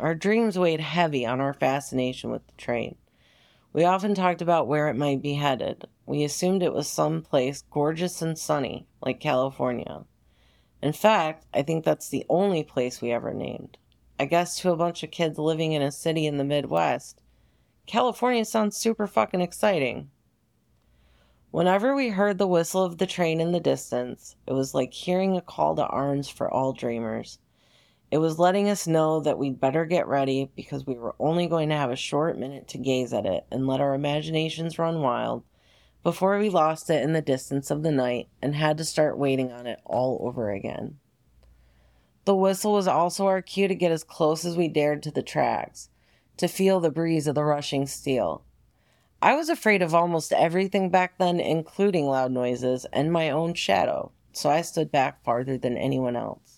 Our 0.00 0.16
dreams 0.16 0.58
weighed 0.58 0.80
heavy 0.80 1.24
on 1.24 1.40
our 1.40 1.54
fascination 1.54 2.32
with 2.32 2.44
the 2.48 2.54
train. 2.54 2.96
We 3.72 3.84
often 3.84 4.16
talked 4.16 4.42
about 4.42 4.66
where 4.66 4.88
it 4.88 4.96
might 4.96 5.22
be 5.22 5.34
headed. 5.34 5.86
We 6.06 6.22
assumed 6.22 6.62
it 6.62 6.74
was 6.74 6.86
some 6.86 7.22
place 7.22 7.62
gorgeous 7.70 8.20
and 8.20 8.38
sunny, 8.38 8.86
like 9.00 9.20
California. 9.20 10.04
In 10.82 10.92
fact, 10.92 11.46
I 11.54 11.62
think 11.62 11.82
that's 11.82 12.10
the 12.10 12.26
only 12.28 12.62
place 12.62 13.00
we 13.00 13.10
ever 13.10 13.32
named. 13.32 13.78
I 14.20 14.26
guess 14.26 14.58
to 14.60 14.70
a 14.70 14.76
bunch 14.76 15.02
of 15.02 15.10
kids 15.10 15.38
living 15.38 15.72
in 15.72 15.80
a 15.80 15.90
city 15.90 16.26
in 16.26 16.36
the 16.36 16.44
Midwest, 16.44 17.22
California 17.86 18.44
sounds 18.44 18.76
super 18.76 19.06
fucking 19.06 19.40
exciting. 19.40 20.10
Whenever 21.50 21.94
we 21.94 22.10
heard 22.10 22.36
the 22.36 22.46
whistle 22.46 22.82
of 22.82 22.98
the 22.98 23.06
train 23.06 23.40
in 23.40 23.52
the 23.52 23.60
distance, 23.60 24.36
it 24.46 24.52
was 24.52 24.74
like 24.74 24.92
hearing 24.92 25.36
a 25.36 25.40
call 25.40 25.74
to 25.76 25.86
arms 25.86 26.28
for 26.28 26.50
all 26.50 26.72
dreamers. 26.72 27.38
It 28.10 28.18
was 28.18 28.38
letting 28.38 28.68
us 28.68 28.86
know 28.86 29.20
that 29.20 29.38
we'd 29.38 29.60
better 29.60 29.86
get 29.86 30.06
ready 30.06 30.50
because 30.54 30.86
we 30.86 30.96
were 30.96 31.14
only 31.18 31.46
going 31.46 31.70
to 31.70 31.76
have 31.76 31.90
a 31.90 31.96
short 31.96 32.38
minute 32.38 32.68
to 32.68 32.78
gaze 32.78 33.12
at 33.14 33.24
it 33.24 33.46
and 33.50 33.66
let 33.66 33.80
our 33.80 33.94
imaginations 33.94 34.78
run 34.78 35.00
wild 35.00 35.44
before 36.04 36.38
we 36.38 36.50
lost 36.50 36.90
it 36.90 37.02
in 37.02 37.14
the 37.14 37.22
distance 37.22 37.70
of 37.70 37.82
the 37.82 37.90
night 37.90 38.28
and 38.40 38.54
had 38.54 38.76
to 38.76 38.84
start 38.84 39.18
waiting 39.18 39.50
on 39.50 39.66
it 39.66 39.80
all 39.84 40.20
over 40.22 40.50
again. 40.50 40.98
The 42.26 42.36
whistle 42.36 42.74
was 42.74 42.86
also 42.86 43.26
our 43.26 43.40
cue 43.42 43.68
to 43.68 43.74
get 43.74 43.90
as 43.90 44.04
close 44.04 44.44
as 44.44 44.56
we 44.56 44.68
dared 44.68 45.02
to 45.02 45.10
the 45.10 45.22
tracks, 45.22 45.88
to 46.36 46.46
feel 46.46 46.78
the 46.78 46.90
breeze 46.90 47.26
of 47.26 47.34
the 47.34 47.44
rushing 47.44 47.86
steel. 47.86 48.44
I 49.22 49.34
was 49.34 49.48
afraid 49.48 49.80
of 49.80 49.94
almost 49.94 50.32
everything 50.32 50.90
back 50.90 51.16
then, 51.16 51.40
including 51.40 52.06
loud 52.06 52.32
noises 52.32 52.84
and 52.92 53.10
my 53.10 53.30
own 53.30 53.54
shadow, 53.54 54.12
so 54.32 54.50
I 54.50 54.60
stood 54.60 54.92
back 54.92 55.24
farther 55.24 55.56
than 55.56 55.78
anyone 55.78 56.16
else. 56.16 56.53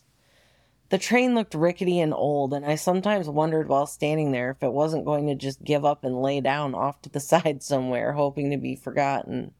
The 0.88 0.98
train 0.98 1.34
looked 1.34 1.54
rickety 1.54 1.98
and 1.98 2.14
old, 2.14 2.54
and 2.54 2.64
I 2.64 2.76
sometimes 2.76 3.28
wondered 3.28 3.68
while 3.68 3.86
standing 3.86 4.30
there 4.30 4.50
if 4.50 4.62
it 4.62 4.72
wasn't 4.72 5.04
going 5.04 5.26
to 5.26 5.34
just 5.34 5.64
give 5.64 5.84
up 5.84 6.04
and 6.04 6.22
lay 6.22 6.40
down 6.40 6.74
off 6.74 7.02
to 7.02 7.08
the 7.08 7.20
side 7.32 7.62
somewhere, 7.62 8.12
hoping 8.12 8.50
to 8.50 8.56
be 8.56 8.76
forgotten. 8.76 9.52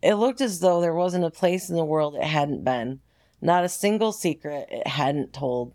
It 0.00 0.14
looked 0.14 0.40
as 0.40 0.60
though 0.60 0.80
there 0.80 0.94
wasn't 0.94 1.24
a 1.24 1.30
place 1.30 1.68
in 1.68 1.76
the 1.76 1.84
world 1.84 2.14
it 2.14 2.24
hadn't 2.24 2.64
been, 2.64 3.00
not 3.40 3.64
a 3.64 3.68
single 3.68 4.12
secret 4.12 4.68
it 4.70 4.86
hadn't 4.86 5.32
told. 5.32 5.74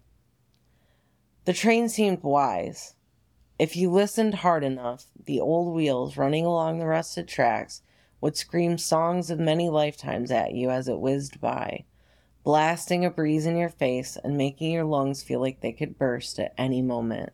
The 1.45 1.53
train 1.53 1.89
seemed 1.89 2.24
wise. 2.24 2.95
If 3.59 3.76
you 3.76 3.91
listened 3.91 4.36
hard 4.36 4.63
enough, 4.63 5.05
the 5.26 5.39
old 5.39 5.76
wheels 5.76 6.17
running 6.17 6.45
along 6.45 6.80
the 6.80 6.88
rusted 6.88 7.28
tracks 7.28 7.82
would 8.21 8.38
scream 8.38 8.78
songs 8.78 9.30
of 9.30 9.39
many 9.39 9.69
lifetimes 9.69 10.32
at 10.32 10.53
you 10.53 10.69
as 10.69 10.88
it 10.88 10.99
whizzed 10.99 11.39
by, 11.41 11.84
blasting 12.43 13.05
a 13.05 13.09
breeze 13.09 13.45
in 13.45 13.57
your 13.57 13.69
face 13.69 14.17
and 14.23 14.37
making 14.37 14.71
your 14.71 14.83
lungs 14.83 15.23
feel 15.23 15.39
like 15.39 15.61
they 15.61 15.71
could 15.71 15.97
burst 15.97 16.39
at 16.39 16.53
any 16.57 16.81
moment. 16.81 17.31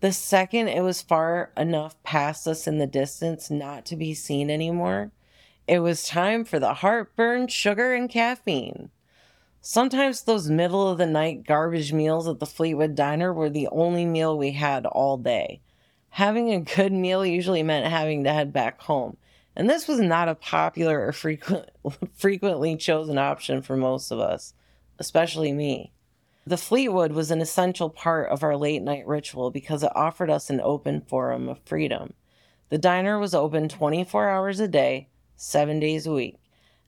The 0.00 0.12
second 0.12 0.68
it 0.68 0.82
was 0.82 1.00
far 1.00 1.52
enough 1.56 2.00
past 2.02 2.46
us 2.46 2.66
in 2.66 2.78
the 2.78 2.86
distance 2.86 3.50
not 3.50 3.86
to 3.86 3.96
be 3.96 4.12
seen 4.12 4.50
anymore, 4.50 5.12
it 5.66 5.80
was 5.80 6.06
time 6.06 6.44
for 6.44 6.60
the 6.60 6.74
heartburn, 6.74 7.48
sugar, 7.48 7.92
and 7.92 8.08
caffeine. 8.08 8.90
Sometimes 9.60 10.22
those 10.22 10.48
middle 10.48 10.88
of 10.88 10.98
the 10.98 11.06
night 11.06 11.44
garbage 11.44 11.92
meals 11.92 12.28
at 12.28 12.38
the 12.38 12.46
Fleetwood 12.46 12.94
Diner 12.94 13.32
were 13.32 13.50
the 13.50 13.66
only 13.72 14.04
meal 14.04 14.38
we 14.38 14.52
had 14.52 14.86
all 14.86 15.16
day. 15.16 15.60
Having 16.10 16.52
a 16.52 16.60
good 16.60 16.92
meal 16.92 17.26
usually 17.26 17.64
meant 17.64 17.90
having 17.90 18.22
to 18.24 18.32
head 18.32 18.52
back 18.52 18.80
home, 18.82 19.16
and 19.56 19.68
this 19.68 19.88
was 19.88 19.98
not 19.98 20.28
a 20.28 20.34
popular 20.34 21.06
or 21.06 21.12
frequent, 21.12 21.70
frequently 22.14 22.76
chosen 22.76 23.18
option 23.18 23.62
for 23.62 23.76
most 23.76 24.10
of 24.10 24.20
us, 24.20 24.54
especially 24.98 25.52
me. 25.52 25.92
The 26.46 26.56
Fleetwood 26.56 27.12
was 27.12 27.30
an 27.30 27.40
essential 27.40 27.90
part 27.90 28.30
of 28.30 28.44
our 28.44 28.56
late 28.56 28.82
night 28.82 29.06
ritual 29.06 29.50
because 29.50 29.82
it 29.82 29.90
offered 29.94 30.30
us 30.30 30.48
an 30.48 30.60
open 30.60 31.00
forum 31.00 31.48
of 31.48 31.58
freedom. 31.64 32.12
The 32.68 32.78
diner 32.78 33.18
was 33.18 33.34
open 33.34 33.68
24 33.68 34.28
hours 34.28 34.60
a 34.60 34.68
day, 34.68 35.08
seven 35.36 35.80
days 35.80 36.06
a 36.06 36.12
week 36.12 36.38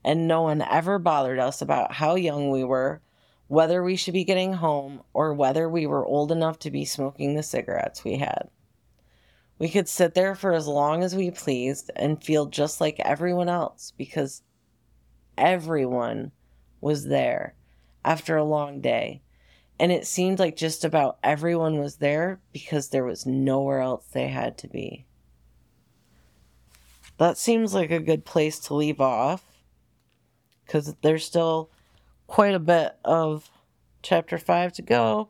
and 0.05 0.29
no 0.29 0.43
one 0.43 0.63
ever 0.63 0.99
bothered 0.99 1.39
us 1.39 1.61
about 1.61 1.93
how 1.93 2.15
young 2.15 2.51
we 2.51 2.65
were, 2.65 3.01
whether 3.49 3.83
we 3.83 3.97
should 3.97 4.15
be 4.15 4.25
getting 4.25 4.55
home, 4.55 5.03
or 5.13 5.35
whether 5.35 5.69
we 5.69 5.87
were 5.87 6.07
old 6.07 6.31
enough 6.31 6.59
to 6.61 6.71
be 6.71 6.85
smoking 6.85 7.35
the 7.35 7.43
cigarettes 7.43 8.05
we 8.05 8.17
had. 8.17 8.49
We 9.59 9.69
could 9.69 9.89
sit 9.89 10.15
there 10.15 10.35
for 10.35 10.53
as 10.53 10.67
long 10.67 11.03
as 11.03 11.17
we 11.17 11.31
pleased 11.31 11.91
and 11.97 12.23
feel 12.23 12.47
just 12.47 12.81
like 12.81 13.01
everyone 13.01 13.49
else 13.49 13.93
because 13.97 14.43
everyone 15.37 16.33
was 16.81 17.07
there 17.07 17.55
after 18.05 18.37
a 18.37 18.45
long 18.45 18.81
day. 18.81 19.23
And 19.81 19.91
it 19.93 20.07
seemed 20.07 20.39
like 20.39 20.57
just 20.57 20.85
about 20.85 21.19
everyone 21.23 21.79
was 21.79 21.97
there 21.97 22.41
because 22.53 22.89
there 22.89 23.05
was 23.05 23.27
nowhere 23.27 23.81
else 23.81 24.07
they 24.07 24.29
had 24.29 24.59
to 24.59 24.69
be. 24.69 25.07
That 27.19 27.37
seems 27.37 27.75
like 27.75 27.91
a 27.91 27.99
good 27.99 28.25
place 28.25 28.59
to 28.61 28.75
leave 28.75 29.01
off 29.01 29.45
because 30.65 30.95
there's 31.03 31.25
still 31.25 31.71
quite 32.29 32.55
a 32.55 32.61
bit 32.61 32.97
of 33.05 33.51
chapter 34.03 34.39
5 34.39 34.73
to 34.75 34.83
go 34.83 35.29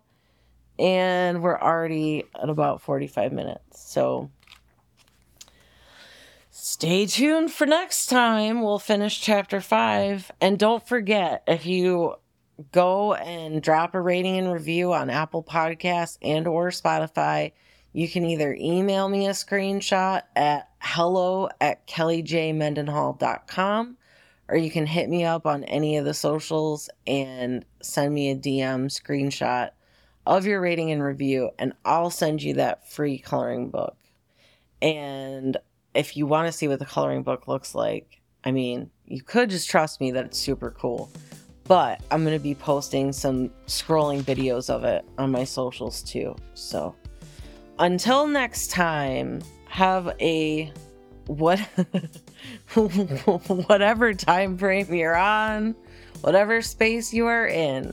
and 0.79 1.43
we're 1.43 1.59
already 1.59 2.25
at 2.41 2.49
about 2.49 2.81
45 2.81 3.33
minutes 3.33 3.81
so 3.81 4.31
stay 6.51 7.07
tuned 7.07 7.53
for 7.53 7.67
next 7.67 8.07
time. 8.07 8.63
We'll 8.63 8.79
finish 8.79 9.21
chapter 9.21 9.61
5 9.61 10.31
and 10.41 10.59
don't 10.59 10.87
forget 10.87 11.43
if 11.47 11.67
you 11.67 12.15
go 12.73 13.13
and 13.15 13.63
drop 13.63 13.95
a 13.95 14.01
rating 14.01 14.39
and 14.39 14.53
review 14.53 14.93
on 14.93 15.11
apple 15.11 15.45
podcasts 15.45 16.19
and 16.23 16.49
or 16.49 16.71
spotify 16.71 17.53
you 17.93 18.09
can 18.09 18.25
either 18.25 18.57
email 18.59 19.09
me 19.09 19.29
a 19.29 19.31
screenshot 19.31 20.23
at 20.35 20.69
hello 20.81 21.49
at 21.61 21.87
kellyjmendenhall.com 21.87 23.97
or 24.49 24.57
you 24.57 24.71
can 24.71 24.87
hit 24.87 25.09
me 25.09 25.25
up 25.25 25.47
on 25.47 25.63
any 25.65 25.97
of 25.99 26.05
the 26.05 26.15
socials 26.15 26.89
and 27.07 27.65
send 27.83 28.15
me 28.15 28.31
a 28.31 28.37
DM 28.37 28.87
screenshot 28.87 29.71
of 30.29 30.45
your 30.45 30.61
rating 30.61 30.93
and 30.93 31.03
review, 31.03 31.51
and 31.59 31.73
I'll 31.87 32.11
send 32.11 32.43
you 32.43 32.55
that 32.55 32.87
free 32.87 33.17
coloring 33.19 33.71
book. 33.71 33.97
And 34.83 35.57
if 35.95 36.19
you 36.19 36.27
want 36.27 36.47
to 36.47 36.53
see 36.53 36.69
what 36.69 36.79
the 36.79 36.85
coloring 36.85 37.23
book 37.23 37.49
looks 37.49 37.75
like, 37.75 38.21
I 38.45 38.53
mean, 38.53 38.91
you 39.07 39.23
could 39.23 39.49
just 39.49 39.71
trust 39.71 40.03
me 40.03 40.11
that 40.11 40.27
it's 40.27 40.39
super 40.39 40.71
cool. 40.71 41.11
But 41.65 42.03
I'm 42.11 42.25
going 42.25 42.37
to 42.37 42.43
be 42.43 42.55
posting 42.55 43.11
some 43.11 43.49
scrolling 43.67 44.21
videos 44.21 44.69
of 44.69 44.85
it 44.85 45.03
on 45.17 45.33
my 45.33 45.45
socials 45.45 46.03
too. 46.03 46.37
So 46.53 46.95
until 47.79 48.27
next 48.27 48.71
time, 48.71 49.41
have 49.69 50.15
a 50.21 50.71
what 51.27 51.59
whatever 52.75 54.13
time 54.13 54.59
frame 54.59 54.93
you're 54.93 55.17
on, 55.17 55.75
whatever 56.21 56.61
space 56.61 57.15
you 57.15 57.27
are 57.27 57.47
in, 57.47 57.93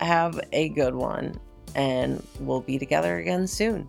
have 0.00 0.40
a 0.52 0.70
good 0.70 0.94
one 0.94 1.38
and 1.76 2.26
we'll 2.40 2.62
be 2.62 2.78
together 2.78 3.18
again 3.18 3.46
soon. 3.46 3.88